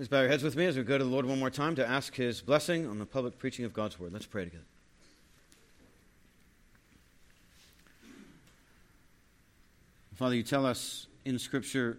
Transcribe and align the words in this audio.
Please 0.00 0.08
bow 0.08 0.20
your 0.22 0.30
heads 0.30 0.42
with 0.42 0.56
me 0.56 0.64
as 0.64 0.78
we 0.78 0.82
go 0.82 0.96
to 0.96 1.04
the 1.04 1.10
Lord 1.10 1.26
one 1.26 1.38
more 1.38 1.50
time 1.50 1.74
to 1.76 1.86
ask 1.86 2.14
His 2.14 2.40
blessing 2.40 2.86
on 2.86 2.98
the 2.98 3.04
public 3.04 3.38
preaching 3.38 3.66
of 3.66 3.74
God's 3.74 4.00
Word. 4.00 4.14
Let's 4.14 4.24
pray 4.24 4.44
together. 4.44 4.64
Father, 10.14 10.34
you 10.34 10.42
tell 10.42 10.64
us 10.64 11.06
in 11.26 11.38
Scripture 11.38 11.98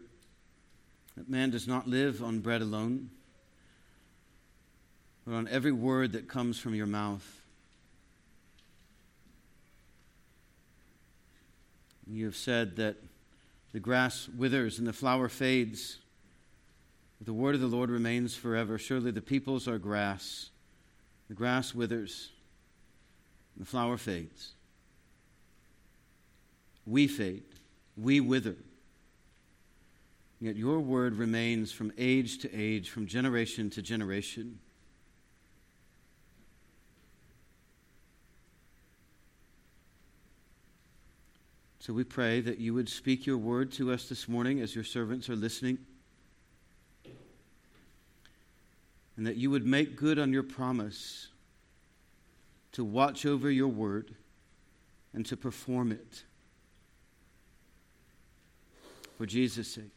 that 1.16 1.30
man 1.30 1.52
does 1.52 1.68
not 1.68 1.88
live 1.88 2.24
on 2.24 2.40
bread 2.40 2.64
alone, 2.64 3.12
but 5.24 5.36
on 5.36 5.48
every 5.48 5.72
word 5.72 6.14
that 6.14 6.28
comes 6.28 6.58
from 6.58 6.74
your 6.74 6.88
mouth. 6.88 7.40
You 12.08 12.26
have 12.26 12.36
said 12.36 12.78
that 12.78 12.96
the 13.74 13.80
grass 13.80 14.28
withers 14.36 14.80
and 14.80 14.88
the 14.88 14.92
flower 14.92 15.30
fades, 15.30 16.00
the 17.24 17.34
word 17.34 17.56
of 17.56 17.62
the 17.62 17.68
Lord 17.68 17.92
remains 17.92 18.36
forever. 18.36 18.78
Surely 18.78 19.12
the 19.12 19.22
peoples 19.22 19.68
are 19.68 19.78
grass. 19.78 20.50
The 21.30 21.36
grass 21.36 21.74
withers, 21.74 22.30
the 23.56 23.64
flower 23.64 23.96
fades. 23.98 24.52
We 26.86 27.08
fade, 27.08 27.44
we 27.96 28.20
wither. 28.20 28.58
Yet 30.42 30.56
your 30.56 30.80
word 30.80 31.16
remains 31.16 31.72
from 31.72 31.94
age 31.98 32.40
to 32.40 32.54
age, 32.54 32.90
from 32.90 33.06
generation 33.06 33.70
to 33.70 33.82
generation. 33.82 34.60
So 41.80 41.94
we 41.94 42.04
pray 42.04 42.42
that 42.42 42.58
you 42.58 42.74
would 42.74 42.90
speak 42.90 43.26
your 43.26 43.38
word 43.38 43.72
to 43.74 43.92
us 43.92 44.10
this 44.10 44.28
morning 44.28 44.60
as 44.60 44.76
your 44.76 44.84
servants 44.84 45.30
are 45.30 45.36
listening. 45.36 45.78
And 49.22 49.28
that 49.28 49.38
you 49.38 49.52
would 49.52 49.68
make 49.68 49.98
good 49.98 50.18
on 50.18 50.34
your 50.34 50.42
promise 50.42 51.28
to 52.72 52.84
watch 52.84 53.24
over 53.24 53.52
your 53.52 53.68
word 53.68 54.16
and 55.14 55.24
to 55.28 55.38
perform 55.38 55.92
it. 55.92 56.24
For 59.20 59.28
Jesus' 59.28 59.68
sake. 59.68 59.96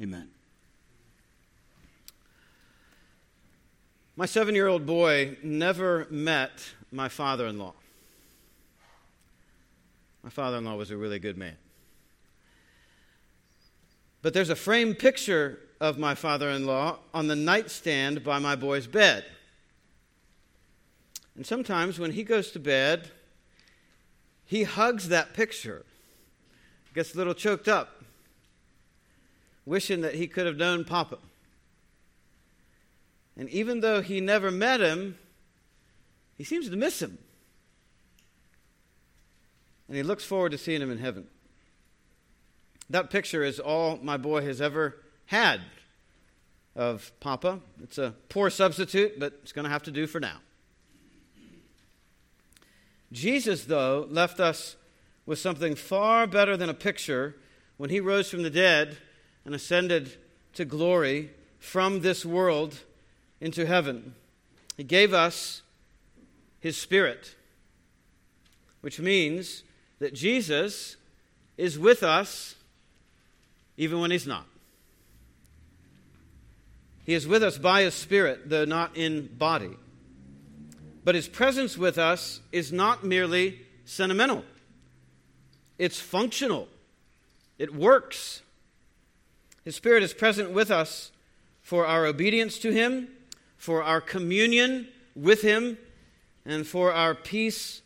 Amen. 0.00 0.28
My 4.14 4.26
seven 4.26 4.54
year 4.54 4.68
old 4.68 4.86
boy 4.86 5.36
never 5.42 6.06
met 6.08 6.52
my 6.92 7.08
father 7.08 7.48
in 7.48 7.58
law. 7.58 7.74
My 10.22 10.30
father 10.30 10.58
in 10.58 10.64
law 10.64 10.76
was 10.76 10.92
a 10.92 10.96
really 10.96 11.18
good 11.18 11.36
man. 11.36 11.56
But 14.22 14.32
there's 14.32 14.50
a 14.50 14.54
framed 14.54 15.00
picture 15.00 15.58
of 15.80 15.98
my 15.98 16.14
father 16.14 16.50
in 16.50 16.66
law 16.66 16.98
on 17.12 17.28
the 17.28 17.36
nightstand 17.36 18.24
by 18.24 18.38
my 18.38 18.56
boy's 18.56 18.86
bed. 18.86 19.24
And 21.34 21.46
sometimes 21.46 21.98
when 21.98 22.12
he 22.12 22.24
goes 22.24 22.50
to 22.52 22.58
bed, 22.58 23.10
he 24.44 24.62
hugs 24.62 25.08
that 25.08 25.34
picture, 25.34 25.84
gets 26.94 27.14
a 27.14 27.18
little 27.18 27.34
choked 27.34 27.68
up, 27.68 28.02
wishing 29.64 30.00
that 30.00 30.14
he 30.14 30.26
could 30.26 30.46
have 30.46 30.56
known 30.56 30.84
Papa. 30.84 31.18
And 33.36 33.48
even 33.50 33.80
though 33.80 34.00
he 34.00 34.20
never 34.20 34.50
met 34.50 34.80
him, 34.80 35.18
he 36.38 36.44
seems 36.44 36.70
to 36.70 36.76
miss 36.76 37.02
him 37.02 37.18
and 39.88 39.96
he 39.96 40.02
looks 40.02 40.24
forward 40.24 40.52
to 40.52 40.58
seeing 40.58 40.82
him 40.82 40.90
in 40.90 40.98
heaven. 40.98 41.26
That 42.90 43.10
picture 43.10 43.42
is 43.42 43.58
all 43.58 43.98
my 44.02 44.16
boy 44.16 44.42
has 44.42 44.60
ever 44.60 44.96
had 45.26 45.60
of 46.74 47.12
Papa. 47.20 47.60
It's 47.82 47.98
a 47.98 48.14
poor 48.28 48.50
substitute, 48.50 49.18
but 49.18 49.38
it's 49.42 49.52
going 49.52 49.64
to 49.64 49.70
have 49.70 49.82
to 49.84 49.90
do 49.90 50.06
for 50.06 50.20
now. 50.20 50.38
Jesus, 53.12 53.64
though, 53.64 54.06
left 54.10 54.40
us 54.40 54.76
with 55.24 55.38
something 55.38 55.74
far 55.74 56.26
better 56.26 56.56
than 56.56 56.68
a 56.68 56.74
picture 56.74 57.36
when 57.76 57.90
he 57.90 58.00
rose 58.00 58.30
from 58.30 58.42
the 58.42 58.50
dead 58.50 58.98
and 59.44 59.54
ascended 59.54 60.16
to 60.54 60.64
glory 60.64 61.30
from 61.58 62.00
this 62.00 62.24
world 62.24 62.80
into 63.40 63.66
heaven. 63.66 64.14
He 64.76 64.84
gave 64.84 65.12
us 65.12 65.62
his 66.60 66.76
Spirit, 66.76 67.34
which 68.80 69.00
means 69.00 69.62
that 69.98 70.14
Jesus 70.14 70.96
is 71.56 71.78
with 71.78 72.02
us 72.02 72.56
even 73.76 74.00
when 74.00 74.10
he's 74.10 74.26
not. 74.26 74.46
He 77.06 77.14
is 77.14 77.24
with 77.24 77.44
us 77.44 77.56
by 77.56 77.82
his 77.82 77.94
Spirit, 77.94 78.50
though 78.50 78.64
not 78.64 78.96
in 78.96 79.28
body. 79.38 79.76
But 81.04 81.14
his 81.14 81.28
presence 81.28 81.78
with 81.78 81.98
us 81.98 82.40
is 82.50 82.72
not 82.72 83.04
merely 83.04 83.60
sentimental, 83.84 84.44
it's 85.78 86.00
functional, 86.00 86.66
it 87.58 87.72
works. 87.72 88.42
His 89.64 89.76
Spirit 89.76 90.02
is 90.02 90.12
present 90.12 90.50
with 90.50 90.70
us 90.70 91.10
for 91.60 91.86
our 91.86 92.06
obedience 92.06 92.58
to 92.60 92.72
him, 92.72 93.08
for 93.56 93.82
our 93.82 94.00
communion 94.00 94.86
with 95.14 95.42
him, 95.42 95.78
and 96.44 96.66
for 96.66 96.92
our 96.92 97.14
peace 97.14 97.82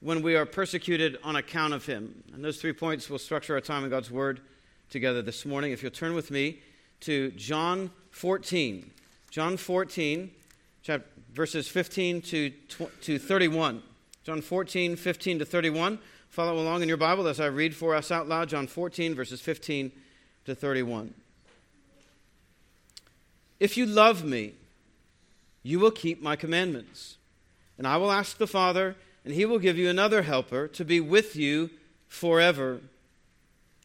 when 0.00 0.22
we 0.22 0.34
are 0.34 0.46
persecuted 0.46 1.18
on 1.22 1.36
account 1.36 1.72
of 1.72 1.86
him. 1.86 2.24
And 2.32 2.44
those 2.44 2.60
three 2.60 2.72
points 2.72 3.08
will 3.08 3.18
structure 3.18 3.54
our 3.54 3.60
time 3.60 3.84
in 3.84 3.90
God's 3.90 4.10
Word 4.10 4.40
together 4.90 5.22
this 5.22 5.46
morning. 5.46 5.72
If 5.72 5.82
you'll 5.82 5.92
turn 5.92 6.14
with 6.14 6.30
me 6.30 6.60
to 7.00 7.30
John 7.32 7.90
14. 8.10 8.90
John 9.30 9.56
14, 9.56 10.30
chapter, 10.82 11.06
verses 11.32 11.68
15 11.68 12.22
to, 12.22 12.50
to 13.02 13.18
31. 13.18 13.82
John 14.24 14.40
14, 14.40 14.96
15 14.96 15.38
to 15.38 15.44
31. 15.44 15.98
Follow 16.28 16.60
along 16.60 16.82
in 16.82 16.88
your 16.88 16.96
Bible 16.96 17.26
as 17.26 17.40
I 17.40 17.46
read 17.46 17.74
for 17.74 17.94
us 17.94 18.10
out 18.10 18.28
loud. 18.28 18.48
John 18.48 18.66
14, 18.66 19.14
verses 19.14 19.40
15 19.40 19.90
to 20.46 20.54
31. 20.54 21.14
If 23.58 23.76
you 23.76 23.86
love 23.86 24.24
me, 24.24 24.54
you 25.62 25.78
will 25.78 25.90
keep 25.90 26.22
my 26.22 26.36
commandments. 26.36 27.18
And 27.76 27.86
I 27.86 27.96
will 27.96 28.12
ask 28.12 28.38
the 28.38 28.46
Father 28.46 28.96
and 29.24 29.34
he 29.34 29.44
will 29.44 29.58
give 29.58 29.76
you 29.76 29.88
another 29.88 30.22
helper 30.22 30.66
to 30.68 30.84
be 30.84 31.00
with 31.00 31.36
you 31.36 31.70
forever. 32.08 32.80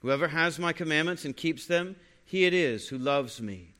Whoever 0.00 0.28
has 0.28 0.58
my 0.58 0.72
commandments 0.72 1.24
and 1.24 1.36
keeps 1.36 1.66
them, 1.66 1.96
he 2.24 2.44
it 2.44 2.54
is 2.54 2.88
who 2.88 2.98
loves 2.98 3.40
me. 3.40 3.74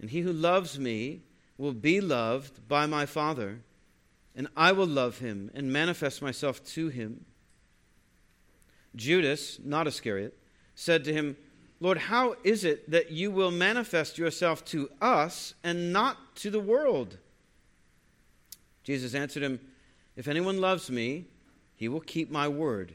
And 0.00 0.10
he 0.10 0.20
who 0.20 0.32
loves 0.32 0.78
me 0.78 1.22
will 1.56 1.72
be 1.72 2.00
loved 2.00 2.66
by 2.68 2.86
my 2.86 3.04
Father, 3.04 3.60
and 4.34 4.48
I 4.56 4.72
will 4.72 4.86
love 4.86 5.18
him 5.18 5.50
and 5.54 5.72
manifest 5.72 6.22
myself 6.22 6.64
to 6.66 6.88
him. 6.88 7.24
Judas, 8.94 9.58
not 9.64 9.86
Iscariot, 9.86 10.38
said 10.74 11.04
to 11.04 11.12
him, 11.12 11.36
Lord, 11.80 11.98
how 11.98 12.36
is 12.42 12.64
it 12.64 12.90
that 12.90 13.10
you 13.10 13.30
will 13.30 13.50
manifest 13.50 14.18
yourself 14.18 14.64
to 14.66 14.90
us 15.00 15.54
and 15.62 15.92
not 15.92 16.36
to 16.36 16.50
the 16.50 16.60
world? 16.60 17.18
Jesus 18.82 19.14
answered 19.14 19.42
him, 19.42 19.60
If 20.16 20.28
anyone 20.28 20.60
loves 20.60 20.90
me, 20.90 21.26
he 21.76 21.88
will 21.88 22.00
keep 22.00 22.30
my 22.30 22.48
word, 22.48 22.94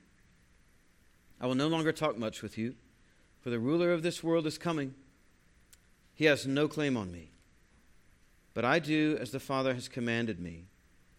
I 1.41 1.47
will 1.47 1.55
no 1.55 1.67
longer 1.67 1.91
talk 1.91 2.19
much 2.19 2.43
with 2.43 2.55
you, 2.55 2.75
for 3.41 3.49
the 3.49 3.59
ruler 3.59 3.91
of 3.91 4.03
this 4.03 4.23
world 4.23 4.45
is 4.45 4.59
coming. 4.59 4.93
He 6.13 6.25
has 6.25 6.45
no 6.45 6.67
claim 6.67 6.95
on 6.95 7.11
me. 7.11 7.31
But 8.53 8.63
I 8.63 8.77
do 8.77 9.17
as 9.19 9.31
the 9.31 9.39
Father 9.39 9.73
has 9.73 9.87
commanded 9.87 10.39
me, 10.39 10.65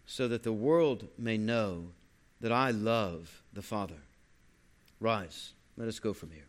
so 0.05 0.29
that 0.29 0.43
the 0.43 0.53
world 0.53 1.09
may 1.17 1.37
know 1.37 1.89
that 2.39 2.53
I 2.53 2.71
love 2.71 3.43
the 3.51 3.61
Father. 3.61 4.01
Rise, 5.01 5.51
let 5.75 5.89
us 5.89 5.99
go 5.99 6.13
from 6.13 6.31
here. 6.31 6.47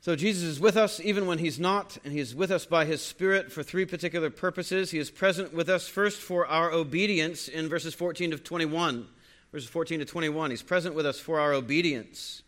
So 0.00 0.16
Jesus 0.16 0.42
is 0.42 0.58
with 0.58 0.76
us 0.76 0.98
even 0.98 1.26
when 1.26 1.38
he's 1.38 1.60
not, 1.60 1.98
and 2.02 2.12
he 2.12 2.18
is 2.18 2.34
with 2.34 2.50
us 2.50 2.66
by 2.66 2.84
his 2.84 3.00
Spirit 3.00 3.52
for 3.52 3.62
three 3.62 3.84
particular 3.84 4.30
purposes. 4.30 4.90
He 4.90 4.98
is 4.98 5.10
present 5.10 5.54
with 5.54 5.68
us 5.68 5.86
first 5.86 6.20
for 6.20 6.46
our 6.46 6.72
obedience 6.72 7.46
in 7.46 7.68
verses 7.68 7.94
14 7.94 8.32
to 8.32 8.38
21. 8.38 9.06
Verses 9.52 9.68
14 9.68 10.00
to 10.00 10.04
21. 10.04 10.50
He's 10.50 10.62
present 10.62 10.94
with 10.94 11.06
us 11.06 11.18
for 11.18 11.40
our 11.40 11.52
obedience. 11.52 12.42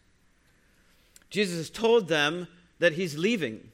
Jesus 1.31 1.57
has 1.57 1.71
told 1.71 2.09
them 2.09 2.47
that 2.79 2.93
he's 2.93 3.17
leaving. 3.17 3.71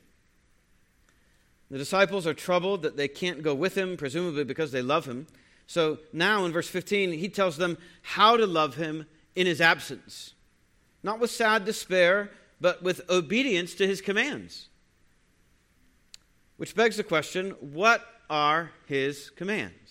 The 1.71 1.79
disciples 1.79 2.27
are 2.27 2.35
troubled 2.35 2.83
that 2.83 2.97
they 2.97 3.09
can't 3.09 3.43
go 3.43 3.55
with 3.55 3.77
him, 3.77 3.97
presumably 3.97 4.45
because 4.45 4.73
they 4.73 4.81
love 4.81 5.07
him. 5.07 5.27
So 5.67 5.99
now 6.13 6.47
in 6.47 6.53
verse 6.53 6.69
15, 6.69 7.13
he 7.13 7.29
tells 7.29 7.59
them 7.59 7.77
how 8.03 8.37
to 8.37 8.47
love 8.47 8.77
him 8.77 9.07
in 9.35 9.47
his 9.47 9.61
absence. 9.61 10.35
Not 11.03 11.21
with 11.21 11.31
sad 11.31 11.65
despair, 11.65 12.31
but 12.61 12.83
with 12.83 13.09
obedience 13.11 13.75
to 13.75 13.87
his 13.87 14.01
commands. 14.01 14.69
Which 16.57 16.75
begs 16.75 16.97
the 16.97 17.05
question 17.05 17.51
what 17.61 18.05
are 18.31 18.73
his 18.87 19.31
commands? 19.31 19.88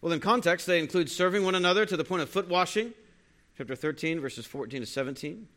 Well, 0.00 0.12
in 0.12 0.20
context, 0.20 0.66
they 0.66 0.78
include 0.78 1.10
serving 1.10 1.44
one 1.44 1.56
another 1.56 1.84
to 1.84 1.96
the 1.96 2.04
point 2.04 2.22
of 2.22 2.30
foot 2.30 2.48
washing, 2.48 2.94
chapter 3.56 3.74
13, 3.74 4.20
verses 4.20 4.46
14 4.46 4.80
to 4.80 4.86
17. 4.86 5.48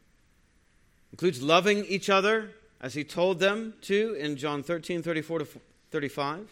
Includes 1.12 1.42
loving 1.42 1.86
each 1.86 2.10
other 2.10 2.52
as 2.80 2.96
he 2.96 3.04
told 3.04 3.40
them 3.40 3.76
to 3.82 4.16
in 4.16 4.38
John 4.38 4.64
13, 4.64 5.04
34 5.04 5.40
to 5.40 5.48
35. 5.92 6.50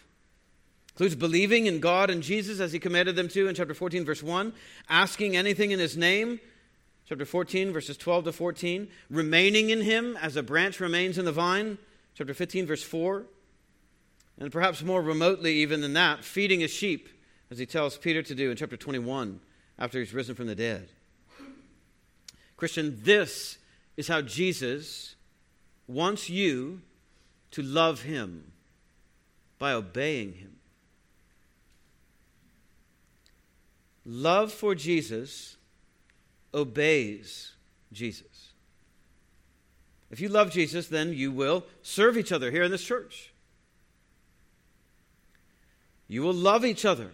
Includes 0.92 1.16
believing 1.16 1.66
in 1.66 1.80
God 1.80 2.10
and 2.10 2.22
Jesus 2.22 2.60
as 2.60 2.72
he 2.72 2.78
commanded 2.78 3.16
them 3.16 3.28
to 3.28 3.48
in 3.48 3.54
chapter 3.54 3.74
14, 3.74 4.04
verse 4.04 4.22
1. 4.22 4.52
Asking 4.88 5.36
anything 5.36 5.72
in 5.72 5.80
his 5.80 5.96
name, 5.96 6.38
chapter 7.08 7.24
14, 7.24 7.72
verses 7.72 7.96
12 7.96 8.24
to 8.24 8.32
14. 8.32 8.88
Remaining 9.08 9.70
in 9.70 9.80
him 9.80 10.16
as 10.20 10.36
a 10.36 10.42
branch 10.42 10.78
remains 10.78 11.18
in 11.18 11.24
the 11.24 11.32
vine, 11.32 11.78
chapter 12.14 12.34
15, 12.34 12.66
verse 12.66 12.82
4. 12.84 13.24
And 14.38 14.52
perhaps 14.52 14.82
more 14.82 15.02
remotely, 15.02 15.54
even 15.56 15.80
than 15.80 15.94
that, 15.94 16.24
feeding 16.24 16.60
his 16.60 16.70
sheep, 16.70 17.08
as 17.50 17.58
he 17.58 17.66
tells 17.66 17.96
Peter 17.96 18.22
to 18.22 18.34
do 18.34 18.50
in 18.50 18.56
chapter 18.56 18.76
21 18.76 19.40
after 19.78 19.98
he's 19.98 20.14
risen 20.14 20.34
from 20.34 20.46
the 20.46 20.54
dead. 20.54 20.88
Christian, 22.56 22.98
this 23.02 23.58
is 23.96 24.06
how 24.06 24.20
Jesus 24.20 25.16
wants 25.86 26.30
you 26.30 26.82
to 27.52 27.62
love 27.62 28.02
him 28.02 28.52
by 29.58 29.72
obeying 29.72 30.34
him. 30.34 30.56
Love 34.04 34.52
for 34.52 34.74
Jesus 34.74 35.56
obeys 36.54 37.52
Jesus. 37.92 38.52
If 40.10 40.20
you 40.20 40.28
love 40.28 40.50
Jesus, 40.50 40.88
then 40.88 41.12
you 41.12 41.30
will 41.30 41.64
serve 41.82 42.16
each 42.16 42.32
other 42.32 42.50
here 42.50 42.62
in 42.62 42.70
this 42.70 42.84
church. 42.84 43.32
You 46.08 46.22
will 46.22 46.34
love 46.34 46.64
each 46.64 46.84
other 46.84 47.10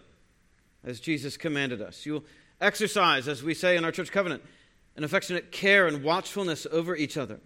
as 0.87 1.01
Jesus 1.01 1.35
commanded 1.35 1.81
us. 1.81 2.05
You 2.05 2.13
will 2.13 2.25
exercise, 2.61 3.27
as 3.27 3.43
we 3.43 3.53
say 3.53 3.75
in 3.75 3.83
our 3.83 3.91
church 3.91 4.11
covenant, 4.11 4.41
an 4.95 5.03
affectionate 5.03 5.51
care 5.51 5.85
and 5.85 6.01
watchfulness 6.01 6.65
over 6.71 6.95
each 6.95 7.17
other. 7.17 7.39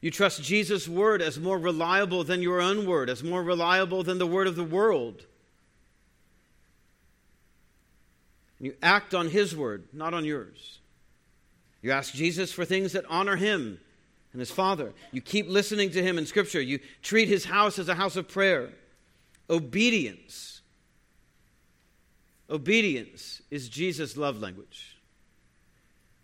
You 0.00 0.10
trust 0.10 0.42
Jesus' 0.42 0.88
word 0.88 1.20
as 1.20 1.38
more 1.38 1.58
reliable 1.58 2.24
than 2.24 2.40
your 2.40 2.60
own 2.60 2.86
word, 2.86 3.10
as 3.10 3.22
more 3.22 3.42
reliable 3.42 4.02
than 4.02 4.18
the 4.18 4.26
word 4.26 4.46
of 4.46 4.56
the 4.56 4.64
world. 4.64 5.26
You 8.60 8.74
act 8.80 9.12
on 9.12 9.28
his 9.28 9.54
word, 9.54 9.88
not 9.92 10.14
on 10.14 10.24
yours. 10.24 10.78
You 11.82 11.90
ask 11.90 12.14
Jesus 12.14 12.52
for 12.52 12.64
things 12.64 12.92
that 12.92 13.04
honor 13.08 13.36
him 13.36 13.80
and 14.32 14.40
his 14.40 14.50
Father. 14.50 14.92
You 15.12 15.20
keep 15.20 15.48
listening 15.48 15.90
to 15.90 16.02
him 16.02 16.16
in 16.16 16.26
Scripture. 16.26 16.60
You 16.60 16.78
treat 17.02 17.28
his 17.28 17.44
house 17.44 17.78
as 17.78 17.88
a 17.88 17.94
house 17.94 18.16
of 18.16 18.28
prayer. 18.28 18.70
Obedience. 19.48 20.59
Obedience 22.50 23.42
is 23.50 23.68
Jesus' 23.68 24.16
love 24.16 24.40
language. 24.40 24.96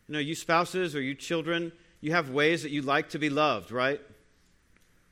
You 0.09 0.15
know, 0.15 0.19
you 0.19 0.35
spouses 0.35 0.97
or 0.97 1.01
you 1.01 1.15
children, 1.15 1.73
you 2.01 2.13
have 2.13 2.31
ways 2.31 2.63
that 2.63 2.71
you 2.71 2.83
like 2.83 3.11
to 3.11 3.19
be 3.19 3.31
loved, 3.31 3.71
right? 3.71 4.01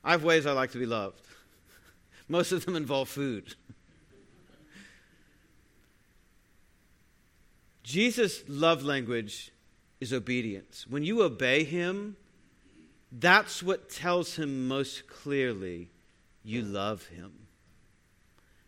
I 0.03 0.11
have 0.11 0.23
ways 0.23 0.45
I 0.45 0.51
like 0.51 0.71
to 0.71 0.77
be 0.77 0.85
loved. 0.85 1.21
Most 2.27 2.51
of 2.51 2.65
them 2.65 2.75
involve 2.75 3.07
food. 3.09 3.55
Jesus' 7.83 8.43
love 8.47 8.83
language 8.83 9.51
is 10.01 10.11
obedience. 10.11 10.85
When 10.87 11.03
you 11.03 11.21
obey 11.23 11.63
him, 11.63 12.17
that's 13.11 13.63
what 13.63 13.89
tells 13.89 14.35
him 14.35 14.67
most 14.67 15.07
clearly 15.07 15.89
you 16.43 16.61
love 16.61 17.05
him. 17.07 17.44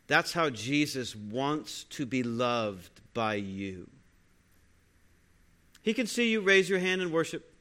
That's 0.08 0.34
how 0.34 0.50
Jesus 0.50 1.16
wants 1.16 1.84
to 1.92 2.06
be 2.06 2.24
loved 2.24 3.02
by 3.14 3.36
you. 3.36 3.90
He 5.82 5.94
can 5.94 6.08
see 6.08 6.30
you 6.30 6.42
raise 6.42 6.70
your 6.70 6.80
hand 6.80 7.02
in 7.02 7.12
worship. 7.12 7.54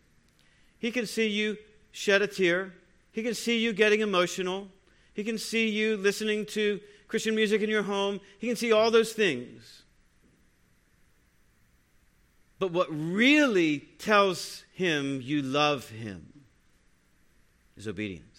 He 0.78 0.90
can 0.90 1.06
see 1.06 1.26
you 1.26 1.56
shed 1.92 2.22
a 2.22 2.26
tear. 2.26 2.72
He 3.12 3.22
can 3.22 3.34
see 3.34 3.58
you 3.58 3.72
getting 3.72 4.00
emotional. 4.00 4.68
He 5.14 5.24
can 5.24 5.38
see 5.38 5.68
you 5.68 5.96
listening 5.96 6.46
to 6.46 6.80
Christian 7.08 7.34
music 7.34 7.62
in 7.62 7.70
your 7.70 7.82
home. 7.82 8.20
He 8.38 8.46
can 8.46 8.56
see 8.56 8.72
all 8.72 8.90
those 8.90 9.12
things. 9.12 9.82
But 12.58 12.72
what 12.72 12.88
really 12.90 13.80
tells 13.98 14.64
him 14.72 15.20
you 15.22 15.42
love 15.42 15.88
him 15.88 16.32
is 17.76 17.86
obedience. 17.86 18.35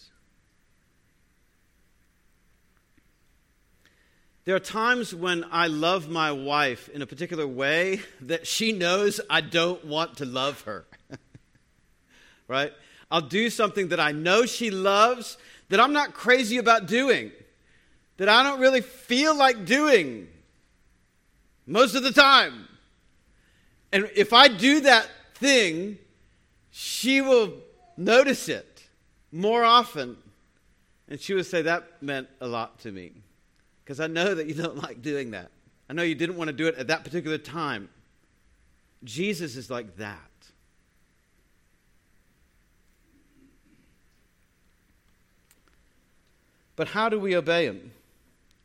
There 4.47 4.55
are 4.55 4.61
times 4.61 5.13
when 5.13 5.43
I 5.51 5.67
love 5.67 6.07
my 6.07 6.31
wife 6.31 6.87
in 6.87 7.01
a 7.01 7.05
particular 7.05 7.45
way 7.45 7.99
that 8.21 8.47
she 8.47 8.71
knows 8.71 9.19
I 9.29 9.41
don't 9.41 9.83
want 9.83 10.19
to 10.19 10.25
love 10.25 10.61
her. 10.61 10.85
right? 12.47 12.71
I'll 13.11 13.19
do 13.19 13.49
something 13.49 13.89
that 13.89 13.99
I 13.99 14.13
know 14.13 14.45
she 14.45 14.71
loves 14.71 15.37
that 15.67 15.81
I'm 15.81 15.91
not 15.91 16.13
crazy 16.13 16.59
about 16.59 16.85
doing, 16.85 17.33
that 18.15 18.29
I 18.29 18.41
don't 18.41 18.61
really 18.61 18.79
feel 18.79 19.35
like 19.35 19.65
doing 19.65 20.29
most 21.65 21.95
of 21.95 22.03
the 22.03 22.13
time. 22.13 22.69
And 23.91 24.09
if 24.15 24.31
I 24.31 24.47
do 24.47 24.79
that 24.79 25.09
thing, 25.35 25.97
she 26.71 27.19
will 27.19 27.51
notice 27.97 28.47
it 28.47 28.87
more 29.29 29.65
often. 29.65 30.15
And 31.09 31.19
she 31.19 31.33
would 31.33 31.47
say, 31.47 31.63
That 31.63 32.01
meant 32.01 32.29
a 32.39 32.47
lot 32.47 32.79
to 32.83 32.93
me. 32.93 33.11
Because 33.87 34.01
I 34.01 34.07
know 34.07 34.35
that 34.35 34.47
you 34.47 34.53
don't 34.53 34.75
like 34.83 35.01
doing 35.01 35.31
that. 35.31 35.49
I 35.89 35.93
know 35.93 36.03
you 36.03 36.13
didn't 36.13 36.35
want 36.35 36.49
to 36.49 36.53
do 36.53 36.67
it 36.67 36.75
at 36.75 36.87
that 36.87 37.05
particular 37.05 37.37
time. 37.37 37.87
Jesus 39.05 39.55
is 39.55 39.69
like 39.69 39.95
that. 39.95 40.19
But 46.75 46.89
how 46.89 47.07
do 47.07 47.17
we 47.17 47.33
obey 47.33 47.65
him? 47.65 47.93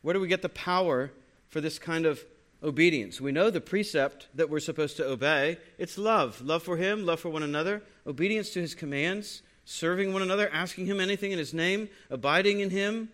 Where 0.01 0.13
do 0.13 0.19
we 0.19 0.27
get 0.27 0.41
the 0.41 0.49
power 0.49 1.11
for 1.47 1.61
this 1.61 1.79
kind 1.79 2.05
of 2.05 2.25
obedience. 2.63 3.19
We 3.19 3.31
know 3.31 3.49
the 3.49 3.61
precept 3.61 4.27
that 4.33 4.49
we're 4.49 4.59
supposed 4.59 4.97
to 4.97 5.05
obey. 5.05 5.57
It's 5.77 5.97
love. 5.97 6.41
Love 6.41 6.63
for 6.63 6.77
Him, 6.77 7.05
love 7.05 7.19
for 7.19 7.29
one 7.29 7.43
another, 7.43 7.83
obedience 8.07 8.51
to 8.51 8.61
His 8.61 8.73
commands, 8.73 9.41
serving 9.65 10.13
one 10.13 10.21
another, 10.21 10.49
asking 10.51 10.85
Him 10.85 10.99
anything 10.99 11.31
in 11.31 11.39
His 11.39 11.53
name, 11.53 11.89
abiding 12.09 12.61
in 12.61 12.69
Him. 12.69 13.09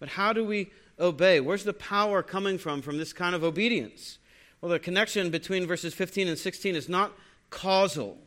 But 0.00 0.10
how 0.10 0.32
do 0.32 0.44
we 0.44 0.70
obey? 0.98 1.40
Where's 1.40 1.64
the 1.64 1.72
power 1.72 2.22
coming 2.22 2.58
from 2.58 2.82
from 2.82 2.98
this 2.98 3.12
kind 3.12 3.34
of 3.34 3.44
obedience? 3.44 4.18
Well, 4.60 4.70
the 4.70 4.78
connection 4.78 5.30
between 5.30 5.66
verses 5.66 5.94
15 5.94 6.28
and 6.28 6.38
16 6.38 6.74
is 6.74 6.88
not 6.88 7.12
causal, 7.50 8.18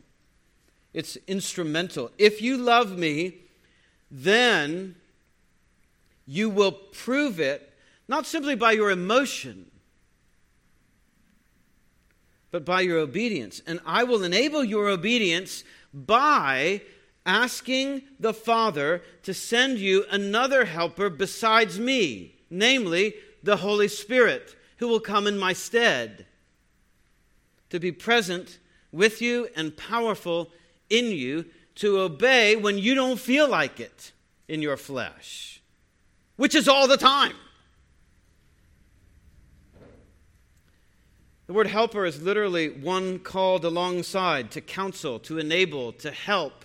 it's 0.92 1.16
instrumental. 1.26 2.10
If 2.18 2.42
you 2.42 2.56
love 2.56 2.98
me, 2.98 3.36
then 4.10 4.96
You 6.26 6.50
will 6.50 6.72
prove 6.72 7.40
it 7.40 7.72
not 8.08 8.26
simply 8.26 8.54
by 8.54 8.72
your 8.72 8.90
emotion, 8.90 9.70
but 12.50 12.64
by 12.64 12.82
your 12.82 12.98
obedience. 12.98 13.62
And 13.66 13.80
I 13.86 14.04
will 14.04 14.22
enable 14.22 14.62
your 14.64 14.88
obedience 14.88 15.64
by 15.92 16.82
asking 17.24 18.02
the 18.18 18.34
Father 18.34 19.02
to 19.22 19.32
send 19.32 19.78
you 19.78 20.04
another 20.10 20.64
helper 20.64 21.08
besides 21.08 21.78
me, 21.78 22.34
namely 22.52 23.14
the 23.42 23.56
Holy 23.56 23.88
Spirit, 23.88 24.54
who 24.76 24.86
will 24.86 25.00
come 25.00 25.26
in 25.26 25.38
my 25.38 25.52
stead 25.52 26.26
to 27.70 27.80
be 27.80 27.90
present 27.90 28.58
with 28.92 29.22
you 29.22 29.48
and 29.56 29.76
powerful 29.76 30.50
in 30.90 31.06
you 31.06 31.46
to 31.76 31.98
obey 31.98 32.54
when 32.54 32.76
you 32.76 32.94
don't 32.94 33.18
feel 33.18 33.48
like 33.48 33.80
it 33.80 34.12
in 34.46 34.60
your 34.60 34.76
flesh, 34.76 35.62
which 36.36 36.54
is 36.54 36.68
all 36.68 36.86
the 36.86 36.98
time. 36.98 37.34
The 41.46 41.54
word 41.54 41.66
helper 41.66 42.04
is 42.04 42.22
literally 42.22 42.68
one 42.68 43.18
called 43.18 43.64
alongside 43.64 44.50
to 44.52 44.60
counsel, 44.60 45.18
to 45.20 45.38
enable, 45.38 45.92
to 45.94 46.10
help. 46.10 46.64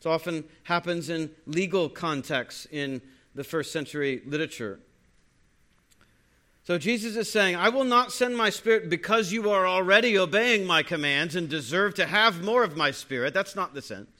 It 0.00 0.06
often 0.06 0.44
happens 0.64 1.08
in 1.08 1.30
legal 1.46 1.88
contexts 1.88 2.66
in 2.70 3.00
the 3.34 3.44
first 3.44 3.72
century 3.72 4.22
literature. 4.26 4.80
So 6.68 6.76
Jesus 6.76 7.16
is 7.16 7.32
saying, 7.32 7.56
I 7.56 7.70
will 7.70 7.84
not 7.84 8.12
send 8.12 8.36
my 8.36 8.50
spirit 8.50 8.90
because 8.90 9.32
you 9.32 9.48
are 9.48 9.66
already 9.66 10.18
obeying 10.18 10.66
my 10.66 10.82
commands 10.82 11.34
and 11.34 11.48
deserve 11.48 11.94
to 11.94 12.04
have 12.04 12.44
more 12.44 12.62
of 12.62 12.76
my 12.76 12.90
spirit. 12.90 13.32
That's 13.32 13.56
not 13.56 13.72
the 13.72 13.80
sense. 13.80 14.10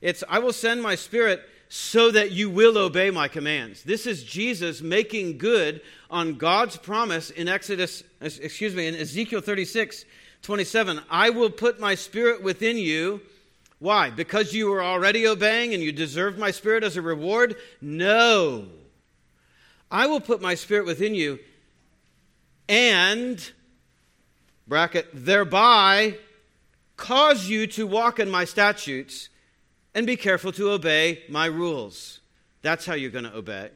It's, 0.00 0.22
I 0.28 0.38
will 0.38 0.52
send 0.52 0.80
my 0.82 0.94
spirit 0.94 1.42
so 1.68 2.12
that 2.12 2.30
you 2.30 2.48
will 2.48 2.78
obey 2.78 3.10
my 3.10 3.26
commands. 3.26 3.82
This 3.82 4.06
is 4.06 4.22
Jesus 4.22 4.82
making 4.82 5.38
good 5.38 5.80
on 6.12 6.34
God's 6.34 6.76
promise 6.76 7.30
in 7.30 7.48
Exodus, 7.48 8.04
excuse 8.20 8.76
me, 8.76 8.86
in 8.86 8.94
Ezekiel 8.94 9.40
36, 9.40 10.04
27. 10.42 11.00
I 11.10 11.30
will 11.30 11.50
put 11.50 11.80
my 11.80 11.96
spirit 11.96 12.40
within 12.40 12.78
you. 12.78 13.20
Why? 13.80 14.10
Because 14.10 14.54
you 14.54 14.72
are 14.72 14.84
already 14.84 15.26
obeying 15.26 15.74
and 15.74 15.82
you 15.82 15.90
deserve 15.90 16.38
my 16.38 16.52
spirit 16.52 16.84
as 16.84 16.96
a 16.96 17.02
reward? 17.02 17.56
No. 17.80 18.68
I 19.90 20.06
will 20.06 20.20
put 20.20 20.40
my 20.40 20.54
spirit 20.54 20.86
within 20.86 21.14
you 21.14 21.38
and, 22.68 23.52
bracket, 24.66 25.08
thereby 25.12 26.18
cause 26.96 27.48
you 27.48 27.66
to 27.68 27.86
walk 27.86 28.18
in 28.18 28.30
my 28.30 28.44
statutes 28.44 29.28
and 29.94 30.06
be 30.06 30.16
careful 30.16 30.52
to 30.52 30.70
obey 30.70 31.22
my 31.28 31.46
rules. 31.46 32.20
That's 32.62 32.86
how 32.86 32.94
you're 32.94 33.10
going 33.10 33.24
to 33.24 33.36
obey. 33.36 33.70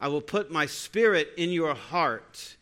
I 0.00 0.08
will 0.08 0.20
put 0.20 0.50
my 0.50 0.66
spirit 0.66 1.30
in 1.36 1.50
your 1.50 1.74
heart, 1.74 2.56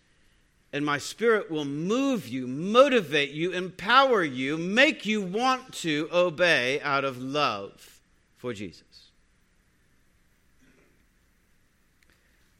and 0.72 0.84
my 0.84 0.98
spirit 0.98 1.50
will 1.50 1.64
move 1.64 2.28
you, 2.28 2.46
motivate 2.46 3.30
you, 3.30 3.52
empower 3.52 4.22
you, 4.22 4.56
make 4.56 5.04
you 5.04 5.22
want 5.22 5.72
to 5.74 6.08
obey 6.12 6.80
out 6.80 7.04
of 7.04 7.18
love 7.18 8.00
for 8.36 8.52
Jesus. 8.52 8.82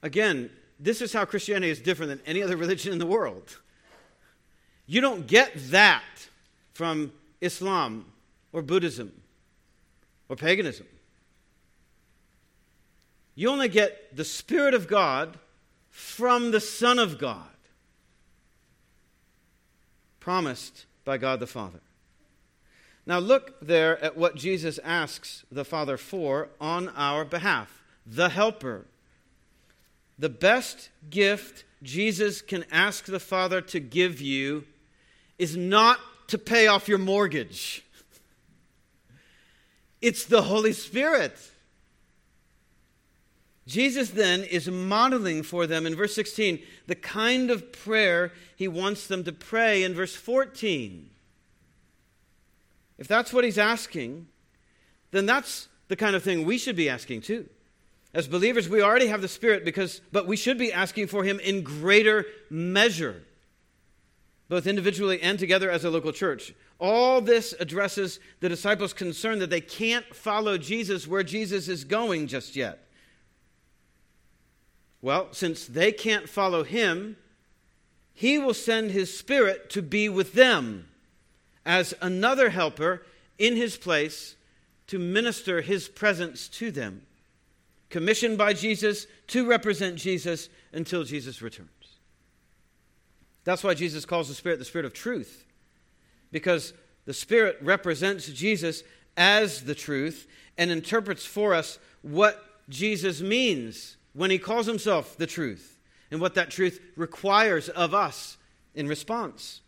Again, 0.07 0.51
this 0.79 1.03
is 1.03 1.13
how 1.13 1.25
Christianity 1.25 1.69
is 1.69 1.81
different 1.81 2.11
than 2.11 2.21
any 2.27 2.41
other 2.41 2.57
religion 2.57 2.93
in 2.93 3.01
the 3.01 3.07
world. 3.07 3.59
You 4.87 5.01
don't 5.01 5.27
get 5.27 5.51
that 5.73 6.05
from 6.75 7.11
Islam 7.41 8.05
or 8.53 8.63
Buddhism 8.63 9.13
or 10.29 10.37
paganism. 10.37 10.87
You 13.35 13.51
only 13.51 13.67
get 13.67 14.17
the 14.17 14.25
Spirit 14.25 14.75
of 14.75 14.87
God 14.87 15.41
from 15.91 16.53
the 16.53 16.61
Son 16.61 17.01
of 17.01 17.19
God, 17.19 17.49
promised 20.21 20.87
by 21.05 21.19
God 21.19 21.41
the 21.41 21.49
Father. 21.49 21.81
Now, 23.07 23.19
look 23.19 23.59
there 23.61 24.01
at 24.05 24.17
what 24.17 24.37
Jesus 24.37 24.79
asks 24.85 25.45
the 25.51 25.65
Father 25.65 25.97
for 25.97 26.49
on 26.61 26.91
our 26.91 27.25
behalf 27.25 27.83
the 28.07 28.29
Helper. 28.29 28.85
The 30.19 30.29
best 30.29 30.91
gift 31.11 31.65
Jesus 31.83 32.41
can 32.41 32.65
ask 32.71 33.05
the 33.05 33.21
Father 33.21 33.61
to 33.61 33.81
give 33.81 34.21
you 34.21 34.65
is 35.39 35.57
not 35.57 35.99
to 36.29 36.39
pay 36.39 36.67
off 36.67 36.89
your 36.89 36.99
mortgage. 36.99 37.85
It's 40.01 40.25
the 40.25 40.43
Holy 40.43 40.73
Spirit. 40.73 41.39
Jesus 43.67 44.11
then 44.11 44.45
is 44.45 44.71
modeling 44.71 45.43
for 45.43 45.67
them 45.67 45.87
in 45.87 45.97
verse 45.97 46.15
16 46.15 46.61
the 46.87 46.95
kind 46.95 47.51
of 47.51 47.73
prayer 47.73 48.33
he 48.55 48.69
wants 48.69 49.09
them 49.09 49.25
to 49.25 49.33
pray 49.33 49.83
in 49.83 49.95
verse 49.95 50.15
14. 50.15 51.11
If 52.99 53.09
that's 53.09 53.33
what 53.33 53.45
he's 53.45 53.59
asking, 53.59 54.29
then 55.11 55.27
that's 55.27 55.69
the 55.89 55.97
kind 55.97 56.17
of 56.17 56.23
thing 56.23 56.45
we 56.45 56.59
should 56.59 56.77
be 56.77 56.89
asking 56.89 57.23
too. 57.23 57.49
As 58.17 58.27
believers, 58.27 58.67
we 58.67 58.81
already 58.81 59.09
have 59.09 59.21
the 59.21 59.29
Spirit 59.29 59.63
because 59.63 60.01
but 60.11 60.27
we 60.27 60.39
should 60.39 60.57
be 60.57 60.73
asking 60.73 61.09
for 61.09 61.23
him 61.23 61.39
in 61.39 61.63
greater 61.63 62.25
measure, 62.49 63.23
both 64.49 64.67
individually 64.67 65.21
and 65.21 65.39
together 65.39 65.71
as 65.71 65.85
a 65.85 65.91
local 65.91 66.13
church. 66.13 66.55
All 66.79 67.21
this 67.21 67.55
addresses 67.61 68.19
the 68.41 68.49
disciples' 68.49 68.95
concern 68.95 69.39
that 69.41 69.51
they 69.51 69.61
can't 69.61 70.17
follow 70.17 70.57
Jesus 70.57 71.07
where 71.07 71.23
Jesus 71.23 71.69
is 71.69 71.85
going 71.85 72.27
just 72.27 72.57
yet. 72.57 72.89
Well, 75.03 75.29
since 75.33 75.67
they 75.67 75.93
can't 75.93 76.27
follow 76.27 76.65
him, 76.65 77.19
he 78.15 78.39
will 78.39 78.55
send 78.55 78.93
his 78.93 79.15
spirit 79.15 79.69
to 79.71 79.83
be 79.83 80.09
with 80.09 80.33
them 80.33 80.89
as 81.67 81.93
another 82.01 82.49
helper 82.49 83.05
in 83.39 83.57
his 83.57 83.77
place 83.77 84.37
to 84.87 84.99
minister 84.99 85.61
his 85.61 85.87
presence 85.87 86.49
to 86.49 86.71
them, 86.71 87.03
commissioned 87.91 88.39
by 88.39 88.53
Jesus 88.53 89.07
to 89.29 89.47
represent 89.47 89.97
Jesus 89.97 90.49
until 90.73 91.05
Jesus 91.05 91.43
returns. 91.43 91.71
That's 93.45 93.63
why 93.63 93.75
Jesus 93.75 94.05
calls 94.05 94.29
the 94.29 94.35
Spirit 94.35 94.59
the 94.59 94.65
Spirit 94.65 94.87
of 94.87 94.93
truth 94.93 95.45
because 96.33 96.73
the 97.05 97.15
Spirit 97.15 97.57
represents 97.63 98.27
Jesus 98.27 98.83
as 99.17 99.65
the 99.65 99.75
truth 99.75 100.27
and 100.59 100.71
interprets 100.71 101.25
for 101.25 101.55
us 101.55 101.79
what 102.03 102.43
Jesus 102.69 103.21
means 103.21 103.97
when 104.13 104.31
he 104.31 104.39
calls 104.39 104.67
himself 104.67 105.17
the 105.17 105.27
truth 105.27 105.79
and 106.11 106.21
what 106.21 106.35
that 106.35 106.51
truth 106.51 106.81
requires 106.97 107.69
of 107.69 107.95
us 107.95 108.37
in 108.75 108.89
response. 108.89 109.61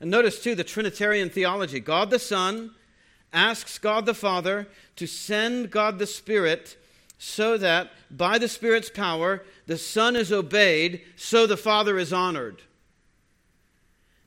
And 0.00 0.10
notice, 0.10 0.42
too, 0.42 0.54
the 0.54 0.64
Trinitarian 0.64 1.30
theology 1.30 1.80
God 1.80 2.10
the 2.10 2.18
Son 2.18 2.72
asks 3.32 3.78
God 3.78 4.06
the 4.06 4.14
Father 4.14 4.68
to 4.96 5.06
send 5.06 5.70
God 5.70 5.98
the 5.98 6.06
Spirit 6.06 6.76
so 7.24 7.56
that 7.56 7.88
by 8.10 8.36
the 8.36 8.48
Spirit's 8.48 8.90
power, 8.90 9.44
the 9.68 9.78
Son 9.78 10.16
is 10.16 10.32
obeyed, 10.32 11.00
so 11.14 11.46
the 11.46 11.56
Father 11.56 11.96
is 11.96 12.12
honored. 12.12 12.60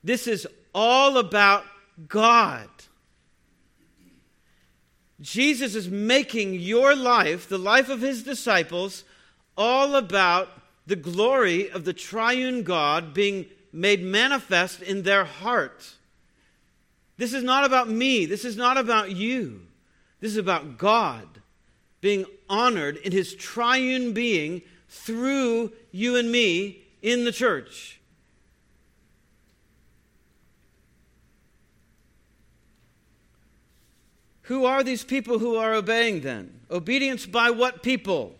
This 0.02 0.28
is 0.28 0.48
all 0.74 1.18
about 1.18 1.66
God. 2.08 2.70
Jesus 5.20 5.76
is 5.76 5.90
making 5.90 6.54
your 6.54 6.96
life, 6.96 7.50
the 7.50 7.58
life 7.58 7.90
of 7.90 8.00
his 8.00 8.24
disciples, 8.24 9.04
all 9.58 9.96
about 9.96 10.48
the 10.88 10.96
glory 10.96 11.70
of 11.70 11.84
the 11.84 11.94
triune 11.94 12.64
God 12.64 13.14
being 13.14 13.46
made 13.74 14.04
manifest 14.04 14.82
in 14.82 15.04
their 15.04 15.26
heart. 15.26 15.96
This 17.18 17.34
is 17.34 17.44
not 17.44 17.66
about 17.66 17.90
me. 17.90 18.26
This 18.26 18.46
is 18.46 18.56
not 18.56 18.78
about 18.78 19.12
you. 19.12 19.64
This 20.22 20.32
is 20.32 20.38
about 20.38 20.78
God 20.78 21.28
being 22.06 22.24
honored 22.48 22.98
in 22.98 23.12
his 23.12 23.34
triune 23.34 24.14
being 24.14 24.62
through 24.88 25.72
you 25.92 26.16
and 26.16 26.32
me 26.32 26.84
in 27.02 27.24
the 27.24 27.32
church. 27.32 28.00
Who 34.44 34.66
are 34.66 34.84
these 34.84 35.04
people 35.04 35.40
who 35.40 35.56
are 35.56 35.74
obeying 35.74 36.22
then? 36.22 36.60
Obedience 36.70 37.26
by 37.26 37.50
what 37.50 37.82
people? 37.82 38.36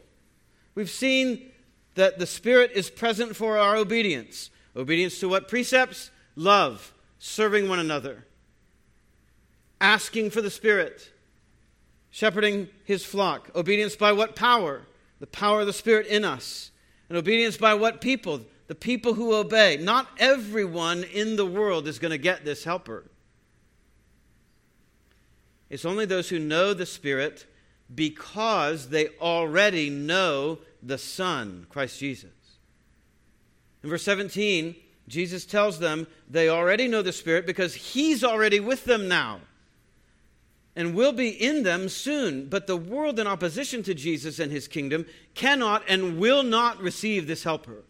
We've 0.76 0.88
seen 0.88 1.50
that 1.96 2.20
the 2.20 2.28
Spirit 2.28 2.70
is 2.76 2.92
present 2.92 3.36
for 3.36 3.58
our 3.58 3.76
obedience. 3.78 4.52
Obedience 4.76 5.20
to 5.22 5.28
what 5.28 5.48
precepts? 5.48 6.12
Love, 6.36 6.94
serving 7.18 7.68
one 7.68 7.80
another, 7.80 8.28
asking 9.82 10.30
for 10.30 10.44
the 10.44 10.52
Spirit, 10.52 11.10
shepherding 12.16 12.70
his 12.86 13.04
flock. 13.04 13.50
Obedience 13.54 13.98
by 13.98 14.14
what 14.14 14.38
power? 14.38 14.84
The 15.20 15.28
power 15.28 15.60
of 15.60 15.68
the 15.68 15.74
Spirit 15.74 16.08
in 16.08 16.24
us. 16.24 16.72
And 17.10 17.18
obedience 17.18 17.58
by 17.58 17.74
what 17.74 18.00
people? 18.00 18.40
The 18.68 18.74
people 18.74 19.16
who 19.16 19.36
obey. 19.36 19.76
Not 19.76 20.08
everyone 20.18 21.04
in 21.04 21.36
the 21.36 21.46
world 21.46 21.90
is 21.90 22.00
going 22.00 22.14
to 22.14 22.18
get 22.18 22.46
this 22.46 22.64
helper. 22.64 23.04
It's 25.70 25.84
only 25.84 26.06
those 26.06 26.30
who 26.30 26.40
know 26.40 26.74
the 26.74 26.86
Spirit, 26.86 27.48
because 27.94 28.88
they 28.88 29.10
already 29.20 29.90
know 29.90 30.60
the 30.82 30.98
Son, 30.98 31.68
Christ 31.70 32.00
Jesus. 32.00 32.32
In 33.84 33.90
verse 33.90 34.04
17, 34.04 34.74
Jesus 35.10 35.46
tells 35.46 35.80
them 35.80 36.08
they 36.30 36.48
already 36.48 36.88
know 36.88 37.02
the 37.02 37.12
Spirit 37.12 37.46
because 37.46 37.76
He's 37.76 38.24
already 38.24 38.62
with 38.62 38.86
them 38.86 39.10
now 39.10 39.42
and 40.76 40.94
will 40.94 41.14
be 41.14 41.30
in 41.30 41.64
them 41.64 41.88
soon. 41.88 42.48
But 42.48 42.68
the 42.68 42.76
world, 42.76 43.20
in 43.20 43.28
opposition 43.28 43.82
to 43.84 43.94
Jesus 43.94 44.40
and 44.40 44.52
His 44.52 44.68
kingdom, 44.68 45.06
cannot 45.34 45.84
and 45.88 46.20
will 46.20 46.44
not 46.44 46.80
receive 46.82 47.28
this 47.28 47.44
Helper. 47.44 47.84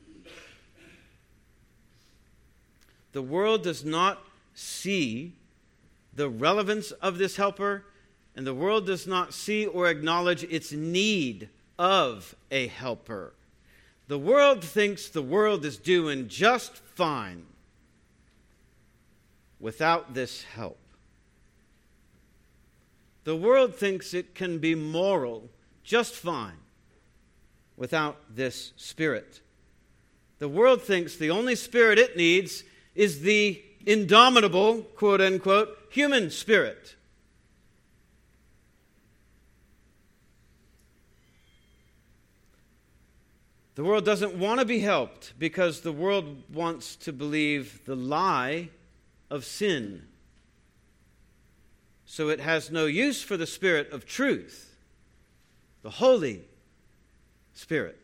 The 3.14 3.22
world 3.22 3.64
does 3.64 3.84
not 3.84 4.22
see 4.54 5.34
the 6.14 6.30
relevance 6.30 6.92
of 6.92 7.18
this 7.18 7.38
Helper, 7.38 7.86
and 8.36 8.46
the 8.46 8.54
world 8.54 8.86
does 8.86 9.08
not 9.08 9.34
see 9.34 9.66
or 9.66 9.88
acknowledge 9.88 10.44
its 10.44 10.72
need 10.72 11.50
of 11.80 12.36
a 12.52 12.68
Helper. 12.68 13.34
The 14.08 14.20
world 14.20 14.64
thinks 14.64 15.10
the 15.10 15.22
world 15.22 15.66
is 15.66 15.78
doing 15.78 16.28
just 16.28 16.78
fine 16.78 17.46
without 19.60 20.14
this 20.14 20.44
help. 20.44 20.78
The 23.26 23.36
world 23.36 23.76
thinks 23.76 24.14
it 24.14 24.36
can 24.36 24.60
be 24.60 24.76
moral 24.76 25.50
just 25.84 26.14
fine 26.14 26.58
without 27.76 28.18
this 28.34 28.72
spirit. 28.78 29.42
The 30.38 30.48
world 30.48 30.84
thinks 30.84 31.16
the 31.16 31.32
only 31.32 31.56
spirit 31.56 31.98
it 31.98 32.16
needs 32.16 32.64
is 32.94 33.22
the 33.22 33.62
indomitable, 33.86 34.84
quote 34.96 35.22
unquote, 35.22 35.76
human 35.90 36.30
spirit. 36.30 36.96
The 43.74 43.84
world 43.84 44.06
doesn't 44.06 44.36
want 44.36 44.60
to 44.60 44.66
be 44.66 44.80
helped 44.80 45.34
because 45.40 45.82
the 45.82 45.92
world 45.92 46.44
wants 46.54 46.96
to 46.98 47.12
believe 47.12 47.82
the 47.86 47.96
lie 47.96 48.70
of 49.32 49.46
sin. 49.46 50.04
So 52.06 52.30
it 52.30 52.40
has 52.40 52.72
no 52.72 52.86
use 52.86 53.22
for 53.22 53.38
the 53.38 53.48
Spirit 53.48 53.92
of 53.92 54.06
truth, 54.06 54.76
the 55.82 55.90
Holy 55.90 56.44
Spirit. 57.54 58.02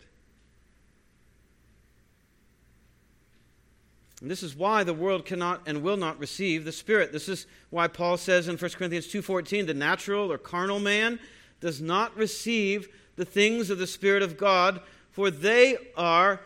And 4.21 4.29
this 4.29 4.43
is 4.43 4.55
why 4.55 4.83
the 4.83 4.93
world 4.93 5.25
cannot 5.25 5.61
and 5.65 5.81
will 5.81 5.97
not 5.97 6.19
receive 6.19 6.63
the 6.63 6.71
Spirit. 6.71 7.11
This 7.11 7.27
is 7.27 7.47
why 7.69 7.87
Paul 7.87 8.17
says 8.17 8.47
in 8.47 8.57
1 8.57 8.71
Corinthians 8.77 9.07
2:14, 9.07 9.65
the 9.65 9.73
natural 9.73 10.31
or 10.31 10.37
carnal 10.37 10.79
man 10.79 11.19
does 11.59 11.81
not 11.81 12.15
receive 12.15 12.87
the 13.15 13.25
things 13.25 13.69
of 13.69 13.77
the 13.77 13.87
Spirit 13.87 14.21
of 14.23 14.37
God 14.37 14.81
for 15.11 15.29
they 15.29 15.77
are 15.95 16.41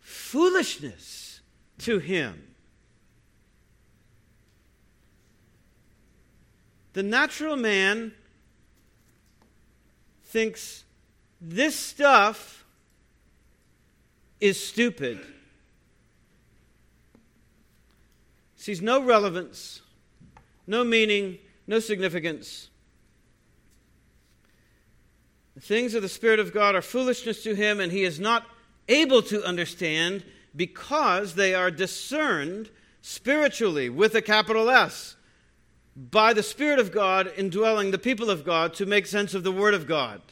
foolishness 0.00 1.40
to 1.78 1.98
him. 1.98 2.49
The 6.92 7.02
natural 7.02 7.56
man 7.56 8.12
thinks 10.24 10.84
this 11.40 11.76
stuff 11.76 12.64
is 14.40 14.62
stupid. 14.62 15.20
Sees 18.56 18.82
no 18.82 19.02
relevance, 19.02 19.82
no 20.66 20.84
meaning, 20.84 21.38
no 21.66 21.78
significance. 21.78 22.68
The 25.54 25.60
things 25.60 25.94
of 25.94 26.02
the 26.02 26.08
Spirit 26.08 26.40
of 26.40 26.52
God 26.52 26.74
are 26.74 26.82
foolishness 26.82 27.42
to 27.44 27.54
him, 27.54 27.80
and 27.80 27.92
he 27.92 28.02
is 28.02 28.18
not 28.18 28.46
able 28.88 29.22
to 29.22 29.44
understand 29.44 30.24
because 30.54 31.34
they 31.34 31.54
are 31.54 31.70
discerned 31.70 32.70
spiritually 33.02 33.88
with 33.88 34.14
a 34.14 34.22
capital 34.22 34.68
S 34.68 35.16
by 36.08 36.32
the 36.32 36.42
Spirit 36.42 36.78
of 36.78 36.92
God 36.92 37.30
indwelling 37.36 37.90
the 37.90 37.98
people 37.98 38.30
of 38.30 38.42
God 38.44 38.72
to 38.74 38.86
make 38.86 39.06
sense 39.06 39.34
of 39.34 39.42
the 39.42 39.52
Word 39.52 39.74
of 39.74 39.86
God. 39.86 40.22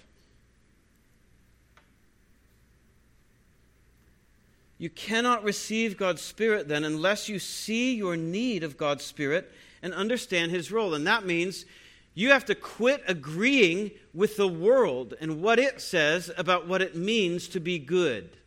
You 4.78 4.88
cannot 4.88 5.44
receive 5.44 5.98
God's 5.98 6.22
Spirit 6.22 6.68
then 6.68 6.84
unless 6.84 7.28
you 7.28 7.38
see 7.38 7.94
your 7.94 8.16
need 8.16 8.62
of 8.62 8.78
God's 8.78 9.04
Spirit 9.04 9.52
and 9.82 9.92
understand 9.92 10.52
His 10.52 10.72
role. 10.72 10.94
And 10.94 11.06
that 11.06 11.26
means 11.26 11.66
you 12.14 12.30
have 12.30 12.46
to 12.46 12.54
quit 12.54 13.02
agreeing 13.06 13.90
with 14.14 14.36
the 14.36 14.48
world 14.48 15.14
and 15.20 15.42
what 15.42 15.58
it 15.58 15.80
says 15.80 16.30
about 16.38 16.66
what 16.66 16.80
it 16.80 16.96
means 16.96 17.46
to 17.48 17.60
be 17.60 17.78
good. 17.78 18.37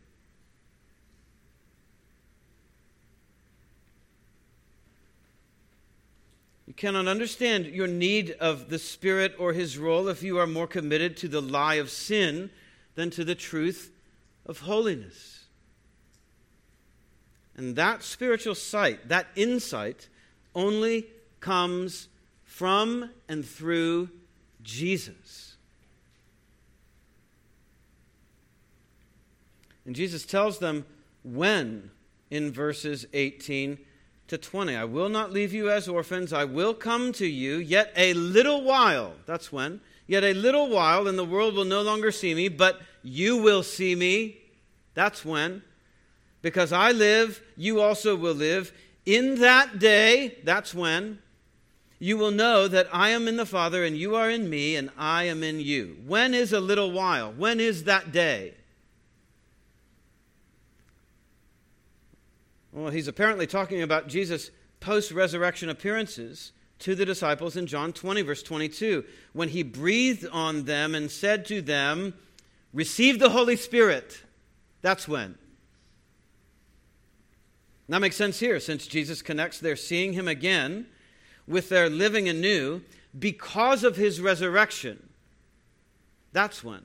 You 6.72 6.76
cannot 6.76 7.06
understand 7.06 7.66
your 7.66 7.86
need 7.86 8.30
of 8.40 8.70
the 8.70 8.78
Spirit 8.78 9.34
or 9.38 9.52
His 9.52 9.76
role 9.76 10.08
if 10.08 10.22
you 10.22 10.38
are 10.38 10.46
more 10.46 10.66
committed 10.66 11.18
to 11.18 11.28
the 11.28 11.42
lie 11.42 11.74
of 11.74 11.90
sin 11.90 12.48
than 12.94 13.10
to 13.10 13.24
the 13.24 13.34
truth 13.34 13.92
of 14.46 14.60
holiness. 14.60 15.44
And 17.58 17.76
that 17.76 18.02
spiritual 18.02 18.54
sight, 18.54 19.10
that 19.10 19.26
insight, 19.36 20.08
only 20.54 21.08
comes 21.40 22.08
from 22.42 23.10
and 23.28 23.44
through 23.44 24.08
Jesus. 24.62 25.56
And 29.84 29.94
Jesus 29.94 30.24
tells 30.24 30.58
them 30.58 30.86
when 31.22 31.90
in 32.30 32.50
verses 32.50 33.04
18 33.12 33.76
to 34.28 34.38
20. 34.38 34.74
I 34.74 34.84
will 34.84 35.08
not 35.08 35.32
leave 35.32 35.52
you 35.52 35.70
as 35.70 35.88
orphans. 35.88 36.32
I 36.32 36.44
will 36.44 36.74
come 36.74 37.12
to 37.14 37.26
you 37.26 37.56
yet 37.56 37.92
a 37.96 38.14
little 38.14 38.62
while. 38.62 39.14
That's 39.26 39.52
when. 39.52 39.80
Yet 40.06 40.24
a 40.24 40.34
little 40.34 40.68
while, 40.68 41.06
and 41.06 41.18
the 41.18 41.24
world 41.24 41.54
will 41.54 41.64
no 41.64 41.82
longer 41.82 42.10
see 42.10 42.34
me, 42.34 42.48
but 42.48 42.80
you 43.02 43.36
will 43.36 43.62
see 43.62 43.94
me. 43.94 44.38
That's 44.94 45.24
when. 45.24 45.62
Because 46.42 46.72
I 46.72 46.92
live, 46.92 47.40
you 47.56 47.80
also 47.80 48.16
will 48.16 48.34
live. 48.34 48.72
In 49.06 49.40
that 49.40 49.78
day, 49.78 50.38
that's 50.44 50.74
when 50.74 51.18
you 51.98 52.16
will 52.16 52.32
know 52.32 52.66
that 52.66 52.88
I 52.92 53.10
am 53.10 53.28
in 53.28 53.36
the 53.36 53.46
Father, 53.46 53.84
and 53.84 53.96
you 53.96 54.16
are 54.16 54.28
in 54.28 54.50
me, 54.50 54.74
and 54.76 54.90
I 54.98 55.24
am 55.24 55.42
in 55.42 55.60
you. 55.60 55.98
When 56.04 56.34
is 56.34 56.52
a 56.52 56.60
little 56.60 56.90
while? 56.90 57.32
When 57.32 57.60
is 57.60 57.84
that 57.84 58.10
day? 58.10 58.54
Well, 62.72 62.90
he's 62.90 63.08
apparently 63.08 63.46
talking 63.46 63.82
about 63.82 64.08
Jesus' 64.08 64.50
post 64.80 65.12
resurrection 65.12 65.68
appearances 65.68 66.52
to 66.80 66.94
the 66.94 67.04
disciples 67.04 67.56
in 67.56 67.66
John 67.66 67.92
20, 67.92 68.22
verse 68.22 68.42
22, 68.42 69.04
when 69.32 69.50
he 69.50 69.62
breathed 69.62 70.26
on 70.32 70.64
them 70.64 70.94
and 70.94 71.10
said 71.10 71.44
to 71.46 71.62
them, 71.62 72.14
Receive 72.72 73.18
the 73.18 73.30
Holy 73.30 73.56
Spirit. 73.56 74.22
That's 74.80 75.06
when. 75.06 75.36
That 77.88 78.00
makes 78.00 78.16
sense 78.16 78.40
here, 78.40 78.58
since 78.58 78.86
Jesus 78.86 79.20
connects 79.20 79.60
their 79.60 79.76
seeing 79.76 80.14
him 80.14 80.26
again 80.26 80.86
with 81.46 81.68
their 81.68 81.90
living 81.90 82.28
anew 82.28 82.80
because 83.16 83.84
of 83.84 83.96
his 83.96 84.20
resurrection. 84.20 85.10
That's 86.32 86.64
when. 86.64 86.84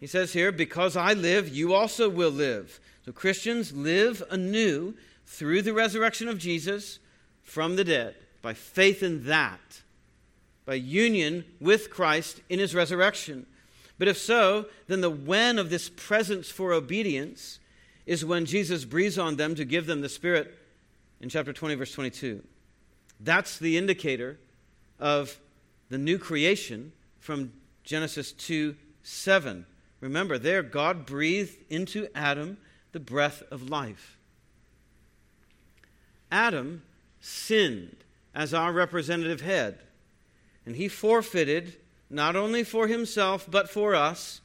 He 0.00 0.06
says 0.06 0.32
here, 0.32 0.50
Because 0.50 0.96
I 0.96 1.12
live, 1.12 1.48
you 1.48 1.72
also 1.72 2.08
will 2.08 2.30
live. 2.30 2.80
So 3.06 3.12
Christians 3.12 3.72
live 3.72 4.20
anew 4.30 4.94
through 5.26 5.62
the 5.62 5.72
resurrection 5.72 6.26
of 6.26 6.38
Jesus 6.38 6.98
from 7.44 7.76
the 7.76 7.84
dead 7.84 8.16
by 8.42 8.52
faith 8.52 9.00
in 9.00 9.26
that, 9.26 9.82
by 10.64 10.74
union 10.74 11.44
with 11.60 11.88
Christ 11.88 12.40
in 12.48 12.58
his 12.58 12.74
resurrection. 12.74 13.46
But 13.96 14.08
if 14.08 14.18
so, 14.18 14.66
then 14.88 15.02
the 15.02 15.10
when 15.10 15.56
of 15.56 15.70
this 15.70 15.88
presence 15.88 16.50
for 16.50 16.72
obedience 16.72 17.60
is 18.06 18.24
when 18.24 18.44
Jesus 18.44 18.84
breathes 18.84 19.18
on 19.18 19.36
them 19.36 19.54
to 19.54 19.64
give 19.64 19.86
them 19.86 20.00
the 20.00 20.08
Spirit 20.08 20.52
in 21.20 21.28
chapter 21.28 21.52
20, 21.52 21.76
verse 21.76 21.92
22. 21.92 22.42
That's 23.20 23.56
the 23.56 23.78
indicator 23.78 24.36
of 24.98 25.38
the 25.90 25.98
new 25.98 26.18
creation 26.18 26.90
from 27.20 27.52
Genesis 27.84 28.32
2 28.32 28.74
7. 29.04 29.64
Remember, 30.00 30.38
there 30.38 30.64
God 30.64 31.06
breathed 31.06 31.56
into 31.70 32.08
Adam 32.12 32.58
the 32.96 33.00
breath 33.00 33.42
of 33.50 33.68
life. 33.68 34.16
Adam 36.32 36.80
sinned 37.20 37.98
as 38.34 38.54
our 38.54 38.72
representative 38.72 39.42
head, 39.42 39.80
and 40.64 40.76
he 40.76 40.88
forfeited, 40.88 41.76
not 42.08 42.36
only 42.36 42.64
for 42.64 42.86
himself, 42.86 43.46
but 43.50 43.68
for 43.68 43.94
us, 43.94 44.40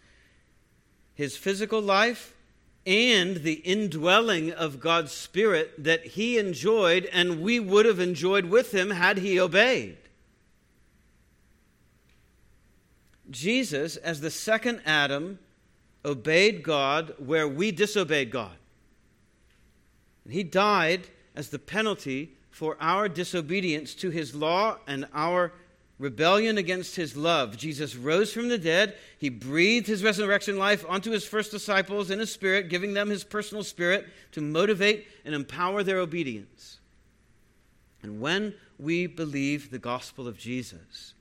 his 1.15 1.37
physical 1.37 1.79
life 1.79 2.35
and 2.85 3.37
the 3.37 3.61
indwelling 3.63 4.51
of 4.51 4.81
God's 4.81 5.13
Spirit 5.13 5.81
that 5.81 6.05
he 6.07 6.37
enjoyed 6.37 7.05
and 7.05 7.41
we 7.41 7.57
would 7.57 7.85
have 7.85 8.01
enjoyed 8.01 8.47
with 8.47 8.73
him 8.73 8.89
had 8.89 9.19
he 9.19 9.39
obeyed. 9.39 9.95
Jesus, 13.29 13.95
as 13.95 14.19
the 14.19 14.29
second 14.29 14.81
Adam, 14.85 15.39
obeyed 16.03 16.63
God 16.63 17.13
where 17.17 17.47
we 17.47 17.71
disobeyed 17.71 18.31
God. 18.31 18.55
And 20.25 20.33
he 20.33 20.43
died 20.43 21.07
as 21.35 21.49
the 21.49 21.59
penalty 21.59 22.33
for 22.49 22.77
our 22.79 23.07
disobedience 23.07 23.95
to 23.95 24.09
his 24.09 24.35
law 24.35 24.77
and 24.87 25.07
our 25.13 25.53
rebellion 25.97 26.57
against 26.57 26.95
his 26.95 27.15
love. 27.15 27.55
Jesus 27.57 27.95
rose 27.95 28.33
from 28.33 28.49
the 28.49 28.57
dead. 28.57 28.95
He 29.17 29.29
breathed 29.29 29.87
his 29.87 30.03
resurrection 30.03 30.57
life 30.57 30.83
onto 30.89 31.11
his 31.11 31.25
first 31.25 31.51
disciples 31.51 32.09
in 32.09 32.19
his 32.19 32.31
spirit, 32.31 32.69
giving 32.69 32.93
them 32.93 33.09
his 33.09 33.23
personal 33.23 33.63
spirit 33.63 34.07
to 34.31 34.41
motivate 34.41 35.07
and 35.23 35.35
empower 35.35 35.83
their 35.83 35.99
obedience. 35.99 36.79
And 38.01 38.19
when 38.19 38.55
we 38.79 39.05
believe 39.05 39.69
the 39.69 39.79
gospel 39.79 40.27
of 40.27 40.37
Jesus, 40.37 41.13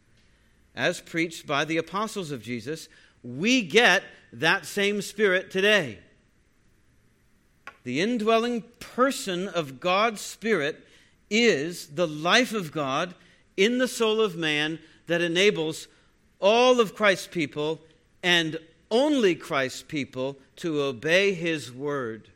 as 0.74 1.00
preached 1.00 1.46
by 1.46 1.66
the 1.66 1.76
apostles 1.76 2.30
of 2.30 2.42
Jesus, 2.42 2.88
we 3.22 3.62
get 3.62 4.02
that 4.32 4.66
same 4.66 5.02
spirit 5.02 5.50
today. 5.50 5.98
The 7.82 8.00
indwelling 8.00 8.62
person 8.78 9.48
of 9.48 9.80
God's 9.80 10.20
Spirit 10.20 10.86
is 11.30 11.86
the 11.88 12.06
life 12.06 12.52
of 12.52 12.72
God 12.72 13.14
in 13.56 13.78
the 13.78 13.88
soul 13.88 14.20
of 14.20 14.36
man 14.36 14.78
that 15.06 15.20
enables 15.20 15.88
all 16.40 16.80
of 16.80 16.94
Christ's 16.94 17.26
people 17.26 17.80
and 18.22 18.58
only 18.90 19.34
Christ's 19.34 19.82
people 19.82 20.36
to 20.56 20.82
obey 20.82 21.32
his 21.32 21.72
word. 21.72 22.28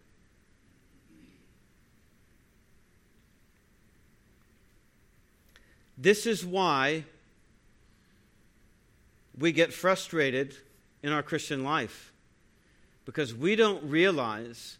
This 5.96 6.26
is 6.26 6.44
why 6.44 7.04
we 9.38 9.52
get 9.52 9.72
frustrated 9.72 10.56
in 11.04 11.12
our 11.12 11.22
Christian 11.22 11.62
life 11.62 12.14
because 13.04 13.34
we 13.34 13.54
don't 13.56 13.84
realize 13.84 14.78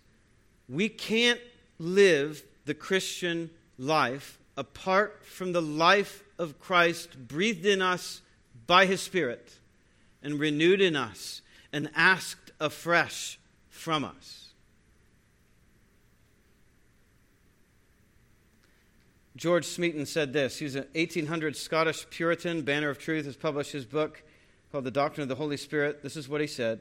we 0.70 0.88
can't 0.88 1.38
live 1.78 2.42
the 2.64 2.72
Christian 2.72 3.50
life 3.78 4.38
apart 4.56 5.20
from 5.26 5.52
the 5.52 5.60
life 5.60 6.24
of 6.38 6.58
Christ 6.58 7.28
breathed 7.28 7.66
in 7.66 7.82
us 7.82 8.22
by 8.66 8.86
his 8.86 9.02
Spirit 9.02 9.58
and 10.22 10.40
renewed 10.40 10.80
in 10.80 10.96
us 10.96 11.42
and 11.74 11.90
asked 11.94 12.52
afresh 12.58 13.38
from 13.68 14.02
us. 14.02 14.48
George 19.36 19.66
Smeaton 19.66 20.06
said 20.06 20.32
this. 20.32 20.58
He's 20.58 20.74
an 20.74 20.86
1800 20.94 21.54
Scottish 21.54 22.08
Puritan, 22.08 22.62
banner 22.62 22.88
of 22.88 22.98
truth, 22.98 23.26
has 23.26 23.36
published 23.36 23.72
his 23.72 23.84
book 23.84 24.22
called 24.74 24.82
The 24.82 24.90
Doctrine 24.90 25.22
of 25.22 25.28
the 25.28 25.36
Holy 25.36 25.56
Spirit. 25.56 26.02
This 26.02 26.16
is 26.16 26.28
what 26.28 26.40
he 26.40 26.48
said 26.48 26.80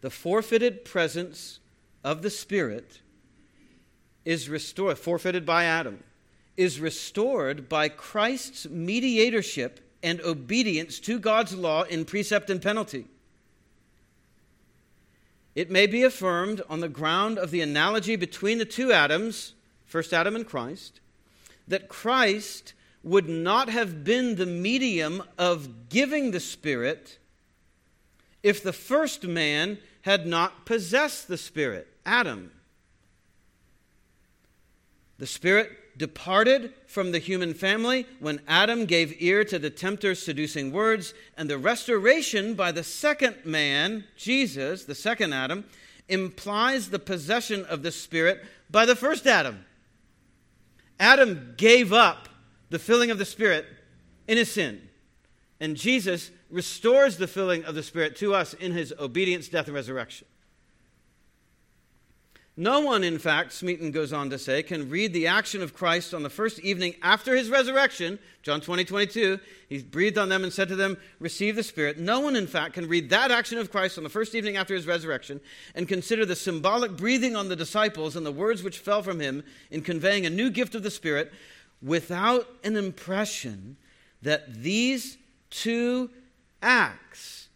The 0.00 0.08
forfeited 0.08 0.82
presence 0.82 1.58
of 2.02 2.22
the 2.22 2.30
Spirit 2.30 3.02
is 4.24 4.48
restored, 4.48 4.96
forfeited 4.98 5.44
by 5.44 5.64
Adam, 5.64 6.02
is 6.56 6.80
restored 6.80 7.68
by 7.68 7.90
Christ's 7.90 8.66
mediatorship 8.66 9.80
and 10.02 10.22
obedience 10.22 11.00
to 11.00 11.18
God's 11.18 11.54
law 11.54 11.82
in 11.82 12.06
precept 12.06 12.48
and 12.48 12.62
penalty. 12.62 13.04
It 15.54 15.70
may 15.70 15.86
be 15.86 16.02
affirmed 16.02 16.62
on 16.70 16.80
the 16.80 16.88
ground 16.88 17.36
of 17.36 17.50
the 17.50 17.60
analogy 17.60 18.16
between 18.16 18.56
the 18.56 18.64
two 18.64 18.90
Adams, 18.90 19.52
first 19.84 20.14
Adam 20.14 20.34
and 20.34 20.46
Christ, 20.46 20.98
that 21.68 21.90
Christ 21.90 22.72
would 23.02 23.28
not 23.28 23.68
have 23.68 24.04
been 24.04 24.36
the 24.36 24.46
medium 24.46 25.22
of 25.38 25.88
giving 25.88 26.30
the 26.30 26.40
Spirit 26.40 27.18
if 28.42 28.62
the 28.62 28.72
first 28.72 29.24
man 29.24 29.78
had 30.02 30.26
not 30.26 30.64
possessed 30.64 31.28
the 31.28 31.38
Spirit, 31.38 31.86
Adam. 32.04 32.50
The 35.18 35.26
Spirit 35.26 35.98
departed 35.98 36.72
from 36.86 37.12
the 37.12 37.18
human 37.18 37.52
family 37.52 38.06
when 38.20 38.40
Adam 38.48 38.86
gave 38.86 39.20
ear 39.20 39.44
to 39.44 39.58
the 39.58 39.68
tempter's 39.68 40.22
seducing 40.22 40.72
words, 40.72 41.12
and 41.36 41.50
the 41.50 41.58
restoration 41.58 42.54
by 42.54 42.72
the 42.72 42.82
second 42.82 43.36
man, 43.44 44.04
Jesus, 44.16 44.84
the 44.84 44.94
second 44.94 45.34
Adam, 45.34 45.64
implies 46.08 46.88
the 46.88 46.98
possession 46.98 47.66
of 47.66 47.82
the 47.82 47.92
Spirit 47.92 48.42
by 48.70 48.86
the 48.86 48.96
first 48.96 49.26
Adam. 49.26 49.66
Adam 50.98 51.52
gave 51.58 51.92
up 51.92 52.29
the 52.70 52.78
filling 52.78 53.10
of 53.10 53.18
the 53.18 53.24
Spirit 53.24 53.66
in 54.26 54.38
his 54.38 54.50
sin, 54.50 54.88
and 55.60 55.76
Jesus 55.76 56.30
restores 56.50 57.16
the 57.16 57.26
filling 57.26 57.64
of 57.64 57.74
the 57.74 57.82
Spirit 57.82 58.16
to 58.16 58.34
us 58.34 58.54
in 58.54 58.72
his 58.72 58.94
obedience, 58.98 59.48
death, 59.48 59.66
and 59.66 59.74
resurrection. 59.74 60.26
No 62.56 62.80
one, 62.80 63.04
in 63.04 63.18
fact, 63.18 63.52
Smeaton 63.54 63.90
goes 63.90 64.12
on 64.12 64.28
to 64.28 64.38
say, 64.38 64.62
can 64.62 64.90
read 64.90 65.14
the 65.14 65.28
action 65.28 65.62
of 65.62 65.72
Christ 65.72 66.12
on 66.12 66.22
the 66.22 66.28
first 66.28 66.58
evening 66.58 66.94
after 67.00 67.34
his 67.34 67.48
resurrection, 67.48 68.18
John 68.42 68.60
20, 68.60 68.84
22. 68.84 69.40
He 69.68 69.78
breathed 69.82 70.18
on 70.18 70.28
them 70.28 70.44
and 70.44 70.52
said 70.52 70.68
to 70.68 70.76
them, 70.76 70.98
Receive 71.20 71.56
the 71.56 71.62
Spirit. 71.62 71.98
No 71.98 72.20
one, 72.20 72.36
in 72.36 72.46
fact, 72.46 72.74
can 72.74 72.86
read 72.86 73.08
that 73.08 73.30
action 73.30 73.56
of 73.56 73.70
Christ 73.70 73.96
on 73.96 74.04
the 74.04 74.10
first 74.10 74.34
evening 74.34 74.58
after 74.58 74.74
his 74.74 74.86
resurrection 74.86 75.40
and 75.74 75.88
consider 75.88 76.26
the 76.26 76.36
symbolic 76.36 76.98
breathing 76.98 77.34
on 77.34 77.48
the 77.48 77.56
disciples 77.56 78.14
and 78.14 78.26
the 78.26 78.30
words 78.30 78.62
which 78.62 78.80
fell 78.80 79.02
from 79.02 79.20
him 79.20 79.42
in 79.70 79.80
conveying 79.80 80.26
a 80.26 80.30
new 80.30 80.50
gift 80.50 80.74
of 80.74 80.82
the 80.82 80.90
Spirit 80.90 81.32
without 81.82 82.46
an 82.62 82.76
impression 82.76 83.76
that 84.22 84.62
these 84.62 85.18
two 85.48 86.10
acts, 86.62 87.48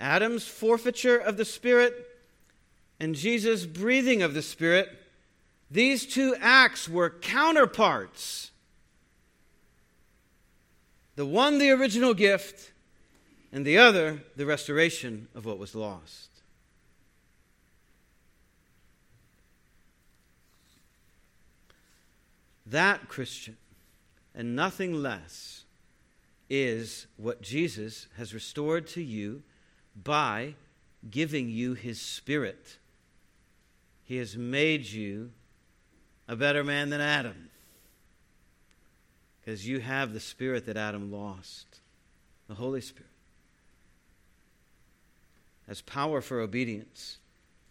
Adam's 0.00 0.46
forfeiture 0.46 1.18
of 1.18 1.36
the 1.36 1.44
Spirit 1.44 1.94
and 2.98 3.14
Jesus' 3.14 3.66
breathing 3.66 4.22
of 4.22 4.34
the 4.34 4.42
Spirit, 4.42 4.88
these 5.70 6.06
two 6.06 6.34
acts 6.40 6.88
were 6.88 7.10
counterparts. 7.10 8.50
The 11.16 11.26
one, 11.26 11.58
the 11.58 11.70
original 11.70 12.14
gift, 12.14 12.72
and 13.52 13.64
the 13.64 13.78
other, 13.78 14.22
the 14.36 14.46
restoration 14.46 15.28
of 15.34 15.44
what 15.44 15.58
was 15.58 15.74
lost. 15.74 16.33
That, 22.66 23.08
Christian, 23.08 23.56
and 24.34 24.56
nothing 24.56 24.94
less, 24.94 25.64
is 26.48 27.06
what 27.16 27.42
Jesus 27.42 28.06
has 28.16 28.34
restored 28.34 28.86
to 28.88 29.02
you 29.02 29.42
by 30.02 30.54
giving 31.10 31.48
you 31.48 31.74
his 31.74 32.00
Spirit. 32.00 32.78
He 34.04 34.16
has 34.16 34.36
made 34.36 34.86
you 34.86 35.30
a 36.28 36.36
better 36.36 36.64
man 36.64 36.90
than 36.90 37.00
Adam. 37.00 37.50
Because 39.40 39.66
you 39.66 39.80
have 39.80 40.12
the 40.12 40.20
Spirit 40.20 40.66
that 40.66 40.76
Adam 40.76 41.12
lost 41.12 41.80
the 42.48 42.54
Holy 42.54 42.80
Spirit. 42.80 43.08
As 45.66 45.80
power 45.80 46.20
for 46.20 46.40
obedience, 46.40 47.18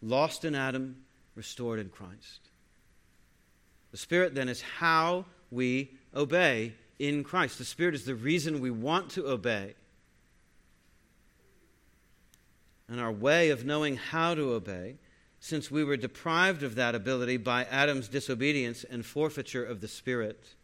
lost 0.01 0.45
in 0.45 0.55
Adam, 0.55 0.97
restored 1.35 1.79
in 1.79 1.89
Christ. 1.89 2.42
The 3.93 3.99
Spirit 3.99 4.33
then 4.33 4.49
is 4.49 4.61
how 4.61 5.25
we 5.51 5.91
obey 6.15 6.73
in 6.97 7.23
Christ. 7.23 7.59
The 7.59 7.63
Spirit 7.63 7.93
is 7.93 8.05
the 8.05 8.15
reason 8.15 8.59
we 8.59 8.71
want 8.71 9.11
to 9.11 9.27
obey. 9.27 9.75
And 12.89 12.99
our 12.99 13.11
way 13.11 13.51
of 13.51 13.65
knowing 13.65 13.97
how 13.97 14.33
to 14.33 14.53
obey 14.53 14.95
since 15.39 15.69
we 15.69 15.83
were 15.83 15.95
deprived 15.95 16.63
of 16.63 16.73
that 16.73 16.95
ability 16.95 17.37
by 17.37 17.65
Adam's 17.65 18.07
disobedience 18.07 18.83
and 18.83 19.05
forfeiture 19.05 19.63
of 19.63 19.79
the 19.79 19.87
Spirit. 19.87 20.55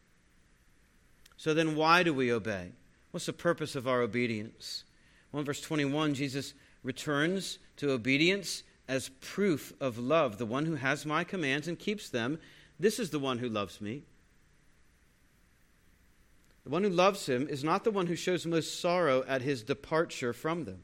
So 1.37 1.53
then, 1.53 1.75
why 1.75 2.01
do 2.01 2.15
we 2.15 2.33
obey? 2.33 2.71
What's 3.11 3.27
the 3.27 3.33
purpose 3.33 3.75
of 3.75 3.87
our 3.87 4.01
obedience? 4.01 4.85
Well, 5.31 5.41
in 5.41 5.45
verse 5.45 5.61
21, 5.61 6.15
Jesus 6.15 6.55
returns 6.81 7.59
to 7.77 7.91
obedience 7.91 8.63
as 8.87 9.09
proof 9.21 9.71
of 9.79 9.99
love. 9.99 10.39
The 10.39 10.47
one 10.47 10.65
who 10.65 10.75
has 10.75 11.05
my 11.05 11.23
commands 11.23 11.67
and 11.67 11.77
keeps 11.77 12.09
them, 12.09 12.39
this 12.79 12.99
is 12.99 13.09
the 13.09 13.19
one 13.19 13.39
who 13.39 13.49
loves 13.49 13.81
me. 13.81 14.03
The 16.63 16.69
one 16.69 16.83
who 16.83 16.89
loves 16.89 17.27
him 17.27 17.47
is 17.49 17.63
not 17.63 17.83
the 17.83 17.91
one 17.91 18.07
who 18.07 18.15
shows 18.15 18.45
most 18.45 18.79
sorrow 18.79 19.23
at 19.27 19.41
his 19.41 19.63
departure 19.63 20.33
from 20.33 20.65
them. 20.65 20.83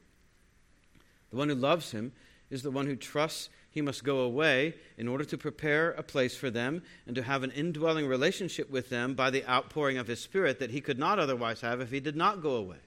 The 1.30 1.36
one 1.36 1.48
who 1.48 1.54
loves 1.54 1.92
him 1.92 2.12
is 2.50 2.62
the 2.62 2.70
one 2.70 2.86
who 2.86 2.96
trusts 2.96 3.48
he 3.70 3.82
must 3.82 4.04
go 4.04 4.20
away 4.20 4.74
in 4.96 5.06
order 5.06 5.24
to 5.24 5.36
prepare 5.36 5.90
a 5.92 6.02
place 6.02 6.34
for 6.34 6.50
them 6.50 6.82
and 7.06 7.14
to 7.14 7.22
have 7.22 7.42
an 7.42 7.50
indwelling 7.50 8.06
relationship 8.06 8.70
with 8.70 8.88
them 8.88 9.14
by 9.14 9.30
the 9.30 9.46
outpouring 9.48 9.98
of 9.98 10.06
his 10.06 10.20
Spirit 10.20 10.58
that 10.60 10.70
he 10.70 10.80
could 10.80 10.98
not 10.98 11.18
otherwise 11.18 11.60
have 11.60 11.80
if 11.80 11.90
he 11.90 12.00
did 12.00 12.16
not 12.16 12.42
go 12.42 12.54
away. 12.54 12.78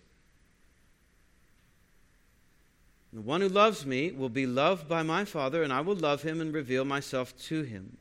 The 3.13 3.21
one 3.21 3.41
who 3.41 3.49
loves 3.49 3.85
me 3.85 4.11
will 4.11 4.29
be 4.29 4.45
loved 4.45 4.87
by 4.87 5.03
my 5.03 5.25
Father, 5.25 5.63
and 5.63 5.73
I 5.73 5.81
will 5.81 5.95
love 5.95 6.21
him 6.21 6.41
and 6.41 6.53
reveal 6.53 6.85
myself 6.85 7.37
to 7.43 7.63
him. 7.63 7.97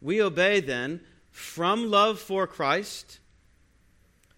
We 0.00 0.22
obey 0.22 0.60
then 0.60 1.00
from 1.30 1.90
love 1.90 2.18
for 2.18 2.46
Christ, 2.46 3.18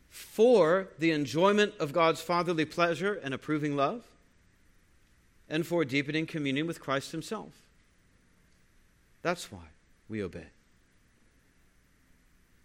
for 0.08 0.88
the 0.98 1.10
enjoyment 1.10 1.74
of 1.78 1.92
God's 1.92 2.20
fatherly 2.20 2.64
pleasure 2.64 3.14
and 3.22 3.34
approving 3.34 3.76
love, 3.76 4.04
and 5.48 5.66
for 5.66 5.84
deepening 5.84 6.26
communion 6.26 6.66
with 6.66 6.80
Christ 6.80 7.12
Himself. 7.12 7.52
That's 9.22 9.50
why 9.52 9.68
we 10.08 10.22
obey. 10.22 10.46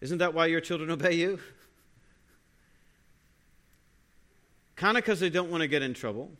Isn't 0.01 0.19
that 0.19 0.33
why 0.33 0.45
your 0.47 0.61
children 0.61 0.89
obey 0.91 1.13
you? 1.13 1.39
kind 4.75 4.97
of 4.97 5.03
because 5.03 5.19
they 5.19 5.29
don't 5.29 5.49
want 5.49 5.61
to 5.61 5.67
get 5.67 5.81
in 5.81 5.93
trouble, 5.93 6.31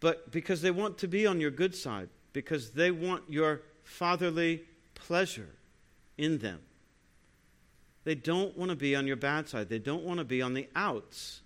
but 0.00 0.30
because 0.30 0.62
they 0.62 0.70
want 0.70 0.98
to 0.98 1.08
be 1.08 1.26
on 1.26 1.40
your 1.40 1.50
good 1.50 1.74
side, 1.74 2.08
because 2.32 2.72
they 2.72 2.90
want 2.90 3.22
your 3.28 3.62
fatherly 3.90 4.62
pleasure 4.94 5.50
in 6.16 6.38
them. 6.38 6.60
They 8.04 8.14
don't 8.14 8.56
want 8.56 8.70
to 8.70 8.76
be 8.76 8.94
on 8.96 9.06
your 9.06 9.16
bad 9.16 9.48
side, 9.48 9.68
they 9.68 9.78
don't 9.78 10.04
want 10.04 10.18
to 10.18 10.24
be 10.24 10.40
on 10.40 10.54
the 10.54 10.68
outs. 10.74 11.40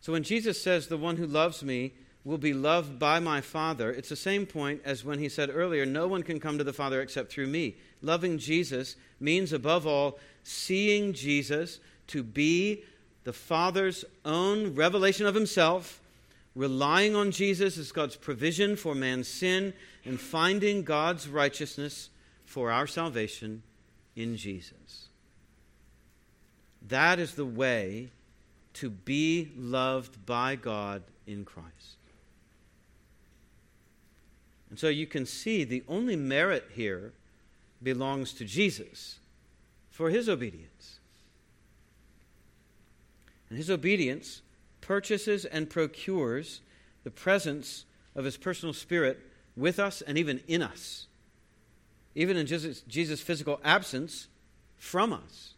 So 0.00 0.12
when 0.12 0.24
Jesus 0.24 0.60
says, 0.60 0.88
The 0.88 0.96
one 0.96 1.16
who 1.16 1.26
loves 1.26 1.62
me 1.62 1.94
will 2.24 2.38
be 2.38 2.52
loved 2.52 2.98
by 2.98 3.20
my 3.20 3.40
Father, 3.40 3.90
it's 3.90 4.08
the 4.08 4.16
same 4.16 4.46
point 4.46 4.82
as 4.84 5.04
when 5.04 5.18
he 5.18 5.28
said 5.28 5.50
earlier, 5.52 5.86
No 5.86 6.06
one 6.06 6.22
can 6.22 6.40
come 6.40 6.58
to 6.58 6.64
the 6.64 6.72
Father 6.72 7.00
except 7.00 7.32
through 7.32 7.46
me. 7.46 7.76
Loving 8.02 8.38
Jesus 8.38 8.96
means, 9.20 9.52
above 9.52 9.86
all, 9.86 10.18
seeing 10.42 11.12
Jesus 11.12 11.80
to 12.08 12.22
be 12.22 12.84
the 13.24 13.32
Father's 13.32 14.04
own 14.24 14.74
revelation 14.74 15.26
of 15.26 15.34
himself, 15.34 16.00
relying 16.56 17.14
on 17.14 17.30
Jesus 17.30 17.76
as 17.76 17.92
God's 17.92 18.16
provision 18.16 18.74
for 18.74 18.94
man's 18.94 19.28
sin, 19.28 19.74
and 20.04 20.18
finding 20.18 20.82
God's 20.82 21.28
righteousness 21.28 22.08
for 22.46 22.72
our 22.72 22.86
salvation 22.86 23.62
in 24.16 24.36
Jesus. 24.36 25.08
That 26.88 27.18
is 27.18 27.34
the 27.34 27.44
way 27.44 28.10
to 28.74 28.88
be 28.88 29.52
loved 29.56 30.24
by 30.24 30.56
God 30.56 31.02
in 31.26 31.44
Christ. 31.44 31.96
And 34.70 34.78
so 34.78 34.88
you 34.88 35.06
can 35.06 35.26
see 35.26 35.64
the 35.64 35.84
only 35.88 36.16
merit 36.16 36.70
here 36.74 37.12
belongs 37.82 38.32
to 38.34 38.44
Jesus 38.44 39.18
for 39.90 40.10
his 40.10 40.28
obedience. 40.28 41.00
And 43.48 43.58
his 43.58 43.70
obedience 43.70 44.42
purchases 44.86 45.44
and 45.44 45.68
procures 45.68 46.60
the 47.04 47.10
presence 47.10 47.84
of 48.14 48.24
his 48.24 48.36
personal 48.36 48.72
spirit 48.72 49.20
with 49.56 49.78
us 49.78 50.02
and 50.02 50.16
even 50.18 50.40
in 50.46 50.62
us, 50.62 51.06
even 52.14 52.36
in 52.36 52.46
Jesus', 52.46 52.82
Jesus' 52.82 53.20
physical 53.20 53.60
absence 53.64 54.28
from 54.76 55.12
us. 55.12 55.54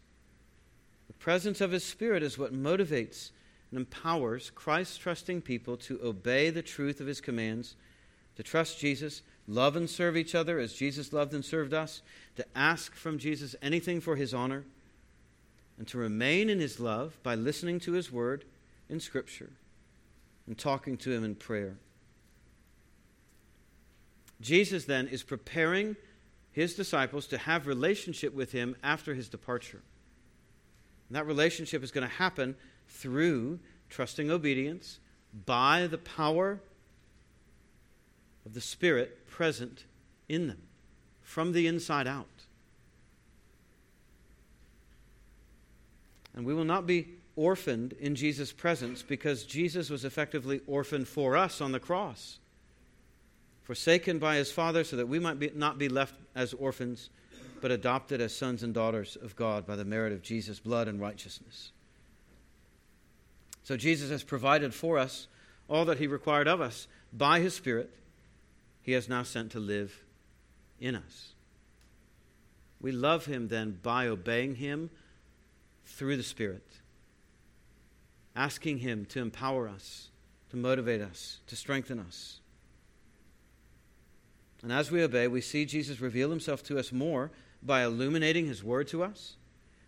The 1.07 1.13
presence 1.13 1.61
of 1.61 1.71
His 1.71 1.83
Spirit 1.83 2.23
is 2.23 2.37
what 2.37 2.53
motivates 2.53 3.31
and 3.71 3.79
empowers 3.79 4.51
Christ 4.51 5.01
trusting 5.01 5.41
people 5.41 5.77
to 5.77 5.99
obey 6.03 6.49
the 6.49 6.61
truth 6.61 7.01
of 7.01 7.07
His 7.07 7.21
commands, 7.21 7.75
to 8.35 8.43
trust 8.43 8.79
Jesus, 8.79 9.21
love 9.47 9.75
and 9.75 9.89
serve 9.89 10.15
each 10.15 10.33
other 10.33 10.59
as 10.59 10.73
Jesus 10.73 11.11
loved 11.11 11.33
and 11.33 11.43
served 11.43 11.73
us, 11.73 12.01
to 12.35 12.45
ask 12.55 12.95
from 12.95 13.19
Jesus 13.19 13.55
anything 13.61 13.99
for 14.01 14.15
His 14.15 14.33
honor, 14.33 14.63
and 15.77 15.87
to 15.87 15.97
remain 15.97 16.49
in 16.49 16.59
His 16.59 16.79
love 16.79 17.17
by 17.21 17.35
listening 17.35 17.79
to 17.81 17.93
His 17.93 18.11
word 18.11 18.45
in 18.89 18.99
Scripture 18.99 19.51
and 20.47 20.57
talking 20.57 20.97
to 20.97 21.11
Him 21.11 21.23
in 21.23 21.35
prayer. 21.35 21.77
Jesus 24.41 24.85
then 24.85 25.07
is 25.07 25.23
preparing 25.23 25.95
his 26.51 26.73
disciples 26.73 27.27
to 27.27 27.37
have 27.37 27.67
relationship 27.67 28.33
with 28.33 28.51
him 28.51 28.75
after 28.83 29.13
his 29.13 29.29
departure. 29.29 29.81
And 31.07 31.15
that 31.15 31.25
relationship 31.25 31.83
is 31.83 31.91
going 31.91 32.07
to 32.07 32.13
happen 32.15 32.55
through 32.87 33.59
trusting 33.89 34.31
obedience 34.31 34.99
by 35.45 35.87
the 35.87 35.97
power 35.97 36.59
of 38.45 38.53
the 38.53 38.61
Spirit 38.61 39.27
present 39.27 39.85
in 40.27 40.47
them 40.47 40.61
from 41.21 41.51
the 41.51 41.67
inside 41.67 42.07
out. 42.07 42.27
And 46.35 46.45
we 46.45 46.53
will 46.53 46.65
not 46.65 46.87
be 46.87 47.18
orphaned 47.39 47.93
in 47.93 48.15
Jesus' 48.15 48.51
presence 48.51 49.01
because 49.01 49.45
Jesus 49.45 49.89
was 49.89 50.03
effectively 50.03 50.59
orphaned 50.67 51.07
for 51.07 51.37
us 51.37 51.61
on 51.61 51.71
the 51.71 51.79
cross, 51.79 52.37
forsaken 53.63 54.19
by 54.19 54.35
his 54.35 54.51
Father 54.51 54.83
so 54.83 54.97
that 54.97 55.07
we 55.07 55.19
might 55.19 55.39
be, 55.39 55.49
not 55.55 55.77
be 55.77 55.87
left 55.87 56.15
as 56.35 56.53
orphans 56.53 57.09
but 57.61 57.71
adopted 57.71 58.19
as 58.19 58.35
sons 58.35 58.61
and 58.61 58.73
daughters 58.73 59.17
of 59.21 59.35
God 59.37 59.65
by 59.65 59.77
the 59.77 59.85
merit 59.85 60.11
of 60.11 60.21
Jesus' 60.21 60.59
blood 60.59 60.87
and 60.89 60.99
righteousness. 60.99 61.71
So 63.63 63.77
Jesus 63.77 64.09
has 64.09 64.23
provided 64.23 64.73
for 64.73 64.97
us 64.97 65.27
all 65.69 65.85
that 65.85 65.99
he 65.99 66.07
required 66.07 66.47
of 66.47 66.59
us 66.59 66.87
by 67.13 67.39
his 67.39 67.53
Spirit. 67.53 67.89
He 68.81 68.93
has 68.93 69.07
now 69.07 69.23
sent 69.23 69.51
to 69.51 69.59
live 69.59 70.03
in 70.79 70.95
us. 70.95 71.33
We 72.81 72.91
love 72.91 73.25
him 73.25 73.47
then 73.47 73.79
by 73.81 74.07
obeying 74.07 74.55
him 74.55 74.89
through 75.85 76.17
the 76.17 76.23
Spirit, 76.23 76.65
asking 78.35 78.79
him 78.79 79.05
to 79.05 79.19
empower 79.19 79.67
us, 79.67 80.09
to 80.49 80.57
motivate 80.57 81.01
us, 81.01 81.39
to 81.47 81.55
strengthen 81.55 81.99
us. 81.99 82.39
And 84.61 84.71
as 84.71 84.91
we 84.91 85.03
obey, 85.03 85.27
we 85.27 85.41
see 85.41 85.65
Jesus 85.65 86.01
reveal 86.01 86.29
himself 86.29 86.63
to 86.63 86.77
us 86.77 86.91
more 86.91 87.31
by 87.61 87.83
illuminating 87.83 88.47
His 88.47 88.63
Word 88.63 88.87
to 88.89 89.03
us, 89.03 89.35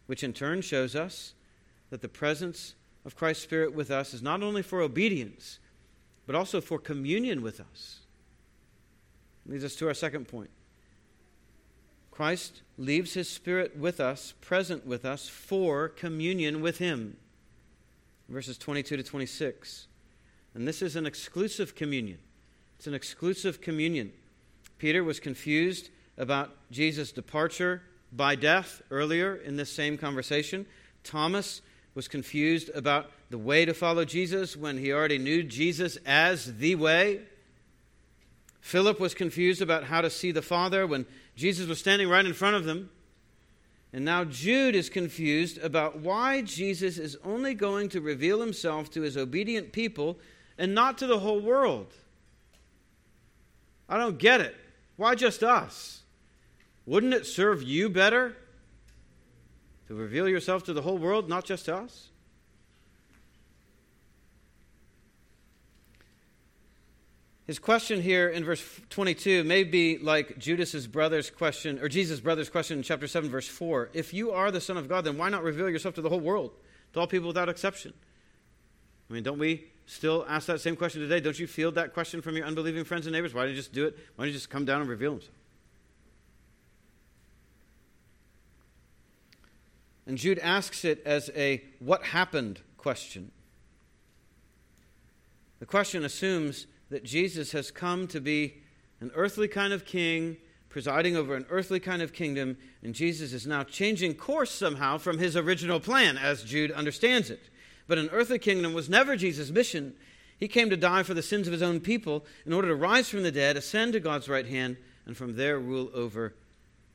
which 0.06 0.24
in 0.24 0.34
turn 0.34 0.62
shows 0.62 0.96
us 0.96 1.34
that 1.90 2.02
the 2.02 2.10
presence 2.10 2.76
of 3.06 3.16
Christ's 3.16 3.44
Spirit 3.44 3.74
with 3.74 3.92
us 3.92 4.14
is 4.14 4.22
not 4.22 4.44
only 4.44 4.62
for 4.62 4.82
obedience, 4.82 5.60
but 6.26 6.36
also 6.36 6.62
for 6.62 6.80
communion 6.80 7.42
with 7.42 7.60
us. 7.60 8.00
Leads 9.46 9.64
us 9.64 9.76
to 9.76 9.88
our 9.88 9.94
second 9.94 10.28
point. 10.28 10.50
Christ 12.12 12.62
leaves 12.78 13.14
his 13.14 13.30
Spirit 13.30 13.76
with 13.78 14.00
us, 14.00 14.34
present 14.42 14.86
with 14.86 15.06
us, 15.06 15.28
for 15.28 15.88
communion 15.88 16.62
with 16.62 16.78
him. 16.78 17.18
Verses 18.32 18.58
22 18.58 18.96
to 18.96 19.04
26. 19.04 19.88
And 20.56 20.66
this 20.66 20.82
is 20.82 20.96
an 20.96 21.06
exclusive 21.06 21.76
communion. 21.76 22.18
It's 22.78 22.88
an 22.88 22.94
exclusive 22.94 23.60
communion. 23.60 24.14
Peter 24.78 25.04
was 25.04 25.20
confused 25.20 25.90
about 26.18 26.56
Jesus' 26.72 27.12
departure 27.12 27.82
by 28.14 28.36
death 28.36 28.82
earlier 28.90 29.36
in 29.36 29.58
this 29.58 29.70
same 29.70 29.98
conversation. 29.98 30.66
Thomas 31.04 31.62
was 31.94 32.08
confused 32.08 32.70
about 32.74 33.12
the 33.30 33.38
way 33.38 33.66
to 33.66 33.74
follow 33.74 34.06
Jesus 34.06 34.56
when 34.56 34.78
he 34.78 34.94
already 34.94 35.18
knew 35.18 35.44
Jesus 35.44 35.98
as 36.06 36.58
the 36.58 36.76
way. 36.76 37.20
Philip 38.62 38.98
was 38.98 39.14
confused 39.14 39.62
about 39.62 39.84
how 39.84 40.00
to 40.00 40.10
see 40.10 40.32
the 40.32 40.42
Father 40.42 40.88
when 40.88 41.06
Jesus 41.36 41.68
was 41.68 41.80
standing 41.80 42.08
right 42.08 42.26
in 42.26 42.34
front 42.34 42.56
of 42.56 42.64
them. 42.64 42.92
And 43.94 44.06
now 44.06 44.24
Jude 44.24 44.76
is 44.76 44.90
confused 44.90 45.58
about 45.58 46.00
why 46.00 46.42
Jesus 46.42 46.98
is 46.98 47.18
only 47.26 47.54
going 47.54 47.90
to 47.90 48.00
reveal 48.00 48.40
himself 48.40 48.90
to 48.92 49.02
his 49.02 49.18
obedient 49.18 49.74
people 49.74 50.18
and 50.58 50.74
not 50.74 50.98
to 51.00 51.08
the 51.08 51.20
whole 51.20 51.42
world. 51.42 51.94
I 53.90 53.98
don't 53.98 54.18
get 54.18 54.40
it. 54.40 54.56
Why 54.96 55.16
just 55.16 55.44
us? 55.44 56.04
Wouldn't 56.86 57.14
it 57.14 57.26
serve 57.26 57.64
you 57.64 57.90
better 57.90 58.38
to 59.88 59.96
reveal 59.96 60.30
yourself 60.30 60.64
to 60.64 60.74
the 60.74 60.82
whole 60.82 60.98
world, 60.98 61.28
not 61.28 61.44
just 61.44 61.68
us? 61.68 62.11
His 67.52 67.60
question 67.60 68.02
here 68.02 68.30
in 68.30 68.46
verse 68.46 68.64
22 68.92 69.44
may 69.44 69.66
be 69.66 69.98
like 69.98 70.38
Judas's 70.38 70.88
brother's 70.88 71.30
question, 71.30 71.80
or 71.80 71.90
Jesus' 71.90 72.22
brother's 72.22 72.50
question 72.50 72.78
in 72.78 72.84
chapter 72.84 73.08
7, 73.08 73.30
verse 73.30 73.46
4. 73.46 73.90
If 73.92 74.14
you 74.14 74.32
are 74.32 74.52
the 74.52 74.62
Son 74.62 74.78
of 74.78 74.88
God, 74.88 75.04
then 75.04 75.18
why 75.18 75.28
not 75.28 75.44
reveal 75.44 75.70
yourself 75.70 75.96
to 75.96 76.02
the 76.02 76.08
whole 76.08 76.22
world, 76.22 76.54
to 76.94 77.02
all 77.02 77.08
people 77.08 77.28
without 77.28 77.50
exception? 77.50 77.92
I 79.10 79.14
mean, 79.14 79.24
don't 79.24 79.38
we 79.38 79.66
still 79.86 80.26
ask 80.30 80.48
that 80.48 80.62
same 80.62 80.78
question 80.78 81.02
today? 81.02 81.20
Don't 81.20 81.38
you 81.38 81.46
feel 81.46 81.74
that 81.74 81.94
question 81.94 82.22
from 82.22 82.38
your 82.38 82.46
unbelieving 82.46 82.86
friends 82.86 83.06
and 83.06 83.14
neighbors? 83.14 83.34
Why 83.34 83.42
don't 83.42 83.50
you 83.50 83.58
just 83.58 83.74
do 83.74 83.86
it? 83.86 83.98
Why 84.16 84.24
don't 84.24 84.28
you 84.30 84.34
just 84.34 84.50
come 84.50 84.64
down 84.64 84.80
and 84.80 84.90
reveal 84.90 85.12
himself? 85.12 85.36
And 90.08 90.18
Jude 90.18 90.40
asks 90.40 90.86
it 90.86 91.02
as 91.06 91.30
a 91.36 91.62
what 91.80 92.02
happened 92.02 92.62
question. 92.78 93.30
The 95.60 95.66
question 95.66 96.06
assumes 96.06 96.66
that 96.92 97.06
Jesus 97.06 97.54
has 97.54 97.72
come 97.72 98.06
to 98.08 98.20
be 98.20 98.58
an 99.00 99.12
earthly 99.16 99.48
kind 99.48 99.72
of 99.72 99.86
king, 99.86 100.36
presiding 100.68 101.16
over 101.16 101.36
an 101.36 101.46
earthly 101.50 101.80
kind 101.80 102.02
of 102.02 102.12
kingdom, 102.12 102.58
and 102.84 102.94
Jesus 102.94 103.32
is 103.32 103.48
now 103.48 103.64
changing 103.64 104.14
course 104.14 104.52
somehow 104.52 104.98
from 104.98 105.18
his 105.18 105.38
original 105.38 105.80
plan, 105.80 106.18
as 106.18 106.44
Jude 106.44 106.70
understands 106.70 107.30
it. 107.30 107.50
But 107.88 107.98
an 107.98 108.10
earthly 108.12 108.40
kingdom 108.40 108.74
was 108.74 108.90
never 108.90 109.16
Jesus' 109.16 109.50
mission. 109.52 109.94
He 110.38 110.50
came 110.50 110.70
to 110.70 110.78
die 110.78 111.04
for 111.04 111.14
the 111.14 111.22
sins 111.24 111.48
of 111.48 111.54
his 111.54 111.62
own 111.62 111.80
people 111.80 112.26
in 112.46 112.52
order 112.52 112.68
to 112.68 112.76
rise 112.76 113.08
from 113.08 113.24
the 113.24 113.32
dead, 113.32 113.56
ascend 113.56 113.94
to 113.94 114.00
God's 114.02 114.28
right 114.28 114.46
hand, 114.46 114.76
and 115.06 115.16
from 115.16 115.38
there 115.38 115.60
rule 115.60 115.90
over 115.94 116.36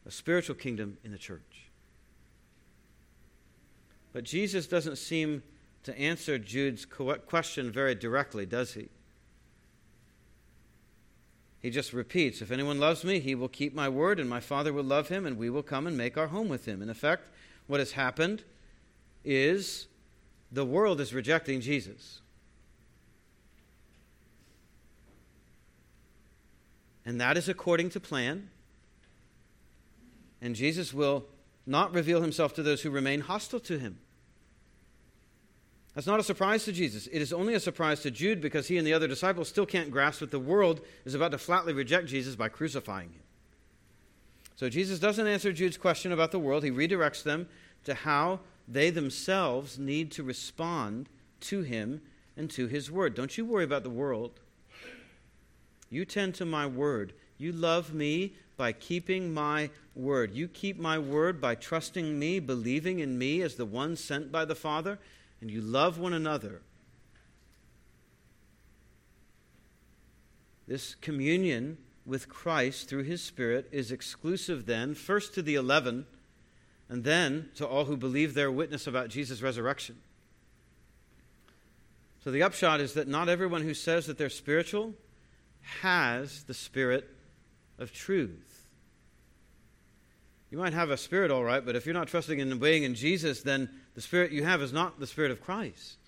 a 0.05 0.11
spiritual 0.11 0.57
kingdom 0.57 0.99
in 1.05 1.11
the 1.11 1.19
church. 1.19 1.71
But 4.13 4.25
Jesus 4.25 4.67
doesn't 4.67 4.97
seem 4.97 5.43
to 5.85 5.99
answer 5.99 6.39
Jude's 6.39 6.85
question 6.85 7.73
very 7.73 7.95
directly, 7.95 8.45
does 8.45 8.75
he? 8.75 8.89
He 11.66 11.70
just 11.72 11.92
repeats, 11.92 12.40
If 12.40 12.52
anyone 12.52 12.79
loves 12.79 13.02
me, 13.02 13.18
he 13.18 13.35
will 13.35 13.48
keep 13.48 13.74
my 13.74 13.88
word, 13.88 14.20
and 14.20 14.31
my 14.31 14.38
Father 14.38 14.72
will 14.72 14.85
love 14.85 15.09
him, 15.09 15.26
and 15.26 15.37
we 15.37 15.50
will 15.50 15.64
come 15.64 15.88
and 15.88 15.98
make 15.98 16.16
our 16.16 16.29
home 16.29 16.48
with 16.48 16.64
him. 16.64 16.81
In 16.81 16.88
effect, 16.88 17.24
what 17.66 17.81
has 17.81 17.90
happened 17.90 18.44
is 19.24 19.88
the 20.52 20.64
world 20.64 21.00
is 21.00 21.12
rejecting 21.12 21.61
Jesus. 21.61 22.20
And 27.05 27.20
that 27.20 27.37
is 27.37 27.48
according 27.48 27.90
to 27.90 27.98
plan. 27.98 28.48
And 30.40 30.55
Jesus 30.55 30.94
will 30.94 31.24
not 31.66 31.92
reveal 31.92 32.22
himself 32.22 32.55
to 32.55 32.62
those 32.62 32.83
who 32.83 32.90
remain 32.90 33.22
hostile 33.22 33.59
to 33.59 33.76
him. 33.76 33.98
That's 35.97 36.07
not 36.07 36.21
a 36.21 36.23
surprise 36.23 36.67
to 36.67 36.73
Jesus. 36.73 37.07
It 37.07 37.23
is 37.23 37.33
only 37.33 37.55
a 37.55 37.61
surprise 37.61 38.03
to 38.03 38.11
Jude 38.11 38.43
because 38.43 38.69
he 38.69 38.77
and 38.77 38.87
the 38.87 38.93
other 38.93 39.09
disciples 39.09 39.49
still 39.49 39.65
can't 39.65 39.91
grasp 39.91 40.21
that 40.21 40.31
the 40.31 40.39
world 40.39 40.83
is 41.07 41.15
about 41.15 41.31
to 41.31 41.39
flatly 41.39 41.73
reject 41.73 42.07
Jesus 42.07 42.37
by 42.37 42.51
crucifying 42.51 43.09
him. 43.09 43.23
So 44.57 44.69
Jesus 44.69 44.99
doesn't 44.99 45.27
answer 45.27 45.55
Jude's 45.55 45.79
question 45.79 46.13
about 46.13 46.33
the 46.33 46.39
world. 46.39 46.65
He 46.65 46.71
redirects 46.71 47.23
them 47.23 47.49
to 47.85 47.95
how 47.95 48.41
they 48.69 48.91
themselves 48.91 49.79
need 49.79 50.13
to 50.13 50.23
respond 50.23 51.09
to 51.41 51.63
him 51.63 52.03
and 52.37 52.51
to 52.51 52.67
his 52.67 52.91
word. 52.91 53.15
Don't 53.15 53.39
you 53.39 53.47
worry 53.47 53.65
about 53.65 53.83
the 53.83 53.89
world. 53.89 54.39
You 55.89 56.05
tend 56.05 56.35
to 56.35 56.45
my 56.45 56.67
word. 56.67 57.15
You 57.39 57.53
love 57.53 57.95
me 57.95 58.35
by 58.59 58.73
keeping 58.73 59.33
my 59.33 59.71
word. 59.95 60.35
You 60.35 60.47
keep 60.47 60.79
my 60.79 60.99
word 60.99 61.41
by 61.41 61.55
trusting 61.55 62.19
me, 62.19 62.39
believing 62.39 62.99
in 62.99 63.17
me 63.17 63.41
as 63.41 63.55
the 63.55 63.65
one 63.65 63.97
sent 63.97 64.31
by 64.31 64.45
the 64.45 64.55
Father 64.55 64.99
and 65.40 65.51
you 65.51 65.61
love 65.61 65.99
one 65.99 66.12
another, 66.12 66.62
this 70.66 70.94
communion 70.96 71.79
with 72.05 72.29
Christ 72.29 72.88
through 72.88 73.05
his 73.05 73.22
Spirit 73.22 73.68
is 73.72 73.92
exclusive 73.92 74.66
then, 74.66 74.94
first 74.94 75.35
to 75.35 75.42
the 75.42 75.55
eleven, 75.55 76.07
and 76.88 77.05
then 77.05 77.51
to 77.57 77.66
all 77.66 77.85
who 77.85 77.96
believe 77.96 78.35
their 78.35 78.51
witness 78.51 78.87
about 78.87 79.09
Jesus' 79.09 79.42
resurrection. 79.42 79.96
So 82.22 82.31
the 82.31 82.42
upshot 82.42 82.81
is 82.81 82.94
that 82.94 83.09
not 83.09 83.29
everyone 83.29 83.62
who 83.62 83.75
says 83.75 84.07
that 84.07 84.18
they're 84.18 84.29
spiritual 84.29 84.94
has 85.83 86.44
the 86.44 86.55
Spirit 86.55 87.09
of 87.79 87.92
truth. 87.92 88.56
You 90.57 90.62
might 90.62 90.73
have 90.73 90.88
a 90.88 90.97
spirit, 90.97 91.31
all 91.31 91.45
right, 91.45 91.62
but 91.62 91.77
if 91.77 91.85
you're 91.85 91.92
not 91.92 92.09
trusting 92.09 92.40
and 92.40 92.51
obeying 92.51 92.85
in 92.85 92.95
Jesus, 92.95 93.42
then 93.42 93.69
the 93.95 94.01
spirit 94.01 94.33
you 94.33 94.42
have 94.45 94.62
is 94.62 94.73
not 94.73 94.99
the 94.99 95.07
spirit 95.07 95.31
of 95.31 95.42
Christ. 95.42 95.99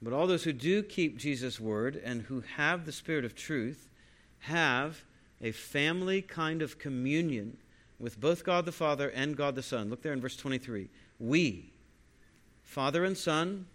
But 0.00 0.14
all 0.14 0.26
those 0.26 0.44
who 0.44 0.54
do 0.54 0.82
keep 0.82 1.18
Jesus' 1.18 1.60
word 1.60 2.00
and 2.02 2.22
who 2.22 2.42
have 2.56 2.86
the 2.86 2.92
spirit 2.92 3.26
of 3.26 3.34
truth 3.34 3.90
have 4.38 5.04
a 5.42 5.52
family 5.52 6.22
kind 6.22 6.62
of 6.62 6.78
communion 6.78 7.58
with 7.98 8.18
both 8.18 8.42
God 8.42 8.64
the 8.64 8.72
Father 8.72 9.10
and 9.10 9.36
God 9.36 9.56
the 9.56 9.62
Son. 9.62 9.90
Look 9.90 10.00
there 10.00 10.14
in 10.14 10.22
verse 10.22 10.36
23. 10.36 10.88
We, 11.18 11.70
Father 12.62 13.04
and 13.04 13.18
Son, 13.18 13.66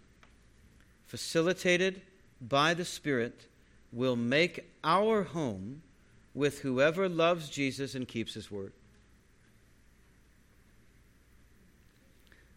facilitated 1.06 2.02
by 2.40 2.74
the 2.74 2.84
Spirit, 2.84 3.46
will 3.92 4.16
make 4.16 4.68
our 4.82 5.22
home 5.22 5.82
with 6.36 6.60
whoever 6.60 7.08
loves 7.08 7.48
Jesus 7.48 7.94
and 7.94 8.06
keeps 8.06 8.34
his 8.34 8.50
word. 8.50 8.74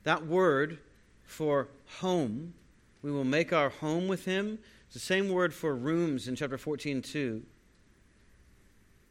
That 0.04 0.28
word 0.28 0.80
for 1.24 1.70
home, 2.00 2.54
we 3.02 3.10
will 3.10 3.24
make 3.24 3.54
our 3.54 3.70
home 3.70 4.10
with 4.10 4.26
him. 4.26 4.60
It's 4.86 4.96
the 4.96 5.00
same 5.00 5.30
word 5.30 5.54
for 5.54 5.74
rooms 5.74 6.28
in 6.28 6.36
chapter 6.36 6.58
14, 6.58 7.02
2. 7.02 7.42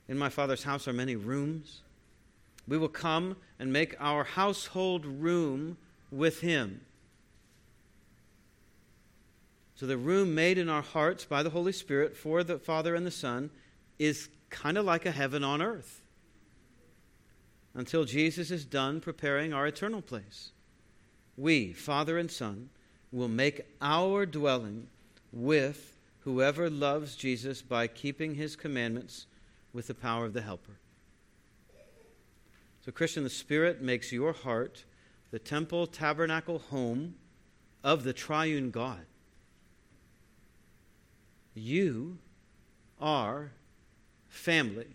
In 0.09 0.19
my 0.19 0.29
Father's 0.29 0.65
house 0.65 0.87
are 0.87 0.93
many 0.93 1.17
rooms. 1.17 1.81
We 2.67 2.77
will 2.77 2.89
come 2.89 3.37
and 3.59 3.73
make 3.73 3.97
our 3.99 4.23
household 4.23 5.07
room 5.07 5.79
with 6.11 6.43
him. 6.43 6.83
So, 9.77 9.87
the 9.87 9.97
room 9.97 10.35
made 10.35 10.59
in 10.59 10.69
our 10.69 10.83
hearts 10.83 11.25
by 11.25 11.43
the 11.43 11.51
Holy 11.51 11.73
Spirit 11.73 12.17
for 12.17 12.43
the 12.43 12.59
Father 12.59 12.95
and 12.95 13.07
the 13.07 13.13
Son 13.13 13.51
is 13.99 14.29
kind 14.51 14.79
of 14.79 14.85
like 14.85 15.07
a 15.07 15.11
heaven 15.11 15.45
on 15.45 15.61
earth 15.61 16.03
until 17.75 18.05
Jesus 18.05 18.51
is 18.51 18.65
done 18.65 19.01
preparing 19.01 19.53
our 19.53 19.67
eternal 19.67 20.03
place 20.03 20.53
we, 21.39 21.73
Father 21.73 22.19
and 22.19 22.31
Son, 22.31 22.69
will 23.13 23.29
make 23.29 23.63
our 23.81 24.27
dwelling 24.27 24.89
with 25.33 25.97
whoever 26.21 26.69
loves 26.69 27.15
Jesus 27.15 27.63
by 27.63 27.87
keeping 27.87 28.35
his 28.35 28.57
commandments 28.57 29.27
with 29.73 29.87
the 29.87 29.95
power 29.95 30.25
of 30.25 30.33
the 30.33 30.43
Helper. 30.43 30.79
So, 32.85 32.91
Christian, 32.91 33.23
the 33.23 33.31
Spirit 33.31 33.81
makes 33.81 34.13
your 34.13 34.33
heart 34.33 34.85
the 35.31 35.39
temple, 35.39 35.87
tabernacle, 35.87 36.59
home 36.59 37.15
of 37.85 38.03
the 38.03 38.13
triune 38.13 38.71
God. 38.71 39.07
You 41.55 42.19
are 43.01 43.53
family 44.29 44.87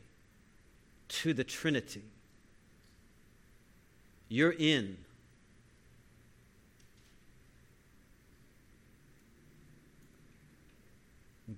to 1.08 1.34
the 1.34 1.44
Trinity. 1.44 2.04
You're 4.30 4.56
in 4.58 4.98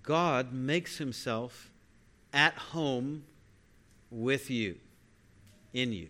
God 0.03 0.53
makes 0.53 0.97
himself 0.97 1.71
at 2.33 2.53
home 2.55 3.23
with 4.11 4.49
you, 4.49 4.77
in 5.73 5.91
you. 5.91 6.09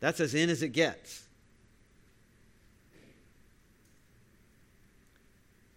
That's 0.00 0.20
as 0.20 0.34
in 0.34 0.50
as 0.50 0.62
it 0.62 0.70
gets. 0.70 1.24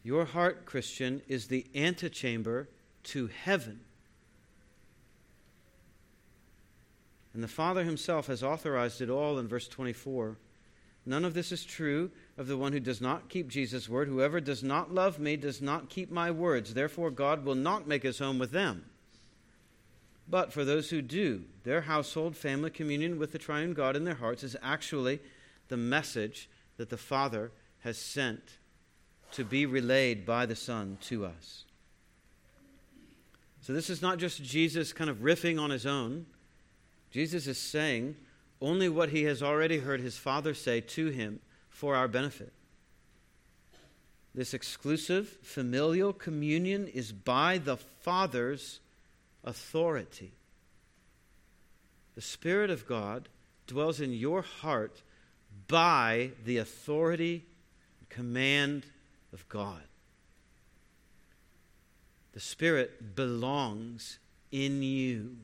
Your 0.03 0.25
heart, 0.25 0.65
Christian, 0.65 1.21
is 1.27 1.47
the 1.47 1.65
antechamber 1.75 2.69
to 3.09 3.27
heaven. 3.27 3.81
And 7.33 7.43
the 7.43 7.47
Father 7.47 7.83
himself 7.83 8.27
has 8.27 8.43
authorized 8.43 9.01
it 9.01 9.09
all 9.09 9.37
in 9.37 9.47
verse 9.47 9.67
24. 9.67 10.37
None 11.05 11.25
of 11.25 11.33
this 11.33 11.51
is 11.51 11.63
true 11.63 12.11
of 12.37 12.47
the 12.47 12.57
one 12.57 12.73
who 12.73 12.79
does 12.79 13.01
not 13.01 13.29
keep 13.29 13.47
Jesus' 13.47 13.87
word. 13.87 14.07
Whoever 14.07 14.39
does 14.41 14.63
not 14.63 14.93
love 14.93 15.19
me 15.19 15.37
does 15.37 15.61
not 15.61 15.89
keep 15.89 16.11
my 16.11 16.31
words. 16.31 16.73
Therefore, 16.73 17.11
God 17.11 17.45
will 17.45 17.55
not 17.55 17.87
make 17.87 18.03
his 18.03 18.19
home 18.19 18.39
with 18.39 18.51
them. 18.51 18.85
But 20.27 20.53
for 20.53 20.63
those 20.63 20.89
who 20.89 21.01
do, 21.01 21.45
their 21.63 21.81
household, 21.81 22.35
family 22.35 22.69
communion 22.69 23.17
with 23.17 23.31
the 23.31 23.39
triune 23.39 23.73
God 23.73 23.95
in 23.95 24.03
their 24.03 24.15
hearts 24.15 24.43
is 24.43 24.55
actually 24.61 25.19
the 25.69 25.77
message 25.77 26.49
that 26.77 26.89
the 26.89 26.97
Father 26.97 27.51
has 27.79 27.97
sent 27.97 28.57
to 29.31 29.43
be 29.43 29.65
relayed 29.65 30.25
by 30.25 30.45
the 30.45 30.55
Son 30.55 30.97
to 31.01 31.25
us. 31.25 31.65
So, 33.61 33.73
this 33.73 33.89
is 33.89 34.01
not 34.01 34.19
just 34.19 34.43
Jesus 34.43 34.93
kind 34.93 35.09
of 35.09 35.17
riffing 35.17 35.59
on 35.59 35.69
his 35.69 35.85
own. 35.85 36.25
Jesus 37.11 37.45
is 37.47 37.57
saying, 37.57 38.15
only 38.61 38.89
what 38.89 39.09
he 39.09 39.23
has 39.23 39.41
already 39.41 39.79
heard 39.79 40.01
his 40.01 40.17
Father 40.17 40.53
say 40.53 40.81
to 40.81 41.07
him 41.07 41.39
for 41.69 41.95
our 41.95 42.07
benefit. 42.07 42.51
This 44.35 44.53
exclusive 44.53 45.27
familial 45.41 46.13
communion 46.13 46.87
is 46.87 47.11
by 47.11 47.57
the 47.57 47.77
Father's 47.77 48.79
authority. 49.43 50.33
The 52.15 52.21
Spirit 52.21 52.69
of 52.69 52.85
God 52.85 53.29
dwells 53.65 54.01
in 54.01 54.11
your 54.11 54.41
heart 54.41 55.01
by 55.67 56.31
the 56.45 56.57
authority 56.57 57.45
and 57.99 58.09
command 58.09 58.85
of 59.31 59.47
God. 59.47 59.83
The 62.39 62.45
Spirit 62.45 63.17
belongs 63.17 64.17
in 64.49 64.81
you. 64.81 65.35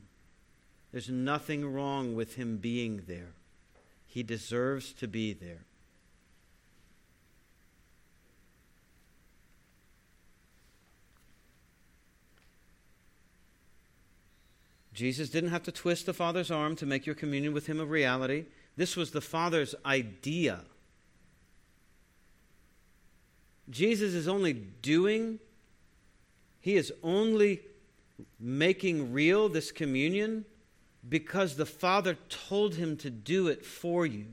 There's 0.92 1.10
nothing 1.10 1.70
wrong 1.70 2.14
with 2.14 2.36
him 2.36 2.56
being 2.56 3.02
there. 3.06 3.34
He 4.06 4.22
deserves 4.22 4.94
to 4.94 5.06
be 5.06 5.34
there. 5.34 5.66
Jesus 14.94 15.28
didn't 15.28 15.50
have 15.50 15.64
to 15.64 15.72
twist 15.72 16.06
the 16.06 16.14
Father's 16.14 16.50
arm 16.50 16.76
to 16.76 16.86
make 16.86 17.04
your 17.04 17.14
communion 17.14 17.52
with 17.52 17.66
Him 17.66 17.78
a 17.78 17.84
reality. 17.84 18.46
This 18.78 18.96
was 18.96 19.10
the 19.10 19.20
Father's 19.20 19.74
idea. 19.84 20.60
Jesus 23.68 24.14
is 24.14 24.26
only 24.26 24.54
doing, 24.54 25.40
He 26.66 26.74
is 26.74 26.92
only 27.04 27.60
making 28.40 29.12
real 29.12 29.48
this 29.48 29.70
communion 29.70 30.44
because 31.08 31.54
the 31.54 31.64
Father 31.64 32.18
told 32.28 32.74
him 32.74 32.96
to 32.96 33.08
do 33.08 33.46
it 33.46 33.64
for 33.64 34.04
you. 34.04 34.26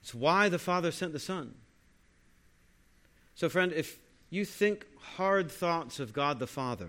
It's 0.00 0.14
why 0.14 0.48
the 0.48 0.58
Father 0.58 0.90
sent 0.90 1.12
the 1.12 1.18
Son. 1.18 1.52
So, 3.34 3.50
friend, 3.50 3.70
if 3.70 3.98
you 4.30 4.46
think 4.46 4.86
hard 4.98 5.50
thoughts 5.50 6.00
of 6.00 6.14
God 6.14 6.38
the 6.38 6.46
Father, 6.46 6.88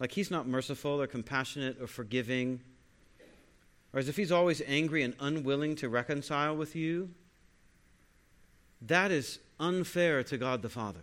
like 0.00 0.12
he's 0.12 0.30
not 0.30 0.48
merciful 0.48 1.02
or 1.02 1.06
compassionate 1.06 1.76
or 1.82 1.86
forgiving, 1.86 2.62
or 3.92 4.00
as 4.00 4.08
if 4.08 4.16
he's 4.16 4.32
always 4.32 4.62
angry 4.66 5.02
and 5.02 5.12
unwilling 5.20 5.76
to 5.76 5.90
reconcile 5.90 6.56
with 6.56 6.74
you, 6.74 7.10
that 8.82 9.10
is 9.10 9.38
unfair 9.58 10.22
to 10.24 10.38
God 10.38 10.62
the 10.62 10.68
Father. 10.68 11.00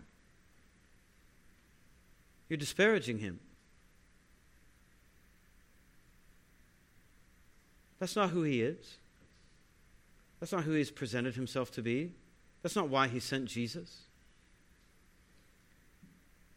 You're 2.48 2.56
disparaging 2.56 3.18
him. 3.18 3.40
That's 7.98 8.16
not 8.16 8.30
who 8.30 8.42
he 8.42 8.62
is. 8.62 8.98
That's 10.38 10.52
not 10.52 10.64
who 10.64 10.72
he's 10.72 10.90
presented 10.90 11.34
himself 11.34 11.70
to 11.72 11.82
be. 11.82 12.12
That's 12.62 12.76
not 12.76 12.88
why 12.88 13.08
he 13.08 13.20
sent 13.20 13.46
Jesus. 13.46 14.02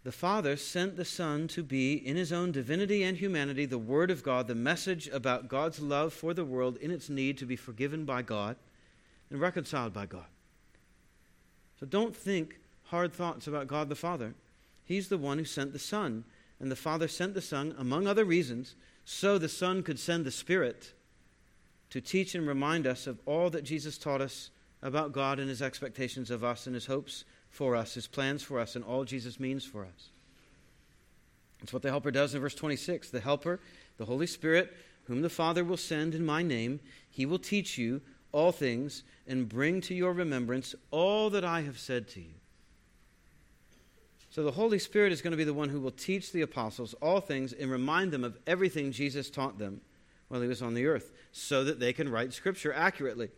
The 0.04 0.12
Father 0.12 0.56
sent 0.56 0.96
the 0.96 1.06
Son 1.06 1.48
to 1.50 1.62
be, 1.62 1.94
in 1.94 2.16
his 2.16 2.32
own 2.32 2.52
divinity 2.52 3.04
and 3.04 3.18
humanity, 3.18 3.66
the 3.66 3.78
Word 3.78 4.10
of 4.12 4.24
God, 4.24 4.48
the 4.48 4.56
message 4.56 5.08
about 5.10 5.50
God's 5.50 5.80
love 5.80 6.14
for 6.14 6.34
the 6.34 6.46
world 6.46 6.78
in 6.78 6.92
its 6.92 7.10
need 7.10 7.38
to 7.38 7.46
be 7.46 7.56
forgiven 7.56 8.06
by 8.06 8.22
God 8.22 8.56
and 9.30 9.40
reconciled 9.40 9.94
by 9.94 10.06
God. 10.06 10.26
So 11.80 11.86
don't 11.86 12.16
think 12.16 12.60
hard 12.86 13.14
thoughts 13.14 13.48
about 13.48 13.68
God 13.68 13.90
the 13.90 13.96
Father. 13.96 14.34
He's 14.84 15.08
the 15.10 15.18
one 15.18 15.38
who 15.38 15.46
sent 15.46 15.72
the 15.72 15.80
Son. 15.80 16.26
And 16.60 16.70
the 16.70 16.76
Father 16.76 17.08
sent 17.08 17.36
the 17.36 17.42
Son, 17.42 17.74
among 17.78 18.06
other 18.06 18.26
reasons, 18.26 18.76
so 19.06 19.38
the 19.38 19.48
Son 19.48 19.82
could 19.82 19.98
send 19.98 20.26
the 20.26 20.32
Spirit 20.32 20.92
to 21.90 22.02
teach 22.02 22.36
and 22.36 22.46
remind 22.46 22.86
us 22.86 23.08
of 23.08 23.20
all 23.26 23.50
that 23.52 23.64
Jesus 23.64 23.98
taught 23.98 24.22
us 24.22 24.50
about 24.82 25.14
God 25.14 25.40
and 25.40 25.50
his 25.50 25.62
expectations 25.62 26.30
of 26.30 26.44
us 26.44 26.66
and 26.66 26.76
his 26.76 26.86
hopes 26.86 27.24
for 27.50 27.76
us, 27.76 27.94
his 27.94 28.08
plans 28.08 28.44
for 28.44 28.60
us, 28.60 28.76
and 28.76 28.84
all 28.84 29.06
Jesus 29.06 29.40
means 29.40 29.66
for 29.66 29.84
us. 29.84 30.10
That's 31.60 31.74
what 31.74 31.82
the 31.82 31.90
Helper 31.90 32.12
does 32.12 32.36
in 32.36 32.42
verse 32.42 32.56
26. 32.56 33.10
The 33.10 33.20
Helper, 33.22 33.60
the 33.98 34.06
Holy 34.06 34.28
Spirit, 34.28 34.76
whom 35.06 35.22
the 35.22 35.30
Father 35.30 35.64
will 35.64 35.78
send 35.78 36.14
in 36.14 36.26
my 36.26 36.44
name, 36.44 36.80
he 37.10 37.26
will 37.26 37.40
teach 37.40 37.78
you 37.78 38.02
all 38.32 38.52
things 38.52 39.04
and 39.28 39.50
bring 39.50 39.82
to 39.82 39.94
your 39.94 40.14
remembrance 40.14 40.76
all 40.92 41.30
that 41.32 41.44
I 41.44 41.62
have 41.62 41.80
said 41.80 42.08
to 42.10 42.22
you. 42.22 42.34
So 44.32 44.44
the 44.44 44.52
Holy 44.52 44.80
Spirit 44.80 45.12
is 45.12 45.22
going 45.22 45.32
to 45.32 45.38
be 45.38 45.44
the 45.44 45.54
one 45.54 45.70
who 45.70 45.80
will 45.80 45.92
teach 45.92 46.32
the 46.32 46.42
apostles 46.42 46.94
all 47.02 47.20
things 47.20 47.52
and 47.52 47.72
remind 47.72 48.12
them 48.12 48.24
of 48.24 48.38
everything 48.46 48.92
Jesus 48.92 49.30
taught 49.30 49.58
them 49.58 49.82
while 50.28 50.42
he 50.42 50.48
was 50.48 50.62
on 50.62 50.76
the 50.76 50.86
earth, 50.86 51.12
so 51.32 51.64
that 51.64 51.80
they 51.80 51.92
can 51.92 52.08
write 52.08 52.34
Scripture 52.34 52.72
accurately. 52.72 53.30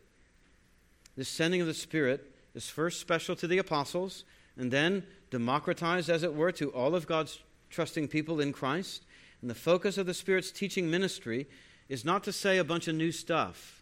The 1.16 1.24
sending 1.24 1.62
of 1.62 1.68
the 1.68 1.74
Spirit 1.74 2.34
is 2.54 2.70
first 2.70 3.00
special 3.00 3.36
to 3.38 3.48
the 3.48 3.58
apostles, 3.58 4.26
and 4.58 4.70
then 4.70 5.06
democratized, 5.30 6.10
as 6.10 6.24
it 6.24 6.36
were, 6.36 6.52
to 6.52 6.70
all 6.72 6.94
of 6.94 7.08
God's 7.08 7.40
trusting 7.70 8.10
people 8.10 8.42
in 8.42 8.52
Christ. 8.52 9.06
And 9.42 9.50
the 9.50 9.56
focus 9.56 9.98
of 9.98 10.06
the 10.06 10.14
Spirit's 10.14 10.52
teaching 10.52 10.92
ministry 10.92 11.48
is 11.88 12.04
not 12.04 12.26
to 12.26 12.34
say 12.34 12.58
a 12.58 12.64
bunch 12.66 12.90
of 12.90 12.96
new 12.96 13.14
stuff, 13.14 13.81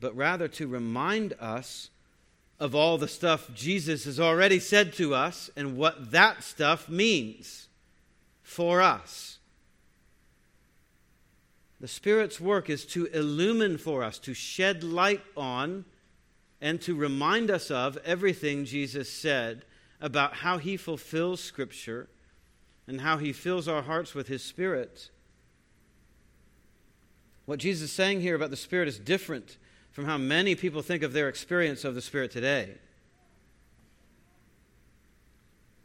but 0.00 0.16
rather 0.16 0.48
to 0.48 0.66
remind 0.66 1.34
us 1.40 1.90
of 2.60 2.74
all 2.74 2.98
the 2.98 3.08
stuff 3.08 3.50
Jesus 3.54 4.04
has 4.04 4.18
already 4.18 4.58
said 4.58 4.92
to 4.94 5.14
us 5.14 5.50
and 5.56 5.76
what 5.76 6.10
that 6.10 6.42
stuff 6.42 6.88
means 6.88 7.68
for 8.42 8.80
us. 8.80 9.38
The 11.80 11.88
Spirit's 11.88 12.40
work 12.40 12.68
is 12.68 12.84
to 12.86 13.06
illumine 13.06 13.78
for 13.78 14.02
us, 14.02 14.18
to 14.20 14.34
shed 14.34 14.82
light 14.82 15.22
on, 15.36 15.84
and 16.60 16.80
to 16.82 16.96
remind 16.96 17.50
us 17.50 17.70
of 17.70 17.96
everything 18.04 18.64
Jesus 18.64 19.08
said 19.08 19.64
about 20.00 20.34
how 20.34 20.58
He 20.58 20.76
fulfills 20.76 21.40
Scripture 21.40 22.08
and 22.88 23.00
how 23.00 23.18
He 23.18 23.32
fills 23.32 23.68
our 23.68 23.82
hearts 23.82 24.12
with 24.12 24.26
His 24.26 24.42
Spirit. 24.42 25.10
What 27.46 27.60
Jesus 27.60 27.90
is 27.90 27.94
saying 27.94 28.22
here 28.22 28.34
about 28.34 28.50
the 28.50 28.56
Spirit 28.56 28.88
is 28.88 28.98
different 28.98 29.56
from 29.98 30.06
how 30.06 30.16
many 30.16 30.54
people 30.54 30.80
think 30.80 31.02
of 31.02 31.12
their 31.12 31.28
experience 31.28 31.84
of 31.84 31.96
the 31.96 32.00
Spirit 32.00 32.30
today. 32.30 32.68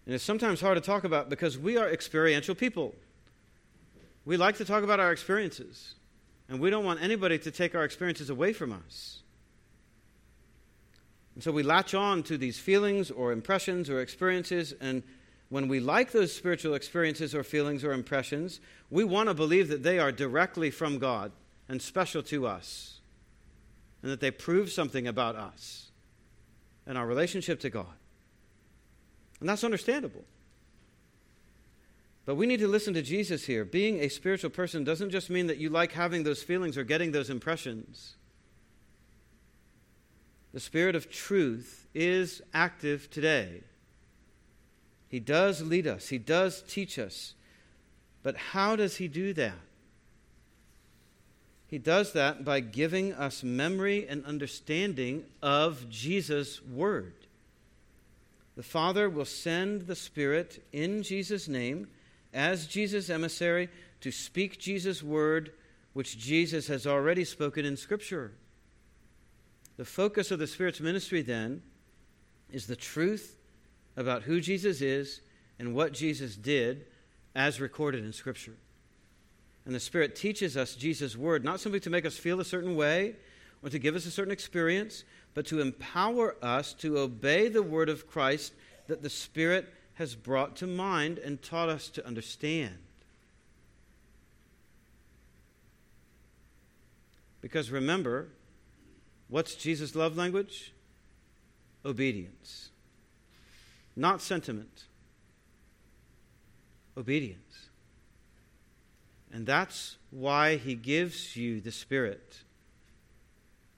And 0.06 0.14
it's 0.14 0.24
sometimes 0.24 0.62
hard 0.62 0.76
to 0.76 0.82
talk 0.82 1.04
about 1.04 1.32
because 1.32 1.58
we 1.58 1.78
are 1.78 1.90
experiential 1.90 2.54
people. 2.54 2.94
We 4.24 4.38
like 4.38 4.58
to 4.58 4.66
talk 4.66 4.84
about 4.84 5.00
our 5.00 5.12
experiences, 5.12 5.96
and 6.48 6.60
we 6.60 6.70
don't 6.70 6.86
want 6.86 7.02
anybody 7.02 7.40
to 7.40 7.50
take 7.50 7.74
our 7.74 7.84
experiences 7.84 8.30
away 8.30 8.54
from 8.54 8.72
us. 8.72 9.24
And 11.34 11.44
so 11.44 11.52
we 11.52 11.64
latch 11.64 11.96
on 11.96 12.22
to 12.22 12.38
these 12.38 12.60
feelings 12.60 13.10
or 13.10 13.32
impressions 13.32 13.90
or 13.90 14.00
experiences, 14.00 14.76
and 14.80 15.02
when 15.50 15.68
we 15.68 15.80
like 15.80 16.12
those 16.12 16.32
spiritual 16.32 16.76
experiences 16.76 17.34
or 17.34 17.44
feelings 17.44 17.84
or 17.84 17.94
impressions, 17.94 18.60
we 18.92 19.04
want 19.06 19.30
to 19.30 19.34
believe 19.34 19.70
that 19.70 19.82
they 19.82 19.98
are 19.98 20.12
directly 20.12 20.70
from 20.70 21.00
God 21.00 21.32
and 21.68 21.82
special 21.82 22.22
to 22.22 22.46
us 22.46 23.00
and 24.04 24.12
that 24.12 24.20
they 24.20 24.30
prove 24.30 24.70
something 24.70 25.08
about 25.08 25.36
us 25.36 25.90
and 26.86 26.98
our 26.98 27.08
relationship 27.08 27.62
to 27.62 27.70
God. 27.70 27.96
And 29.40 29.50
that's 29.50 29.64
understandable. 29.64 30.26
But 32.26 32.36
we 32.36 32.46
need 32.46 32.60
to 32.60 32.68
listen 32.68 32.94
to 32.94 33.02
Jesus 33.02 33.46
here. 33.46 33.66
Being 33.66 34.00
a 34.00 34.10
spiritual 34.10 34.50
person 34.50 34.84
doesn't 34.84 35.10
just 35.10 35.30
mean 35.30 35.48
that 35.48 35.58
you 35.58 35.70
like 35.70 35.94
having 35.94 36.24
those 36.24 36.44
feelings 36.44 36.78
or 36.78 36.84
getting 36.84 37.12
those 37.12 37.30
impressions. 37.30 38.16
The 40.54 40.60
Spirit 40.60 40.96
of 40.96 41.10
truth 41.10 41.88
is 41.94 42.42
active 42.54 43.10
today. 43.10 43.64
He 45.10 45.20
does 45.20 45.62
lead 45.62 45.88
us, 45.88 46.10
He 46.10 46.18
does 46.18 46.62
teach 46.68 47.00
us. 47.00 47.34
But 48.22 48.38
how 48.38 48.76
does 48.76 48.98
He 48.98 49.08
do 49.08 49.34
that? 49.34 49.60
He 51.74 51.80
does 51.80 52.14
that 52.14 52.46
by 52.46 52.60
giving 52.60 53.14
us 53.14 53.42
memory 53.42 54.08
and 54.08 54.24
understanding 54.26 55.26
of 55.42 55.90
Jesus' 55.90 56.62
word. 56.62 57.16
The 58.56 58.62
Father 58.62 59.10
will 59.10 59.26
send 59.26 59.88
the 59.88 59.96
Spirit 59.96 60.64
in 60.72 61.02
Jesus' 61.02 61.48
name 61.48 61.88
as 62.32 62.68
Jesus' 62.68 63.10
emissary 63.10 63.70
to 64.02 64.12
speak 64.12 64.60
Jesus' 64.60 65.02
word, 65.02 65.52
which 65.94 66.16
Jesus 66.20 66.68
has 66.68 66.86
already 66.86 67.26
spoken 67.26 67.66
in 67.66 67.76
Scripture. 67.76 68.34
The 69.78 69.84
focus 69.84 70.30
of 70.30 70.38
the 70.38 70.46
Spirit's 70.46 70.80
ministry, 70.80 71.24
then, 71.24 71.64
is 72.52 72.68
the 72.68 72.76
truth 72.76 73.36
about 73.98 74.22
who 74.22 74.40
Jesus 74.42 74.80
is 74.80 75.22
and 75.58 75.74
what 75.74 75.92
Jesus 75.92 76.36
did 76.36 76.86
as 77.34 77.60
recorded 77.60 78.06
in 78.06 78.14
Scripture. 78.14 78.58
And 79.66 79.74
the 79.74 79.80
Spirit 79.80 80.16
teaches 80.16 80.58
us 80.58 80.76
Jesus' 80.76 81.16
word, 81.16 81.44
not 81.44 81.60
simply 81.60 81.80
to 81.82 81.90
make 81.90 82.06
us 82.06 82.18
feel 82.18 82.40
a 82.40 82.46
certain 82.46 82.76
way 82.76 83.16
or 83.64 83.70
to 83.70 83.80
give 83.80 83.96
us 83.96 84.06
a 84.06 84.12
certain 84.12 84.34
experience, 84.34 85.04
but 85.34 85.46
to 85.48 85.62
empower 85.62 86.36
us 86.42 86.74
to 86.74 86.98
obey 86.98 87.48
the 87.48 87.64
word 87.64 87.90
of 87.90 88.08
Christ 88.08 88.54
that 88.88 89.02
the 89.02 89.10
Spirit 89.10 89.74
has 89.96 90.16
brought 90.16 90.56
to 90.58 90.68
mind 90.68 91.18
and 91.18 91.42
taught 91.42 91.70
us 91.70 91.88
to 91.90 92.06
understand. 92.06 92.78
Because 97.42 97.72
remember, 97.72 98.30
what's 99.28 99.56
Jesus' 99.56 99.96
love 99.96 100.18
language? 100.18 100.74
Obedience. 101.86 102.70
Not 103.96 104.22
sentiment. 104.22 104.86
Obedience. 106.98 107.53
And 109.34 109.48
that's 109.48 109.98
why 110.12 110.58
he 110.58 110.76
gives 110.76 111.36
you 111.36 111.60
the 111.60 111.72
Spirit 111.72 112.38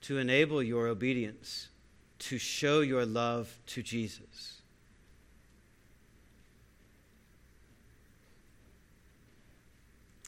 to 0.01 0.17
enable 0.17 0.61
your 0.61 0.87
obedience, 0.87 1.69
to 2.19 2.37
show 2.37 2.81
your 2.81 3.05
love 3.05 3.57
to 3.67 3.81
Jesus. 3.81 4.61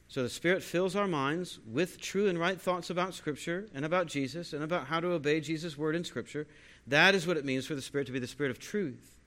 So 0.07 0.23
the 0.23 0.30
Spirit 0.30 0.63
fills 0.63 0.95
our 0.95 1.07
minds 1.07 1.59
with 1.71 1.99
true 1.99 2.28
and 2.28 2.39
right 2.39 2.59
thoughts 2.59 2.89
about 2.89 3.13
Scripture 3.13 3.67
and 3.75 3.84
about 3.84 4.07
Jesus 4.07 4.53
and 4.53 4.63
about 4.63 4.88
how 4.88 5.01
to 5.01 5.11
obey 5.11 5.41
Jesus' 5.41 5.78
word 5.78 5.95
in 5.95 6.05
Scripture. 6.05 6.47
That 6.88 7.13
is 7.13 7.28
what 7.28 7.38
it 7.38 7.45
means 7.45 7.67
for 7.67 7.75
the 7.75 7.82
Spirit 7.82 8.07
to 8.07 8.13
be 8.13 8.19
the 8.19 8.25
Spirit 8.25 8.49
of 8.49 8.59
truth. 8.59 9.17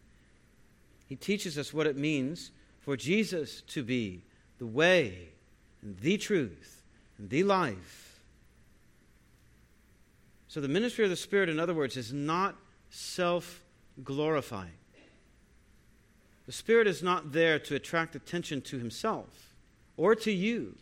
He 1.07 1.15
teaches 1.15 1.59
us 1.59 1.75
what 1.75 1.87
it 1.87 1.97
means 1.97 2.51
for 2.81 2.97
Jesus 2.97 3.61
to 3.69 3.85
be 3.85 4.23
the 4.59 4.67
way, 4.67 5.29
the 5.83 6.17
truth 6.17 6.83
and 7.19 7.31
the 7.31 7.45
life. 7.45 8.21
So, 10.49 10.61
the 10.61 10.69
ministry 10.69 11.05
of 11.05 11.11
the 11.11 11.17
Spirit, 11.17 11.49
in 11.49 11.61
other 11.61 11.75
words, 11.75 11.97
is 11.97 12.13
not 12.13 12.57
self 12.91 13.63
glorifying. 14.03 14.73
The 16.47 16.53
Spirit 16.53 16.89
is 16.89 17.03
not 17.03 17.33
there 17.33 17.59
to 17.61 17.77
attract 17.77 18.17
attention 18.17 18.61
to 18.63 18.79
Himself 18.79 19.55
or 19.97 20.17
to 20.17 20.33
you. 20.33 20.77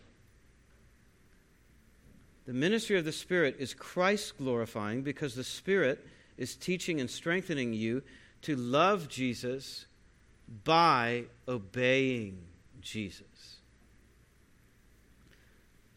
The 2.47 2.55
ministry 2.55 2.99
of 2.99 3.05
the 3.05 3.13
Spirit 3.13 3.57
is 3.59 3.75
Christ 3.75 4.39
glorifying 4.39 5.03
because 5.03 5.35
the 5.35 5.45
Spirit 5.45 6.07
is 6.39 6.57
teaching 6.57 6.99
and 6.99 7.11
strengthening 7.11 7.75
you 7.75 8.03
to 8.43 8.57
love 8.57 9.09
Jesus 9.09 9.85
by 10.65 11.25
obeying 11.47 12.39
Jesus. 12.81 13.28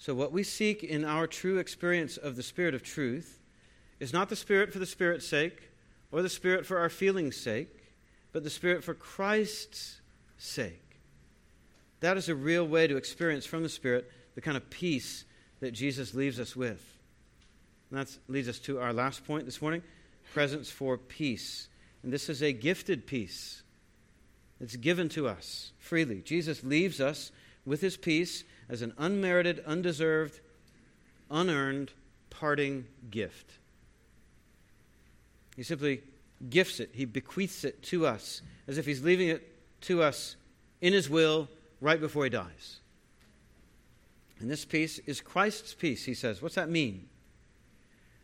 So, 0.01 0.15
what 0.15 0.31
we 0.31 0.41
seek 0.41 0.83
in 0.83 1.05
our 1.05 1.27
true 1.27 1.59
experience 1.59 2.17
of 2.17 2.35
the 2.35 2.41
Spirit 2.41 2.73
of 2.73 2.81
truth 2.81 3.39
is 3.99 4.11
not 4.11 4.29
the 4.29 4.35
Spirit 4.35 4.73
for 4.73 4.79
the 4.79 4.87
Spirit's 4.87 5.27
sake 5.27 5.69
or 6.11 6.23
the 6.23 6.27
Spirit 6.27 6.65
for 6.65 6.79
our 6.79 6.89
feelings' 6.89 7.37
sake, 7.37 7.93
but 8.31 8.43
the 8.43 8.49
Spirit 8.49 8.83
for 8.83 8.95
Christ's 8.95 10.01
sake. 10.39 10.97
That 11.99 12.17
is 12.17 12.29
a 12.29 12.35
real 12.35 12.67
way 12.67 12.87
to 12.87 12.97
experience 12.97 13.45
from 13.45 13.61
the 13.61 13.69
Spirit 13.69 14.11
the 14.33 14.41
kind 14.41 14.57
of 14.57 14.71
peace 14.71 15.23
that 15.59 15.73
Jesus 15.73 16.15
leaves 16.15 16.39
us 16.39 16.55
with. 16.55 16.97
And 17.91 17.99
that 17.99 18.17
leads 18.27 18.49
us 18.49 18.57
to 18.61 18.79
our 18.79 18.93
last 18.93 19.23
point 19.27 19.45
this 19.45 19.61
morning 19.61 19.83
presence 20.33 20.71
for 20.71 20.97
peace. 20.97 21.67
And 22.01 22.11
this 22.11 22.27
is 22.27 22.41
a 22.41 22.53
gifted 22.53 23.05
peace. 23.05 23.61
It's 24.59 24.77
given 24.77 25.09
to 25.09 25.27
us 25.27 25.73
freely. 25.77 26.21
Jesus 26.21 26.63
leaves 26.63 26.99
us 26.99 27.31
with 27.65 27.81
his 27.81 27.97
peace 27.97 28.43
as 28.71 28.81
an 28.81 28.93
unmerited, 28.97 29.61
undeserved, 29.67 30.39
unearned 31.29 31.91
parting 32.29 32.87
gift. 33.11 33.51
He 35.57 35.63
simply 35.63 36.01
gifts 36.49 36.79
it, 36.79 36.89
he 36.93 37.05
bequeaths 37.05 37.65
it 37.65 37.83
to 37.83 38.07
us 38.07 38.41
as 38.67 38.77
if 38.77 38.85
he's 38.85 39.03
leaving 39.03 39.27
it 39.27 39.47
to 39.81 40.01
us 40.01 40.37
in 40.79 40.93
his 40.93 41.09
will 41.09 41.49
right 41.81 41.99
before 41.99 42.23
he 42.23 42.29
dies. 42.29 42.79
And 44.39 44.49
this 44.49 44.65
peace 44.65 44.99
is 44.99 45.21
Christ's 45.21 45.73
peace, 45.75 46.05
he 46.05 46.13
says. 46.13 46.41
What's 46.41 46.55
that 46.55 46.69
mean? 46.69 47.09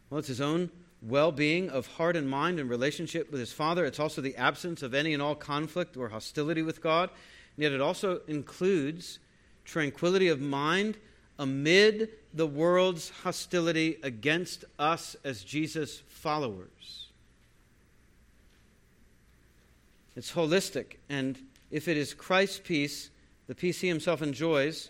Well, 0.10 0.20
it's 0.20 0.30
his 0.30 0.42
own 0.42 0.72
well 1.02 1.32
being 1.32 1.70
of 1.70 1.86
heart 1.86 2.16
and 2.16 2.28
mind 2.28 2.60
and 2.60 2.70
relationship 2.70 3.30
with 3.30 3.40
his 3.40 3.52
Father. 3.52 3.86
It's 3.86 4.00
also 4.00 4.22
the 4.22 4.36
absence 4.38 4.82
of 4.82 4.94
any 4.94 5.14
and 5.14 5.22
all 5.22 5.36
conflict 5.36 5.96
or 5.96 6.10
hostility 6.10 6.64
with 6.64 6.82
God. 6.82 7.10
And 7.56 7.64
yet 7.64 7.74
it 7.74 7.82
also 7.82 8.22
includes 8.28 9.20
tranquility 9.68 10.30
of 10.30 10.40
mind 10.40 10.98
amid 11.38 12.10
the 12.34 12.48
world's 12.48 13.10
hostility 13.10 13.98
against 14.02 14.66
us 14.80 15.16
as 15.24 15.44
Jesus' 15.44 16.02
followers. 16.08 17.10
It's 20.16 20.32
holistic, 20.32 20.96
and 21.10 21.38
if 21.70 21.88
it 21.88 21.98
is 21.98 22.16
Christ's 22.16 22.62
peace, 22.64 23.12
the 23.46 23.54
peace 23.54 23.82
he 23.82 23.88
himself 23.88 24.22
enjoys, 24.22 24.90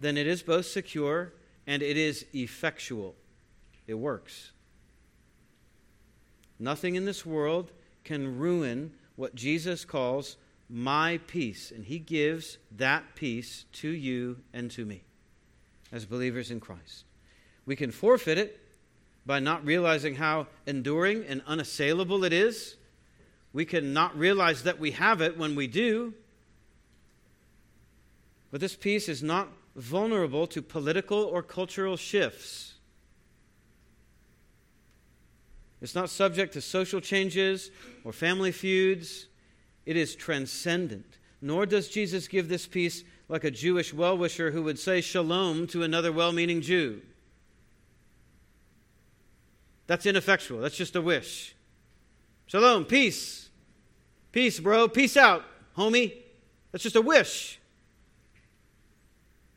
then 0.00 0.16
it 0.16 0.26
is 0.26 0.42
both 0.42 0.66
secure 0.66 1.34
and 1.66 1.82
it 1.82 1.96
is 1.96 2.24
effectual. 2.32 3.14
It 3.86 3.94
works. 3.94 4.52
Nothing 6.58 6.94
in 6.94 7.04
this 7.04 7.26
world 7.26 7.72
can 8.04 8.38
ruin 8.38 8.92
what 9.16 9.34
Jesus 9.34 9.84
calls 9.84 10.36
my 10.68 11.20
peace, 11.26 11.70
and 11.70 11.84
he 11.84 11.98
gives 11.98 12.58
that 12.76 13.14
peace 13.14 13.66
to 13.72 13.88
you 13.88 14.38
and 14.52 14.70
to 14.70 14.84
me 14.84 15.02
as 15.92 16.06
believers 16.06 16.50
in 16.50 16.60
Christ. 16.60 17.04
We 17.66 17.76
can 17.76 17.90
forfeit 17.90 18.38
it 18.38 18.58
by 19.24 19.38
not 19.38 19.64
realizing 19.64 20.16
how 20.16 20.48
enduring 20.66 21.24
and 21.24 21.42
unassailable 21.46 22.24
it 22.24 22.32
is. 22.32 22.76
We 23.52 23.64
can 23.64 23.92
not 23.92 24.16
realize 24.18 24.62
that 24.64 24.78
we 24.78 24.92
have 24.92 25.20
it 25.20 25.38
when 25.38 25.54
we 25.54 25.66
do. 25.66 26.14
But 28.50 28.60
this 28.60 28.74
peace 28.74 29.08
is 29.08 29.22
not 29.22 29.48
vulnerable 29.76 30.46
to 30.48 30.60
political 30.60 31.18
or 31.18 31.42
cultural 31.42 31.96
shifts. 31.96 32.74
It's 35.80 35.94
not 35.94 36.10
subject 36.10 36.52
to 36.52 36.60
social 36.60 37.00
changes 37.00 37.70
or 38.04 38.12
family 38.12 38.52
feuds. 38.52 39.26
It 39.84 39.96
is 39.96 40.14
transcendent. 40.14 41.18
Nor 41.40 41.66
does 41.66 41.88
Jesus 41.88 42.28
give 42.28 42.48
this 42.48 42.66
peace 42.66 43.02
like 43.28 43.44
a 43.44 43.50
Jewish 43.50 43.92
well 43.92 44.16
wisher 44.16 44.50
who 44.50 44.62
would 44.62 44.78
say 44.78 45.00
shalom 45.00 45.66
to 45.68 45.82
another 45.82 46.12
well 46.12 46.32
meaning 46.32 46.60
Jew. 46.60 47.02
That's 49.86 50.06
ineffectual. 50.06 50.60
That's 50.60 50.76
just 50.76 50.94
a 50.96 51.00
wish. 51.00 51.54
Shalom, 52.46 52.84
peace. 52.84 53.48
Peace, 54.30 54.60
bro. 54.60 54.88
Peace 54.88 55.16
out, 55.16 55.44
homie. 55.76 56.14
That's 56.70 56.84
just 56.84 56.96
a 56.96 57.02
wish. 57.02 57.60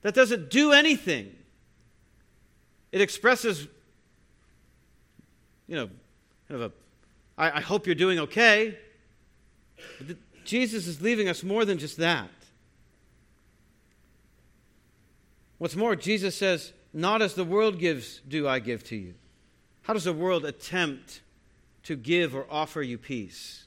That 0.02 0.14
doesn't 0.14 0.50
do 0.50 0.72
anything. 0.72 1.36
It 2.92 3.02
expresses, 3.02 3.68
you 5.68 5.76
know, 5.76 5.90
kind 6.48 6.62
of 6.62 6.72
a, 6.72 7.42
I, 7.42 7.58
I 7.58 7.62
hope 7.62 7.86
you're 7.86 7.96
doing 7.96 8.20
okay. 8.20 8.78
But 10.06 10.18
Jesus 10.44 10.88
is 10.88 11.02
leaving 11.02 11.28
us 11.28 11.44
more 11.44 11.66
than 11.66 11.78
just 11.78 11.98
that. 11.98 12.30
What's 15.58 15.76
more, 15.76 15.96
Jesus 15.96 16.36
says, 16.36 16.74
Not 16.94 17.22
as 17.22 17.34
the 17.34 17.44
world 17.44 17.80
gives, 17.80 18.20
do 18.28 18.48
I 18.48 18.60
give 18.60 18.84
to 18.86 18.96
you. 18.96 19.14
How 19.84 19.94
does 19.94 20.04
the 20.04 20.14
world 20.14 20.46
attempt 20.46 21.22
to 21.84 21.96
give 21.96 22.36
or 22.36 22.46
offer 22.50 22.82
you 22.82 22.98
peace? 22.98 23.66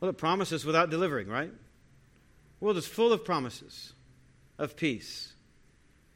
Well, 0.00 0.10
it 0.10 0.18
promises 0.18 0.64
without 0.64 0.90
delivering, 0.90 1.28
right? 1.28 1.50
The 1.50 2.64
world 2.64 2.76
is 2.76 2.86
full 2.86 3.12
of 3.12 3.24
promises 3.24 3.92
of 4.58 4.76
peace. 4.76 5.32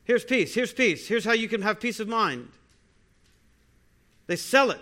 Here's 0.04 0.24
peace. 0.24 0.54
Here's 0.54 0.72
peace. 0.72 1.06
Here's 1.06 1.24
how 1.24 1.32
you 1.32 1.48
can 1.48 1.62
have 1.62 1.80
peace 1.80 2.00
of 2.00 2.08
mind. 2.08 2.48
They 4.26 4.36
sell 4.36 4.70
it. 4.70 4.80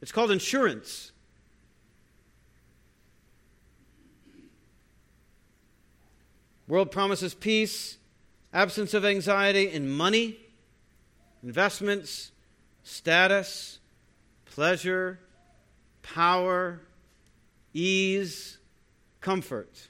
It's 0.00 0.12
called 0.12 0.30
insurance. 0.30 1.12
World 6.66 6.90
promises 6.90 7.34
peace, 7.34 7.98
absence 8.52 8.94
of 8.94 9.04
anxiety 9.04 9.70
in 9.70 9.90
money, 9.90 10.38
investments, 11.42 12.32
status, 12.82 13.78
pleasure, 14.46 15.18
power, 16.02 16.80
ease, 17.72 18.58
comfort. 19.20 19.88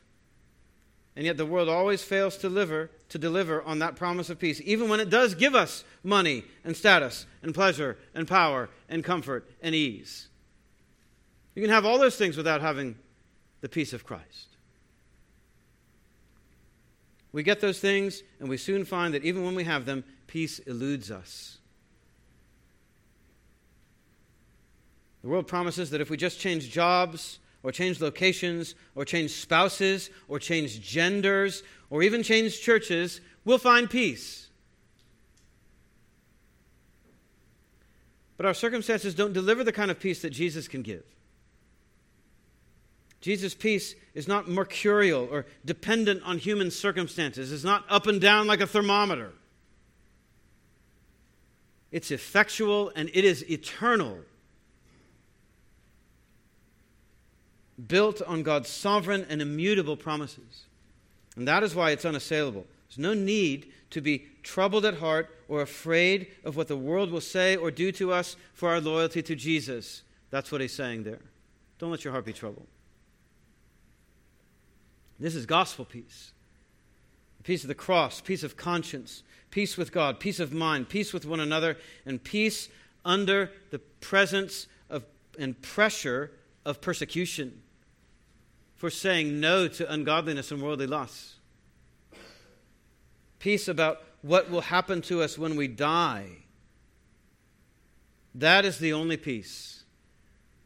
And 1.16 1.24
yet 1.24 1.36
the 1.36 1.46
world 1.46 1.68
always 1.68 2.02
fails 2.02 2.36
to 2.36 2.48
deliver, 2.48 2.90
to 3.10 3.18
deliver 3.18 3.62
on 3.62 3.78
that 3.78 3.94
promise 3.94 4.30
of 4.30 4.38
peace, 4.38 4.60
even 4.64 4.88
when 4.88 4.98
it 4.98 5.10
does 5.10 5.34
give 5.34 5.54
us 5.54 5.84
money 6.02 6.44
and 6.64 6.76
status 6.76 7.26
and 7.42 7.54
pleasure 7.54 7.98
and 8.14 8.26
power 8.26 8.68
and 8.88 9.04
comfort 9.04 9.48
and 9.62 9.74
ease. 9.74 10.28
You 11.54 11.62
can 11.62 11.70
have 11.70 11.84
all 11.84 11.98
those 11.98 12.16
things 12.16 12.36
without 12.36 12.62
having 12.62 12.96
the 13.60 13.68
peace 13.68 13.92
of 13.92 14.04
Christ. 14.04 14.53
We 17.34 17.42
get 17.42 17.60
those 17.60 17.80
things, 17.80 18.22
and 18.38 18.48
we 18.48 18.56
soon 18.56 18.84
find 18.84 19.12
that 19.12 19.24
even 19.24 19.44
when 19.44 19.56
we 19.56 19.64
have 19.64 19.86
them, 19.86 20.04
peace 20.28 20.60
eludes 20.60 21.10
us. 21.10 21.58
The 25.22 25.28
world 25.28 25.48
promises 25.48 25.90
that 25.90 26.00
if 26.00 26.10
we 26.10 26.16
just 26.16 26.38
change 26.38 26.70
jobs, 26.70 27.40
or 27.64 27.72
change 27.72 28.00
locations, 28.00 28.76
or 28.94 29.04
change 29.04 29.32
spouses, 29.32 30.10
or 30.28 30.38
change 30.38 30.80
genders, 30.80 31.64
or 31.90 32.04
even 32.04 32.22
change 32.22 32.60
churches, 32.60 33.20
we'll 33.44 33.58
find 33.58 33.90
peace. 33.90 34.48
But 38.36 38.46
our 38.46 38.54
circumstances 38.54 39.12
don't 39.12 39.32
deliver 39.32 39.64
the 39.64 39.72
kind 39.72 39.90
of 39.90 39.98
peace 39.98 40.22
that 40.22 40.30
Jesus 40.30 40.68
can 40.68 40.82
give. 40.82 41.02
Jesus' 43.24 43.54
peace 43.54 43.94
is 44.12 44.28
not 44.28 44.48
mercurial 44.48 45.26
or 45.30 45.46
dependent 45.64 46.22
on 46.24 46.36
human 46.36 46.70
circumstances, 46.70 47.52
it's 47.52 47.64
not 47.64 47.84
up 47.88 48.06
and 48.06 48.20
down 48.20 48.46
like 48.46 48.60
a 48.60 48.66
thermometer. 48.66 49.32
It's 51.90 52.10
effectual 52.10 52.92
and 52.94 53.08
it 53.14 53.24
is 53.24 53.48
eternal. 53.50 54.18
built 57.88 58.22
on 58.22 58.42
God's 58.42 58.68
sovereign 58.68 59.26
and 59.28 59.42
immutable 59.42 59.96
promises. 59.96 60.64
And 61.36 61.48
that 61.48 61.62
is 61.62 61.74
why 61.74 61.90
it's 61.90 62.04
unassailable. 62.04 62.66
There's 62.88 62.98
no 62.98 63.14
need 63.14 63.72
to 63.90 64.00
be 64.00 64.26
troubled 64.42 64.84
at 64.84 64.94
heart 64.94 65.30
or 65.48 65.62
afraid 65.62 66.28
of 66.44 66.56
what 66.56 66.68
the 66.68 66.76
world 66.76 67.10
will 67.10 67.20
say 67.20 67.56
or 67.56 67.70
do 67.70 67.90
to 67.92 68.12
us 68.12 68.36
for 68.52 68.70
our 68.70 68.80
loyalty 68.80 69.22
to 69.22 69.34
Jesus. 69.34 70.02
That's 70.30 70.52
what 70.52 70.60
he's 70.60 70.72
saying 70.72 71.04
there. 71.04 71.20
Don't 71.78 71.90
let 71.90 72.04
your 72.04 72.12
heart 72.12 72.24
be 72.24 72.32
troubled. 72.32 72.66
This 75.24 75.34
is 75.34 75.46
gospel 75.46 75.86
peace. 75.86 76.32
Peace 77.44 77.64
of 77.64 77.68
the 77.68 77.74
cross, 77.74 78.20
peace 78.20 78.42
of 78.42 78.58
conscience, 78.58 79.22
peace 79.50 79.78
with 79.78 79.90
God, 79.90 80.20
peace 80.20 80.38
of 80.38 80.52
mind, 80.52 80.90
peace 80.90 81.14
with 81.14 81.24
one 81.24 81.40
another, 81.40 81.78
and 82.04 82.22
peace 82.22 82.68
under 83.06 83.50
the 83.70 83.78
presence 83.78 84.66
of, 84.90 85.02
and 85.38 85.60
pressure 85.62 86.30
of 86.66 86.82
persecution 86.82 87.62
for 88.76 88.90
saying 88.90 89.40
no 89.40 89.66
to 89.66 89.90
ungodliness 89.90 90.50
and 90.50 90.60
worldly 90.60 90.86
lusts. 90.86 91.36
Peace 93.38 93.66
about 93.66 94.02
what 94.20 94.50
will 94.50 94.60
happen 94.60 95.00
to 95.00 95.22
us 95.22 95.38
when 95.38 95.56
we 95.56 95.68
die. 95.68 96.26
That 98.34 98.66
is 98.66 98.76
the 98.76 98.92
only 98.92 99.16
peace 99.16 99.84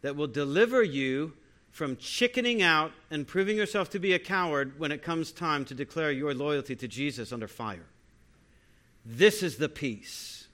that 0.02 0.16
will 0.16 0.26
deliver 0.26 0.82
you 0.82 1.34
from 1.78 1.96
chickening 1.96 2.60
out 2.60 2.90
and 3.08 3.24
proving 3.24 3.56
yourself 3.56 3.88
to 3.88 4.00
be 4.00 4.12
a 4.12 4.18
coward 4.18 4.80
when 4.80 4.90
it 4.90 5.00
comes 5.00 5.30
time 5.30 5.64
to 5.64 5.74
declare 5.74 6.10
your 6.10 6.34
loyalty 6.34 6.74
to 6.74 6.88
Jesus 6.88 7.32
under 7.32 7.46
fire. 7.46 7.86
This 9.06 9.44
is 9.44 9.58
the 9.58 9.68
peace 9.68 10.48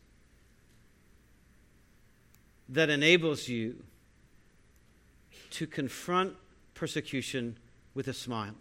that 2.69 2.91
enables 2.91 3.49
you 3.49 3.83
to 5.53 5.67
confront 5.67 6.35
persecution 6.75 7.57
with 7.95 8.07
a 8.07 8.13
smile. 8.13 8.57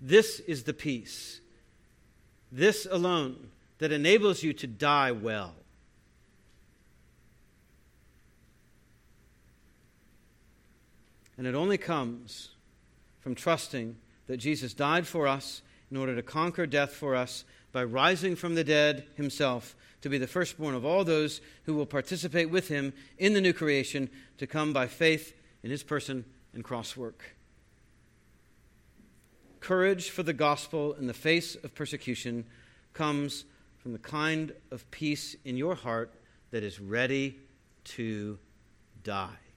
This 0.00 0.40
is 0.40 0.62
the 0.62 0.72
peace, 0.72 1.42
this 2.50 2.86
alone, 2.90 3.50
that 3.76 3.92
enables 3.92 4.42
you 4.42 4.54
to 4.54 4.66
die 4.66 5.12
well. 5.12 5.54
And 11.38 11.46
it 11.46 11.54
only 11.54 11.78
comes 11.78 12.50
from 13.20 13.36
trusting 13.36 13.96
that 14.26 14.36
Jesus 14.36 14.74
died 14.74 15.06
for 15.06 15.26
us 15.26 15.62
in 15.90 15.96
order 15.96 16.14
to 16.14 16.22
conquer 16.22 16.66
death 16.66 16.92
for 16.92 17.14
us 17.14 17.44
by 17.72 17.84
rising 17.84 18.36
from 18.36 18.54
the 18.54 18.64
dead 18.64 19.06
himself 19.14 19.74
to 20.02 20.08
be 20.08 20.18
the 20.18 20.26
firstborn 20.26 20.74
of 20.74 20.84
all 20.84 21.04
those 21.04 21.40
who 21.64 21.74
will 21.74 21.86
participate 21.86 22.50
with 22.50 22.68
him 22.68 22.92
in 23.18 23.34
the 23.34 23.40
new 23.40 23.52
creation 23.52 24.10
to 24.38 24.46
come 24.46 24.72
by 24.72 24.86
faith 24.86 25.34
in 25.62 25.70
his 25.70 25.82
person 25.82 26.24
and 26.52 26.64
cross 26.64 26.96
work. 26.96 27.36
Courage 29.60 30.10
for 30.10 30.22
the 30.22 30.32
gospel 30.32 30.94
in 30.94 31.06
the 31.06 31.14
face 31.14 31.56
of 31.56 31.74
persecution 31.74 32.44
comes 32.94 33.44
from 33.78 33.92
the 33.92 33.98
kind 33.98 34.52
of 34.70 34.88
peace 34.90 35.36
in 35.44 35.56
your 35.56 35.74
heart 35.74 36.12
that 36.50 36.62
is 36.62 36.80
ready 36.80 37.38
to 37.84 38.38
die. 39.02 39.47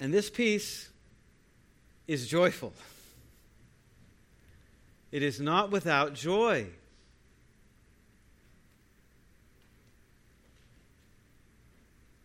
And 0.00 0.14
this 0.14 0.30
peace 0.30 0.88
is 2.08 2.26
joyful. 2.26 2.72
It 5.12 5.22
is 5.22 5.40
not 5.40 5.70
without 5.70 6.14
joy. 6.14 6.66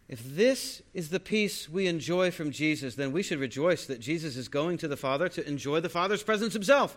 If 0.08 0.24
this 0.24 0.82
is 0.94 1.10
the 1.10 1.20
peace 1.20 1.68
we 1.68 1.88
enjoy 1.88 2.32
from 2.32 2.52
Jesus, 2.52 2.96
then 2.96 3.12
we 3.12 3.24
should 3.24 3.40
rejoice 3.40 3.86
that 3.88 4.00
Jesus 4.00 4.38
is 4.38 4.48
going 4.48 4.78
to 4.78 4.88
the 4.88 4.96
Father 4.96 5.28
to 5.30 5.48
enjoy 5.48 5.80
the 5.80 5.90
Father's 5.90 6.24
presence 6.24 6.54
himself. 6.54 6.96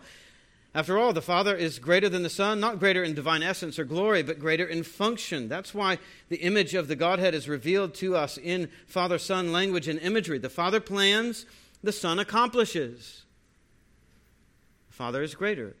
After 0.75 0.99
all, 0.99 1.13
the 1.13 1.21
Father 1.21 1.55
is 1.55 1.79
greater 1.79 2.09
than 2.09 2.21
the 2.21 2.29
Son, 2.29 2.59
not 2.59 2.79
greater 2.79 3.03
in 3.03 3.15
divine 3.15 3.41
essence 3.41 3.79
or 3.79 3.85
glory, 3.85 4.21
but 4.21 4.39
greater 4.39 4.65
in 4.65 4.83
function. 4.83 5.49
That's 5.49 5.73
why 5.73 5.97
the 6.29 6.37
image 6.37 6.75
of 6.75 6.87
the 6.87 6.95
Godhead 6.95 7.33
is 7.33 7.49
revealed 7.49 7.95
to 7.95 8.15
us 8.15 8.37
in 8.37 8.69
Father 8.85 9.17
Son 9.17 9.51
language 9.51 9.87
and 9.87 9.99
imagery. 9.99 10.37
The 10.37 10.49
Father 10.49 10.79
plans, 10.79 11.47
the 11.81 11.91
Son 11.91 12.19
accomplishes. 12.19 13.23
The 14.89 14.93
Father 14.93 15.23
is 15.23 15.33
greater. 15.33 15.75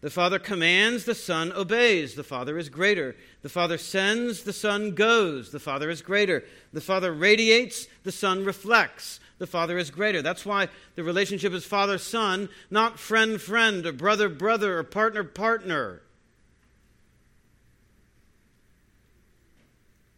The 0.00 0.10
Father 0.10 0.38
commands, 0.38 1.04
the 1.04 1.14
Son 1.16 1.52
obeys. 1.52 2.14
The 2.14 2.22
Father 2.22 2.56
is 2.56 2.68
greater. 2.68 3.16
The 3.42 3.48
Father 3.48 3.78
sends, 3.78 4.44
the 4.44 4.52
Son 4.52 4.94
goes. 4.94 5.50
The 5.50 5.58
Father 5.58 5.90
is 5.90 6.02
greater. 6.02 6.44
The 6.72 6.80
Father 6.80 7.12
radiates, 7.12 7.88
the 8.04 8.12
Son 8.12 8.44
reflects. 8.44 9.18
The 9.38 9.46
Father 9.46 9.78
is 9.78 9.90
greater. 9.90 10.20
That's 10.20 10.44
why 10.44 10.68
the 10.96 11.04
relationship 11.04 11.52
is 11.52 11.64
Father 11.64 11.98
Son, 11.98 12.48
not 12.70 12.98
friend 12.98 13.40
friend 13.40 13.86
or 13.86 13.92
brother 13.92 14.28
brother 14.28 14.78
or 14.78 14.84
partner 14.84 15.24
partner. 15.24 16.02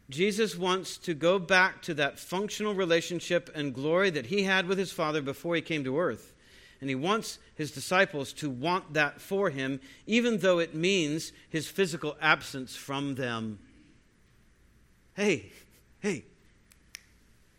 Jesus 0.08 0.58
wants 0.58 0.96
to 0.98 1.14
go 1.14 1.38
back 1.38 1.82
to 1.82 1.94
that 1.94 2.18
functional 2.18 2.74
relationship 2.74 3.48
and 3.54 3.72
glory 3.72 4.10
that 4.10 4.26
he 4.26 4.42
had 4.42 4.66
with 4.66 4.76
his 4.76 4.90
Father 4.90 5.22
before 5.22 5.54
he 5.54 5.62
came 5.62 5.84
to 5.84 5.98
earth. 5.98 6.34
And 6.80 6.88
he 6.88 6.96
wants 6.96 7.38
his 7.54 7.70
disciples 7.70 8.32
to 8.34 8.50
want 8.50 8.94
that 8.94 9.20
for 9.20 9.50
him, 9.50 9.80
even 10.06 10.38
though 10.38 10.58
it 10.58 10.74
means 10.74 11.32
his 11.48 11.68
physical 11.68 12.16
absence 12.20 12.74
from 12.74 13.14
them. 13.14 13.58
Hey, 15.14 15.52
hey, 16.00 16.24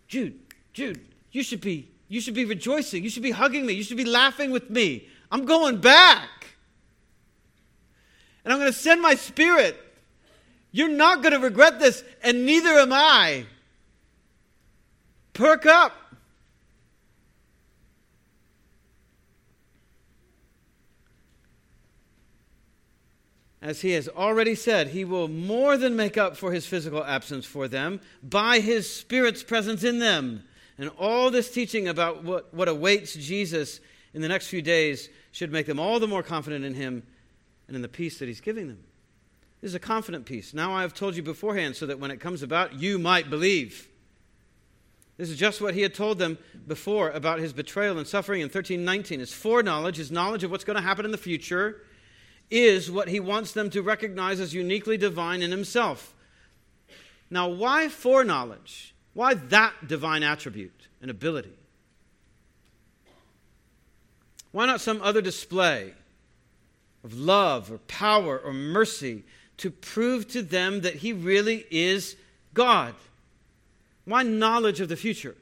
Jude, 0.08 0.40
Jude, 0.74 1.06
you 1.32 1.44
should 1.44 1.62
be 1.62 1.90
you 2.08 2.20
should 2.20 2.34
be 2.34 2.44
rejoicing. 2.44 3.06
You 3.06 3.10
should 3.10 3.24
be 3.24 3.32
hugging 3.32 3.66
me. 3.66 3.72
You 3.72 3.84
should 3.84 3.96
be 3.96 4.04
laughing 4.04 4.52
with 4.52 4.70
me. 4.70 5.08
I'm 5.32 5.46
going 5.46 5.78
back. 5.78 6.28
And 8.44 8.52
I'm 8.52 8.60
going 8.60 8.70
to 8.70 8.78
send 8.78 9.02
my 9.02 9.16
spirit. 9.16 9.78
You're 10.74 10.90
not 10.90 11.22
going 11.22 11.32
to 11.32 11.40
regret 11.40 11.80
this, 11.80 12.04
and 12.22 12.46
neither 12.46 12.72
am 12.72 12.92
I. 12.92 13.46
Perk 15.32 15.66
up. 15.66 15.94
as 23.62 23.82
he 23.82 23.92
has 23.92 24.10
already 24.10 24.56
said, 24.56 24.88
he 24.88 25.06
will 25.06 25.28
more 25.28 25.78
than 25.78 25.96
make 25.96 26.18
up 26.18 26.36
for 26.36 26.52
his 26.52 26.66
physical 26.66 27.04
absence 27.04 27.46
for 27.46 27.68
them 27.68 28.02
by 28.24 28.60
his 28.60 28.92
Spirit's 28.92 29.44
presence 29.44 29.84
in 29.84 30.00
them. 30.00 30.44
And 30.82 30.90
all 30.98 31.30
this 31.30 31.52
teaching 31.52 31.88
about 31.88 32.24
what, 32.24 32.52
what 32.56 32.68
awaits 32.68 33.14
Jesus 33.14 33.80
in 34.16 34.22
the 34.24 34.28
next 34.28 34.48
few 34.48 34.64
days 34.64 35.10
should 35.32 35.52
make 35.52 35.68
them 35.68 35.80
all 35.80 36.00
the 36.00 36.08
more 36.08 36.24
confident 36.24 36.66
in 36.66 36.74
him 36.74 37.04
and 37.68 37.76
in 37.76 37.84
the 37.84 37.88
peace 37.88 38.18
that 38.18 38.28
he's 38.28 38.42
giving 38.42 38.68
them. 38.68 38.84
This 39.62 39.70
is 39.70 39.76
a 39.76 39.80
confident 39.80 40.26
peace. 40.26 40.56
Now 40.56 40.74
I 40.74 40.82
have 40.82 40.96
told 40.96 41.16
you 41.16 41.22
beforehand 41.22 41.76
so 41.76 41.86
that 41.86 42.00
when 42.00 42.10
it 42.10 42.20
comes 42.20 42.42
about, 42.42 42.74
you 42.74 42.98
might 42.98 43.30
believe. 43.30 43.90
This 45.18 45.30
is 45.30 45.38
just 45.38 45.62
what 45.62 45.76
he 45.76 45.82
had 45.84 45.94
told 45.94 46.18
them 46.18 46.40
before 46.68 47.12
about 47.12 47.38
his 47.38 47.54
betrayal 47.54 48.00
and 48.00 48.08
suffering 48.08 48.42
in 48.42 48.46
1319. 48.46 49.20
His 49.20 49.32
foreknowledge, 49.32 49.98
his 49.98 50.10
knowledge 50.10 50.44
of 50.44 50.50
what's 50.50 50.64
going 50.64 50.78
to 50.78 50.82
happen 50.82 51.06
in 51.06 51.12
the 51.12 51.18
future 51.20 51.84
is 52.50 52.90
what 52.90 53.08
he 53.08 53.20
wants 53.20 53.52
them 53.52 53.70
to 53.70 53.84
recognize 53.84 54.40
as 54.40 54.56
uniquely 54.56 54.98
divine 54.98 55.44
in 55.44 55.52
himself. 55.52 56.16
Now, 57.30 57.48
why 57.48 57.88
foreknowledge? 57.88 58.91
Why 59.14 59.34
that 59.34 59.88
divine 59.88 60.24
attribute 60.24 60.88
and 61.02 61.12
ability? 61.12 61.54
Why 64.52 64.66
not 64.66 64.82
some 64.82 65.02
other 65.02 65.22
display 65.22 65.94
of 67.04 67.14
love 67.14 67.72
or 67.72 67.78
power 67.80 68.38
or 68.38 68.54
mercy 68.54 69.24
to 69.58 69.72
prove 69.72 70.28
to 70.30 70.42
them 70.42 70.82
that 70.82 70.96
he 70.96 71.14
really 71.14 71.66
is 71.70 72.16
God? 72.54 72.94
Why 74.06 74.24
knowledge 74.24 74.82
of 74.82 74.90
the 74.90 74.98
future? 74.98 75.36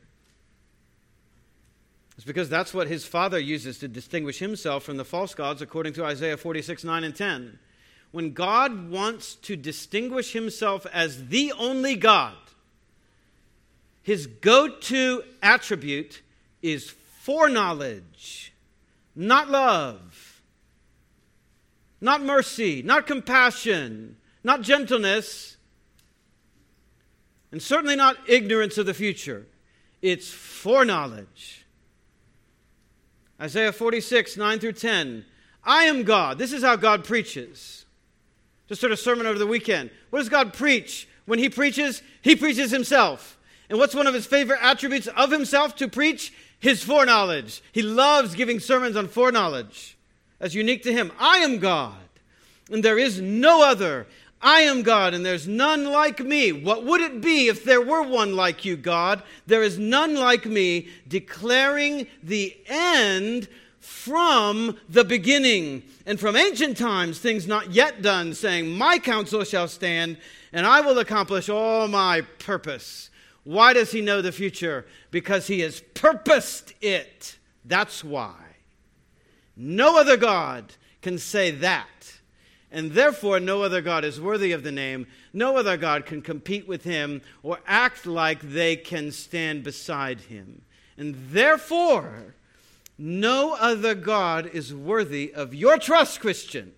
It's 2.18 2.26
because 2.26 2.50
that's 2.50 2.74
what 2.74 2.88
his 2.88 3.06
father 3.06 3.40
uses 3.40 3.80
to 3.80 3.88
distinguish 3.88 4.40
himself 4.40 4.84
from 4.84 4.98
the 4.98 5.06
false 5.06 5.34
gods, 5.34 5.62
according 5.62 5.94
to 5.94 6.04
Isaiah 6.04 6.36
46 6.36 6.84
9 6.84 7.04
and 7.06 7.16
10. 7.16 7.58
When 8.12 8.34
God 8.34 8.90
wants 8.90 9.36
to 9.36 9.56
distinguish 9.56 10.34
himself 10.34 10.86
as 10.92 11.28
the 11.28 11.54
only 11.58 11.96
God, 11.96 12.36
his 14.02 14.28
go 14.28 14.70
to 14.70 15.24
attribute 15.42 16.22
is 16.62 16.90
foreknowledge, 16.90 18.54
not 19.16 19.50
love, 19.50 20.42
not 22.02 22.22
mercy, 22.22 22.82
not 22.82 23.08
compassion, 23.08 24.16
not 24.44 24.62
gentleness, 24.62 25.58
and 27.52 27.62
certainly 27.62 27.96
not 27.96 28.18
ignorance 28.28 28.78
of 28.78 28.86
the 28.86 28.94
future. 28.94 29.46
It's 30.02 30.30
foreknowledge. 30.30 31.66
Isaiah 33.42 33.72
46, 33.72 34.38
9 34.38 34.60
through 34.60 34.74
10. 34.74 35.26
I 35.64 35.86
am 35.86 36.04
God. 36.04 36.38
This 36.38 36.54
is 36.54 36.64
how 36.64 36.76
God 36.76 37.04
preaches. 37.04 37.86
Just 38.68 38.82
sort 38.82 38.92
of 38.92 39.00
sermon 39.00 39.26
over 39.26 39.40
the 39.40 39.48
weekend. 39.48 39.90
What 40.10 40.20
does 40.20 40.30
God 40.30 40.54
preach? 40.54 41.08
When 41.26 41.40
he 41.40 41.50
preaches, 41.50 42.02
he 42.22 42.36
preaches 42.36 42.72
himself. 42.72 43.38
And 43.70 43.78
what's 43.78 43.96
one 43.96 44.08
of 44.08 44.14
his 44.14 44.26
favorite 44.26 44.60
attributes 44.62 45.08
of 45.08 45.32
himself 45.32 45.76
to 45.78 45.88
preach? 45.88 46.34
His 46.60 46.84
foreknowledge. 46.84 47.62
He 47.72 47.82
loves 47.82 48.36
giving 48.36 48.60
sermons 48.60 48.96
on 48.96 49.08
foreknowledge 49.08 49.98
as 50.40 50.56
unique 50.56 50.84
to 50.84 50.92
him. 50.92 51.12
I 51.20 51.38
am 51.38 51.60
God, 51.60 51.96
and 52.72 52.84
there 52.84 53.00
is 53.00 53.22
no 53.22 53.64
other. 53.64 54.08
I 54.42 54.62
am 54.62 54.84
God, 54.84 55.14
and 55.14 55.26
there's 55.26 55.48
none 55.48 55.86
like 55.86 56.20
me. 56.20 56.52
What 56.52 56.86
would 56.86 57.02
it 57.02 57.22
be 57.22 57.48
if 57.48 57.64
there 57.64 57.82
were 57.82 58.04
one 58.04 58.36
like 58.36 58.64
you, 58.64 58.78
God? 58.78 59.22
There 59.48 59.64
is 59.64 59.78
none 59.78 60.16
like 60.16 60.46
me, 60.46 60.88
declaring 61.08 62.08
the 62.24 62.58
end 62.68 63.48
from 63.80 64.78
the 64.88 65.04
beginning 65.04 65.84
and 66.06 66.20
from 66.20 66.36
ancient 66.36 66.78
times, 66.78 67.20
things 67.20 67.48
not 67.48 67.72
yet 67.72 68.02
done, 68.02 68.34
saying, 68.34 68.70
My 68.70 68.98
counsel 68.98 69.44
shall 69.44 69.68
stand, 69.68 70.18
and 70.54 70.66
I 70.66 70.82
will 70.82 71.00
accomplish 71.00 71.50
all 71.50 71.88
my 71.88 72.22
purpose. 72.40 73.09
Why 73.50 73.74
does 73.74 73.92
he 73.92 74.02
know 74.02 74.22
the 74.22 74.32
future? 74.32 74.86
Because 75.10 75.48
he 75.48 75.62
has 75.62 75.82
purposed 75.96 76.76
it. 76.82 77.40
That's 77.66 78.04
why. 78.04 78.36
No 79.58 80.00
other 80.00 80.18
God 80.18 80.74
can 81.02 81.18
say 81.18 81.50
that. 81.50 82.20
And 82.72 82.92
therefore, 82.92 83.40
no 83.40 83.64
other 83.64 83.82
God 83.82 84.06
is 84.06 84.22
worthy 84.22 84.52
of 84.52 84.62
the 84.62 84.72
name. 84.72 85.08
No 85.34 85.58
other 85.58 85.78
God 85.78 86.06
can 86.06 86.22
compete 86.22 86.68
with 86.68 86.84
him 86.84 87.24
or 87.42 87.58
act 87.66 88.06
like 88.06 88.40
they 88.40 88.76
can 88.76 89.12
stand 89.12 89.64
beside 89.64 90.22
him. 90.22 90.62
And 90.96 91.16
therefore, 91.32 92.36
no 93.00 93.56
other 93.56 93.96
God 93.96 94.46
is 94.46 94.76
worthy 94.76 95.34
of 95.34 95.56
your 95.56 95.80
trust, 95.80 96.20
Christian. 96.20 96.72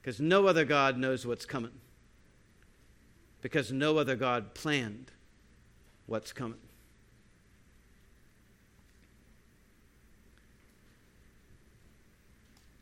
Because 0.00 0.20
no 0.20 0.46
other 0.46 0.64
God 0.64 0.98
knows 0.98 1.26
what's 1.26 1.46
coming. 1.46 1.72
Because 3.44 3.70
no 3.70 3.98
other 3.98 4.16
God 4.16 4.54
planned 4.54 5.10
what's 6.06 6.32
coming. 6.32 6.56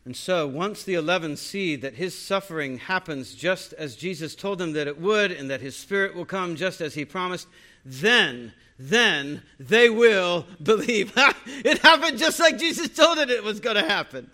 And 0.05 0.17
so, 0.17 0.47
once 0.47 0.85
the 0.85 0.95
eleven 0.95 1.37
see 1.37 1.75
that 1.75 1.95
his 1.95 2.17
suffering 2.17 2.79
happens 2.79 3.35
just 3.35 3.73
as 3.73 3.97
Jesus 3.97 4.37
told 4.37 4.59
them 4.59 4.73
that 4.75 4.87
it 4.87 5.01
would, 5.01 5.33
and 5.33 5.51
that 5.51 5.61
his 5.61 5.75
Spirit 5.75 6.15
will 6.15 6.25
come 6.25 6.55
just 6.55 6.81
as 6.81 6.95
he 6.95 7.05
promised, 7.05 7.49
then, 7.85 8.53
then 8.79 9.43
they 9.59 9.91
will 9.91 10.47
believe. 10.63 11.13
it 11.17 11.79
happened 11.79 12.19
just 12.19 12.39
like 12.39 12.57
Jesus 12.57 12.89
told 12.89 13.19
it 13.19 13.31
it 13.31 13.43
was 13.43 13.59
going 13.59 13.75
to 13.75 13.89
happen. 13.89 14.31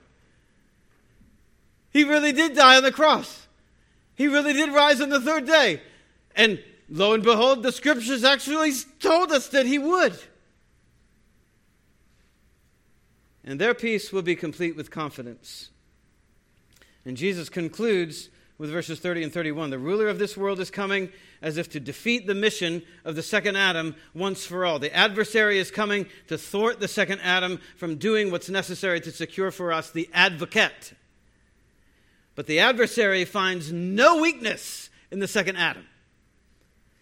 He 1.90 2.04
really 2.04 2.32
did 2.32 2.54
die 2.54 2.76
on 2.76 2.82
the 2.82 2.92
cross. 2.92 3.46
He 4.14 4.28
really 4.28 4.52
did 4.52 4.74
rise 4.74 5.00
on 5.00 5.08
the 5.08 5.22
third 5.22 5.46
day. 5.46 5.80
And 6.38 6.58
lo 6.88 7.12
and 7.12 7.22
behold, 7.22 7.62
the 7.62 7.72
scriptures 7.72 8.24
actually 8.24 8.72
told 8.98 9.30
us 9.30 9.48
that 9.48 9.66
he 9.66 9.78
would. 9.78 10.18
and 13.48 13.58
their 13.58 13.72
peace 13.72 14.12
will 14.12 14.20
be 14.20 14.36
complete 14.36 14.76
with 14.76 14.90
confidence. 14.90 15.70
And 17.06 17.16
Jesus 17.16 17.48
concludes 17.48 18.28
with 18.58 18.70
verses 18.70 19.00
30 19.00 19.22
and 19.22 19.32
31 19.32 19.70
The 19.70 19.78
ruler 19.78 20.08
of 20.08 20.18
this 20.18 20.36
world 20.36 20.60
is 20.60 20.70
coming 20.70 21.10
as 21.40 21.56
if 21.56 21.70
to 21.70 21.80
defeat 21.80 22.26
the 22.26 22.34
mission 22.34 22.82
of 23.06 23.16
the 23.16 23.22
second 23.22 23.56
Adam 23.56 23.96
once 24.12 24.44
for 24.44 24.66
all. 24.66 24.78
The 24.78 24.94
adversary 24.94 25.58
is 25.58 25.70
coming 25.70 26.04
to 26.26 26.36
thwart 26.36 26.78
the 26.78 26.88
second 26.88 27.20
Adam 27.22 27.58
from 27.78 27.96
doing 27.96 28.30
what's 28.30 28.50
necessary 28.50 29.00
to 29.00 29.10
secure 29.10 29.50
for 29.50 29.72
us 29.72 29.90
the 29.90 30.10
advocate. 30.12 30.92
But 32.34 32.48
the 32.48 32.58
adversary 32.58 33.24
finds 33.24 33.72
no 33.72 34.20
weakness 34.20 34.90
in 35.10 35.20
the 35.20 35.28
second 35.28 35.56
Adam. 35.56 35.86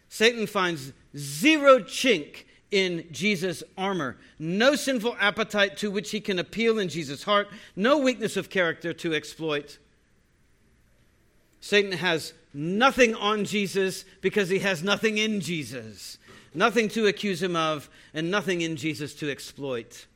Satan 0.09 0.47
finds 0.47 0.93
zero 1.17 1.81
chink 1.81 2.45
in 2.71 3.07
Jesus' 3.11 3.63
armor. 3.77 4.17
No 4.39 4.75
sinful 4.75 5.17
appetite 5.21 5.77
to 5.79 5.91
which 5.91 6.11
he 6.11 6.21
can 6.21 6.39
appeal 6.39 6.79
in 6.79 6.89
Jesus' 6.89 7.23
heart. 7.23 7.49
No 7.75 7.99
weakness 7.99 8.37
of 8.37 8.51
character 8.51 8.93
to 8.95 9.15
exploit. 9.15 9.79
Satan 11.61 11.93
has 11.93 12.33
nothing 12.53 13.15
on 13.15 13.45
Jesus 13.45 14.05
because 14.21 14.49
he 14.49 14.61
has 14.61 14.83
nothing 14.83 15.19
in 15.19 15.41
Jesus. 15.41 16.19
Nothing 16.55 16.89
to 16.91 17.07
accuse 17.07 17.43
him 17.43 17.55
of, 17.55 17.91
and 18.15 18.31
nothing 18.31 18.63
in 18.63 18.77
Jesus 18.77 19.15
to 19.17 19.31
exploit, 19.31 20.07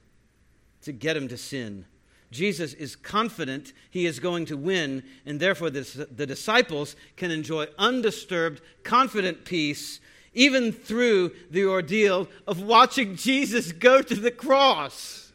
to 0.82 0.92
get 0.92 1.16
him 1.16 1.28
to 1.28 1.36
sin. 1.36 1.84
Jesus 2.30 2.74
is 2.74 2.94
confident 2.94 3.72
he 3.90 4.06
is 4.06 4.20
going 4.20 4.46
to 4.46 4.56
win, 4.56 5.02
and 5.26 5.40
therefore 5.40 5.70
the, 5.70 6.26
disciples 6.26 6.94
can 7.16 7.30
enjoy 7.30 7.66
undisturbed, 7.78 8.60
confident 8.84 9.44
peace 9.44 10.00
even 10.32 10.72
through 10.72 11.32
the 11.50 11.64
ordeal 11.64 12.28
of 12.46 12.62
watching 12.62 13.16
Jesus 13.16 13.72
go 13.72 14.00
to 14.00 14.14
the 14.14 14.30
cross. 14.30 15.32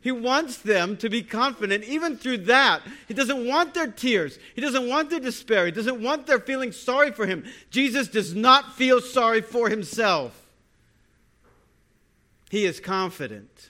He 0.00 0.10
wants 0.10 0.56
them 0.56 0.96
to 0.98 1.10
be 1.10 1.22
confident 1.22 1.84
even 1.84 2.16
through 2.16 2.38
that. 2.38 2.80
He 3.06 3.12
doesn't 3.12 3.46
want 3.46 3.74
their 3.74 3.88
tears. 3.88 4.38
He 4.54 4.62
doesn't 4.62 4.88
want 4.88 5.10
their 5.10 5.20
despair. 5.20 5.66
He 5.66 5.72
doesn't 5.72 6.02
want 6.02 6.26
their 6.26 6.40
feeling 6.40 6.72
sorry 6.72 7.12
for 7.12 7.26
him. 7.26 7.44
Jesus 7.70 8.08
does 8.08 8.34
not 8.34 8.74
feel 8.76 9.02
sorry 9.02 9.42
for 9.42 9.68
himself. 9.68 10.48
He 12.50 12.64
is 12.64 12.80
confident. 12.80 13.69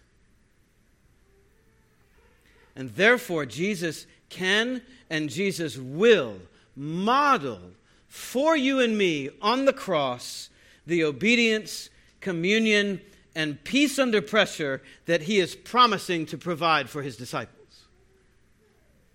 And 2.77 2.91
therefore, 2.95 3.47
Jesus 3.47 4.07
can 4.29 4.83
and 5.09 5.29
Jesus 5.29 5.77
will 5.77 6.39
model 6.77 7.61
for 8.09 8.57
you 8.57 8.81
and 8.81 8.97
me 8.97 9.31
on 9.43 9.65
the 9.65 9.73
cross 9.73 10.51
the 10.87 11.05
obedience, 11.05 11.91
communion, 12.21 13.01
and 13.35 13.63
peace 13.65 13.99
under 13.99 14.21
pressure 14.21 14.83
that 15.07 15.23
he 15.23 15.39
is 15.39 15.55
promising 15.55 16.27
to 16.27 16.39
provide 16.39 16.91
for 16.91 17.03
his 17.03 17.17
disciples. 17.17 17.85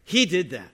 He 0.04 0.26
did 0.26 0.52
that. 0.52 0.72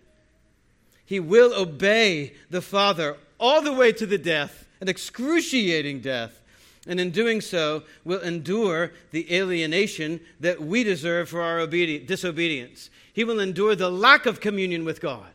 He 1.06 1.20
will 1.20 1.54
obey 1.60 2.34
the 2.50 2.62
Father 2.62 3.18
all 3.40 3.62
the 3.62 3.74
way 3.74 3.92
to 3.94 4.06
the 4.06 4.18
death, 4.18 4.68
an 4.80 4.88
excruciating 4.88 6.02
death, 6.02 6.41
and 6.88 7.00
in 7.00 7.12
doing 7.12 7.42
so 7.42 7.84
will 8.04 8.22
endure 8.22 8.92
the 9.12 9.34
alienation 9.36 10.20
that 10.40 10.62
we 10.62 10.84
deserve 10.84 11.30
for 11.30 11.42
our 11.42 11.60
obedi- 11.60 12.06
disobedience. 12.06 12.90
He 13.14 13.24
will 13.24 13.40
endure 13.40 13.76
the 13.76 13.92
lack 13.92 14.26
of 14.26 14.40
communion 14.40 14.84
with 14.86 15.02
God 15.02 15.34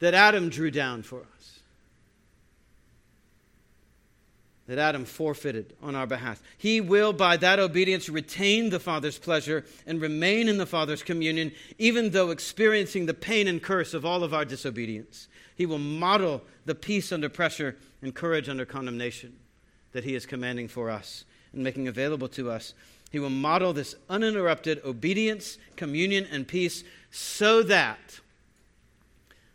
that 0.00 0.14
Adam 0.14 0.48
drew 0.48 0.68
down 0.68 1.02
for 1.04 1.20
us, 1.20 1.60
that 4.66 4.76
Adam 4.76 5.04
forfeited 5.04 5.76
on 5.80 5.94
our 5.94 6.08
behalf. 6.08 6.42
He 6.58 6.80
will, 6.80 7.12
by 7.12 7.36
that 7.36 7.60
obedience, 7.60 8.08
retain 8.08 8.70
the 8.70 8.80
Father's 8.80 9.18
pleasure 9.18 9.64
and 9.86 10.00
remain 10.00 10.48
in 10.48 10.58
the 10.58 10.66
Father's 10.66 11.04
communion, 11.04 11.52
even 11.78 12.10
though 12.10 12.30
experiencing 12.30 13.06
the 13.06 13.14
pain 13.14 13.46
and 13.46 13.62
curse 13.62 13.94
of 13.94 14.04
all 14.04 14.24
of 14.24 14.34
our 14.34 14.44
disobedience. 14.44 15.28
He 15.54 15.66
will 15.66 15.78
model 15.78 16.42
the 16.64 16.74
peace 16.74 17.12
under 17.12 17.28
pressure 17.28 17.76
and 18.02 18.14
courage 18.14 18.48
under 18.48 18.64
condemnation 18.64 19.34
that 19.92 20.04
He 20.04 20.14
is 20.14 20.26
commanding 20.26 20.68
for 20.68 20.90
us 20.90 21.24
and 21.52 21.62
making 21.62 21.88
available 21.88 22.28
to 22.28 22.50
us. 22.50 22.74
He 23.10 23.18
will 23.18 23.30
model 23.30 23.72
this 23.72 23.94
uninterrupted 24.10 24.80
obedience, 24.84 25.58
communion, 25.76 26.26
and 26.30 26.48
peace 26.48 26.82
so 27.10 27.62
that 27.62 28.20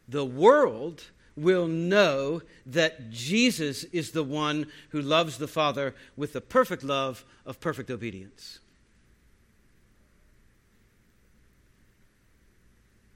the 0.07 0.25
world 0.25 1.03
will 1.35 1.67
know 1.67 2.41
that 2.65 3.09
Jesus 3.11 3.83
is 3.85 4.11
the 4.11 4.23
one 4.23 4.67
who 4.89 5.01
loves 5.01 5.37
the 5.37 5.47
Father 5.47 5.93
with 6.15 6.33
the 6.33 6.41
perfect 6.41 6.83
love 6.83 7.25
of 7.45 7.59
perfect 7.59 7.91
obedience. 7.91 8.59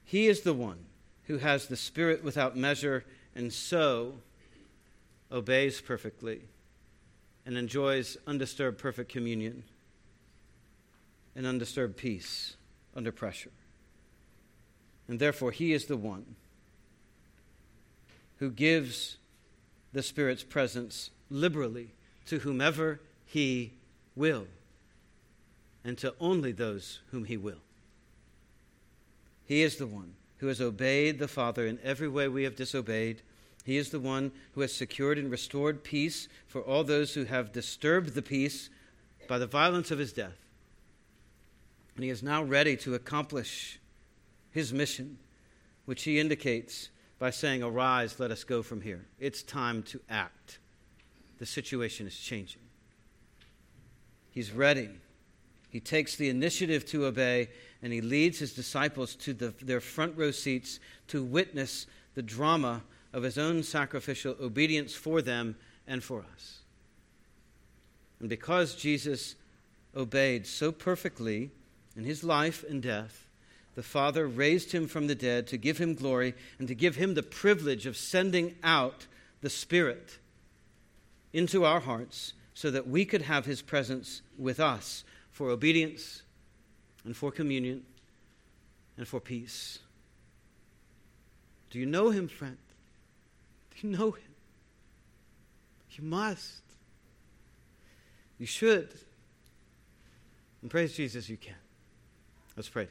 He 0.04 0.28
is 0.28 0.42
the 0.42 0.54
one 0.54 0.86
who 1.26 1.38
has 1.38 1.68
the 1.68 1.78
Spirit 1.78 2.24
without 2.24 2.58
measure 2.58 3.06
and 3.34 3.54
so 3.54 4.16
obeys 5.32 5.82
perfectly 5.82 6.42
and 7.46 7.58
enjoys 7.58 8.18
undisturbed 8.28 8.78
perfect 8.78 9.12
communion 9.12 9.64
and 11.36 11.46
undisturbed 11.46 11.98
peace 11.98 12.56
under 12.96 13.12
pressure. 13.12 13.52
And 15.08 15.20
therefore, 15.20 15.52
He 15.52 15.74
is 15.74 15.86
the 15.86 15.98
one 15.98 16.36
who 18.38 18.50
gives 18.50 19.18
the 19.94 20.04
Spirit's 20.04 20.44
presence 20.44 21.12
liberally 21.30 21.92
to 22.26 22.40
whomever 22.40 23.00
he 23.26 23.74
will, 24.16 24.48
and 25.84 25.98
to 25.98 26.14
only 26.20 26.52
those 26.52 27.00
whom 27.12 27.26
he 27.26 27.38
will. 27.38 27.62
He 29.46 29.64
is 29.64 29.78
the 29.78 29.88
one 29.88 30.14
who 30.38 30.48
has 30.48 30.62
obeyed 30.62 31.20
the 31.20 31.28
Father 31.28 31.66
in 31.66 31.80
every 31.84 32.08
way 32.08 32.28
we 32.28 32.44
have 32.44 32.56
disobeyed. 32.56 33.22
He 33.64 33.78
is 33.78 33.90
the 33.90 34.00
one 34.00 34.32
who 34.54 34.62
has 34.62 34.74
secured 34.74 35.18
and 35.18 35.30
restored 35.30 35.84
peace 35.84 36.28
for 36.48 36.62
all 36.62 36.84
those 36.84 37.14
who 37.14 37.26
have 37.26 37.52
disturbed 37.52 38.14
the 38.14 38.22
peace 38.22 38.70
by 39.28 39.38
the 39.38 39.48
violence 39.48 39.92
of 39.92 40.00
his 40.00 40.14
death. 40.14 40.38
And 41.96 42.04
he 42.04 42.10
is 42.10 42.24
now 42.24 42.44
ready 42.44 42.76
to 42.78 42.96
accomplish 42.96 43.80
his 44.52 44.74
mission, 44.74 45.18
which 45.86 46.04
he 46.04 46.20
indicates 46.20 46.90
by 47.20 47.30
saying, 47.30 47.62
Arise, 47.62 48.20
let 48.20 48.32
us 48.32 48.44
go 48.44 48.64
from 48.64 48.82
here. 48.82 49.06
It's 49.20 49.44
time 49.44 49.84
to 49.84 50.02
act. 50.10 50.58
The 51.38 51.46
situation 51.46 52.08
is 52.08 52.18
changing. 52.18 52.62
He's 54.32 54.52
ready. 54.52 54.90
He 55.70 55.80
takes 55.80 56.16
the 56.16 56.30
initiative 56.30 56.86
to 56.88 57.06
obey, 57.06 57.50
and 57.82 57.94
he 57.94 58.02
leads 58.02 58.40
his 58.40 58.54
disciples 58.54 59.16
to 59.16 59.34
the, 59.34 59.54
their 59.62 59.80
front 59.80 60.18
row 60.18 60.32
seats 60.32 60.80
to 61.08 61.24
witness 61.24 61.86
the 62.16 62.22
drama 62.22 62.82
of 63.14 63.24
his 63.24 63.38
own 63.38 63.64
sacrificial 63.64 64.36
obedience 64.42 64.94
for 64.94 65.22
them 65.22 65.56
and 65.88 66.04
for 66.04 66.24
us. 66.34 66.60
And 68.20 68.30
because 68.30 68.76
Jesus 68.76 69.36
obeyed 69.96 70.46
so 70.46 70.72
perfectly 70.72 71.52
in 71.96 72.04
his 72.04 72.24
life 72.24 72.64
and 72.70 72.82
death, 72.82 73.28
the 73.76 73.84
Father 73.84 74.28
raised 74.28 74.72
him 74.72 74.88
from 74.88 75.08
the 75.08 75.16
dead 75.16 75.48
to 75.48 75.58
give 75.58 75.78
him 75.78 75.96
glory 75.96 76.34
and 76.60 76.68
to 76.68 76.76
give 76.76 76.96
him 76.96 77.14
the 77.14 77.24
privilege 77.24 77.86
of 77.86 77.98
sending 77.98 78.56
out 78.64 79.08
the 79.42 79.50
Spirit 79.50 80.20
into 81.34 81.66
our 81.66 81.80
hearts 81.80 82.34
so 82.54 82.70
that 82.72 82.88
we 82.88 83.06
could 83.06 83.24
have 83.24 83.46
his 83.46 83.62
presence 83.62 84.22
with 84.38 84.60
us 84.60 85.04
for 85.32 85.50
obedience 85.50 86.22
and 87.06 87.16
for 87.16 87.32
communion 87.32 87.84
and 88.98 89.08
for 89.08 89.20
peace. 89.20 89.80
Do 91.70 91.80
you 91.80 91.86
know 91.86 92.10
him, 92.10 92.28
friend? 92.28 92.58
You 93.82 93.90
know 93.90 94.12
him? 94.12 94.24
You 95.92 96.04
must. 96.04 96.62
You 98.38 98.46
should. 98.46 98.90
And 100.62 100.70
praise 100.70 100.96
Jesus, 100.96 101.28
you 101.28 101.38
can. 101.38 101.56
Let's 102.56 102.70
pray. 102.70 102.88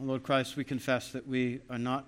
Lord 0.00 0.22
Christ, 0.22 0.56
we 0.56 0.64
confess 0.64 1.12
that 1.12 1.26
we 1.26 1.60
are 1.68 1.78
not 1.78 2.06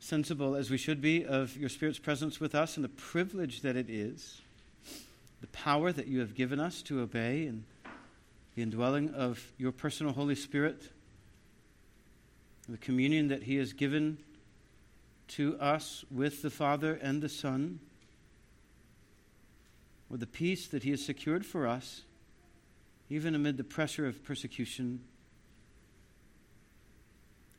sensible 0.00 0.56
as 0.56 0.70
we 0.70 0.78
should 0.78 1.00
be 1.00 1.24
of 1.24 1.56
your 1.56 1.68
Spirit's 1.68 1.98
presence 1.98 2.40
with 2.40 2.54
us 2.54 2.76
and 2.76 2.84
the 2.84 2.88
privilege 2.88 3.60
that 3.60 3.76
it 3.76 3.88
is, 3.88 4.40
the 5.40 5.46
power 5.48 5.92
that 5.92 6.06
you 6.06 6.20
have 6.20 6.34
given 6.34 6.60
us 6.60 6.82
to 6.82 7.00
obey, 7.00 7.46
and 7.46 7.64
the 8.54 8.62
indwelling 8.62 9.10
of 9.10 9.52
your 9.56 9.72
personal 9.72 10.12
Holy 10.12 10.34
Spirit, 10.34 10.90
the 12.68 12.78
communion 12.78 13.28
that 13.28 13.44
He 13.44 13.56
has 13.56 13.72
given 13.72 14.18
to 15.28 15.58
us 15.58 16.04
with 16.10 16.42
the 16.42 16.50
Father 16.50 16.98
and 17.00 17.22
the 17.22 17.28
Son, 17.28 17.80
or 20.10 20.16
the 20.16 20.26
peace 20.26 20.66
that 20.68 20.82
He 20.82 20.90
has 20.90 21.04
secured 21.04 21.46
for 21.46 21.66
us, 21.66 22.02
even 23.10 23.34
amid 23.34 23.56
the 23.56 23.64
pressure 23.64 24.06
of 24.06 24.24
persecution 24.24 25.00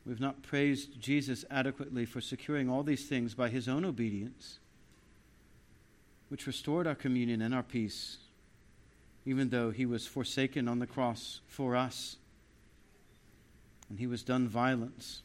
We've 0.06 0.20
not 0.20 0.42
praised 0.42 1.00
Jesus 1.00 1.44
adequately 1.50 2.06
for 2.06 2.20
securing 2.20 2.68
all 2.68 2.82
these 2.82 3.06
things 3.06 3.34
by 3.34 3.48
his 3.48 3.68
own 3.68 3.84
obedience, 3.84 4.58
which 6.30 6.46
restored 6.46 6.86
our 6.86 6.94
communion 6.94 7.42
and 7.42 7.52
our 7.52 7.62
peace, 7.62 8.16
even 9.26 9.50
though 9.50 9.70
he 9.70 9.84
was 9.84 10.06
forsaken 10.06 10.68
on 10.68 10.78
the 10.78 10.86
cross 10.86 11.40
for 11.46 11.76
us 11.76 12.16
and 13.90 13.98
he 13.98 14.06
was 14.06 14.22
done 14.22 14.48
violence 14.48 15.22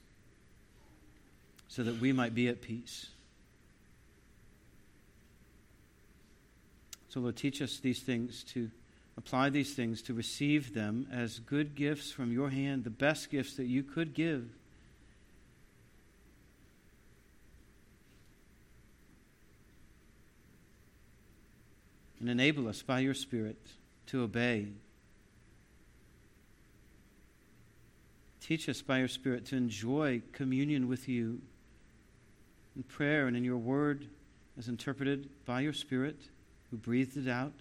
so 1.68 1.84
that 1.84 2.01
we 2.01 2.12
might 2.12 2.34
be 2.34 2.47
at 2.47 2.62
peace. 2.62 3.08
So, 7.10 7.20
Lord, 7.20 7.38
teach 7.38 7.62
us 7.62 7.78
these 7.78 8.01
things 8.01 8.43
to 8.53 8.70
apply 9.16 9.49
these 9.49 9.74
things, 9.74 10.01
to 10.01 10.14
receive 10.14 10.74
them 10.74 11.08
as 11.12 11.39
good 11.39 11.76
gifts 11.76 12.12
from 12.12 12.34
your 12.34 12.49
hand, 12.49 12.84
the 12.84 12.89
best 12.89 13.30
gifts 13.30 13.56
that 13.56 13.68
you 13.68 13.84
could 13.84 14.14
give. 14.14 14.49
And 22.26 22.32
enable 22.41 22.67
us 22.67 22.82
by 22.82 23.01
your 23.01 23.13
Spirit 23.13 23.55
to 24.07 24.23
obey. 24.23 24.65
Teach 28.41 28.67
us 28.67 28.82
by 28.82 28.97
your 28.97 29.07
Spirit 29.07 29.45
to 29.45 29.55
enjoy 29.55 30.23
communion 30.32 30.88
with 30.88 31.07
you 31.07 31.39
in 32.76 32.82
prayer 32.82 33.28
and 33.28 33.38
in 33.38 33.43
your 33.43 33.59
word 33.59 34.07
as 34.57 34.67
interpreted 34.67 35.30
by 35.45 35.61
your 35.61 35.71
Spirit 35.71 36.17
who 36.71 36.78
breathed 36.78 37.15
it 37.15 37.30
out. 37.30 37.53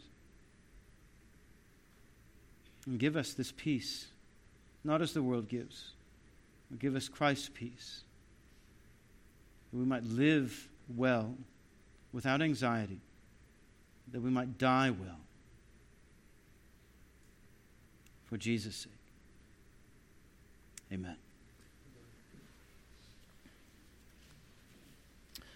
And 2.86 2.98
give 2.98 3.18
us 3.18 3.34
this 3.34 3.52
peace, 3.54 4.06
not 4.82 5.02
as 5.02 5.12
the 5.12 5.22
world 5.22 5.46
gives, 5.46 5.92
but 6.70 6.78
give 6.78 6.96
us 6.96 7.06
Christ's 7.06 7.50
peace, 7.52 8.00
that 9.70 9.78
we 9.78 9.84
might 9.84 10.04
live 10.04 10.68
well 10.88 11.34
without 12.14 12.40
anxiety 12.40 13.02
that 14.12 14.20
we 14.20 14.30
might 14.30 14.58
die 14.58 14.90
well 14.90 15.20
for 18.24 18.36
Jesus' 18.36 18.76
sake. 18.76 18.92
Amen. 20.92 21.16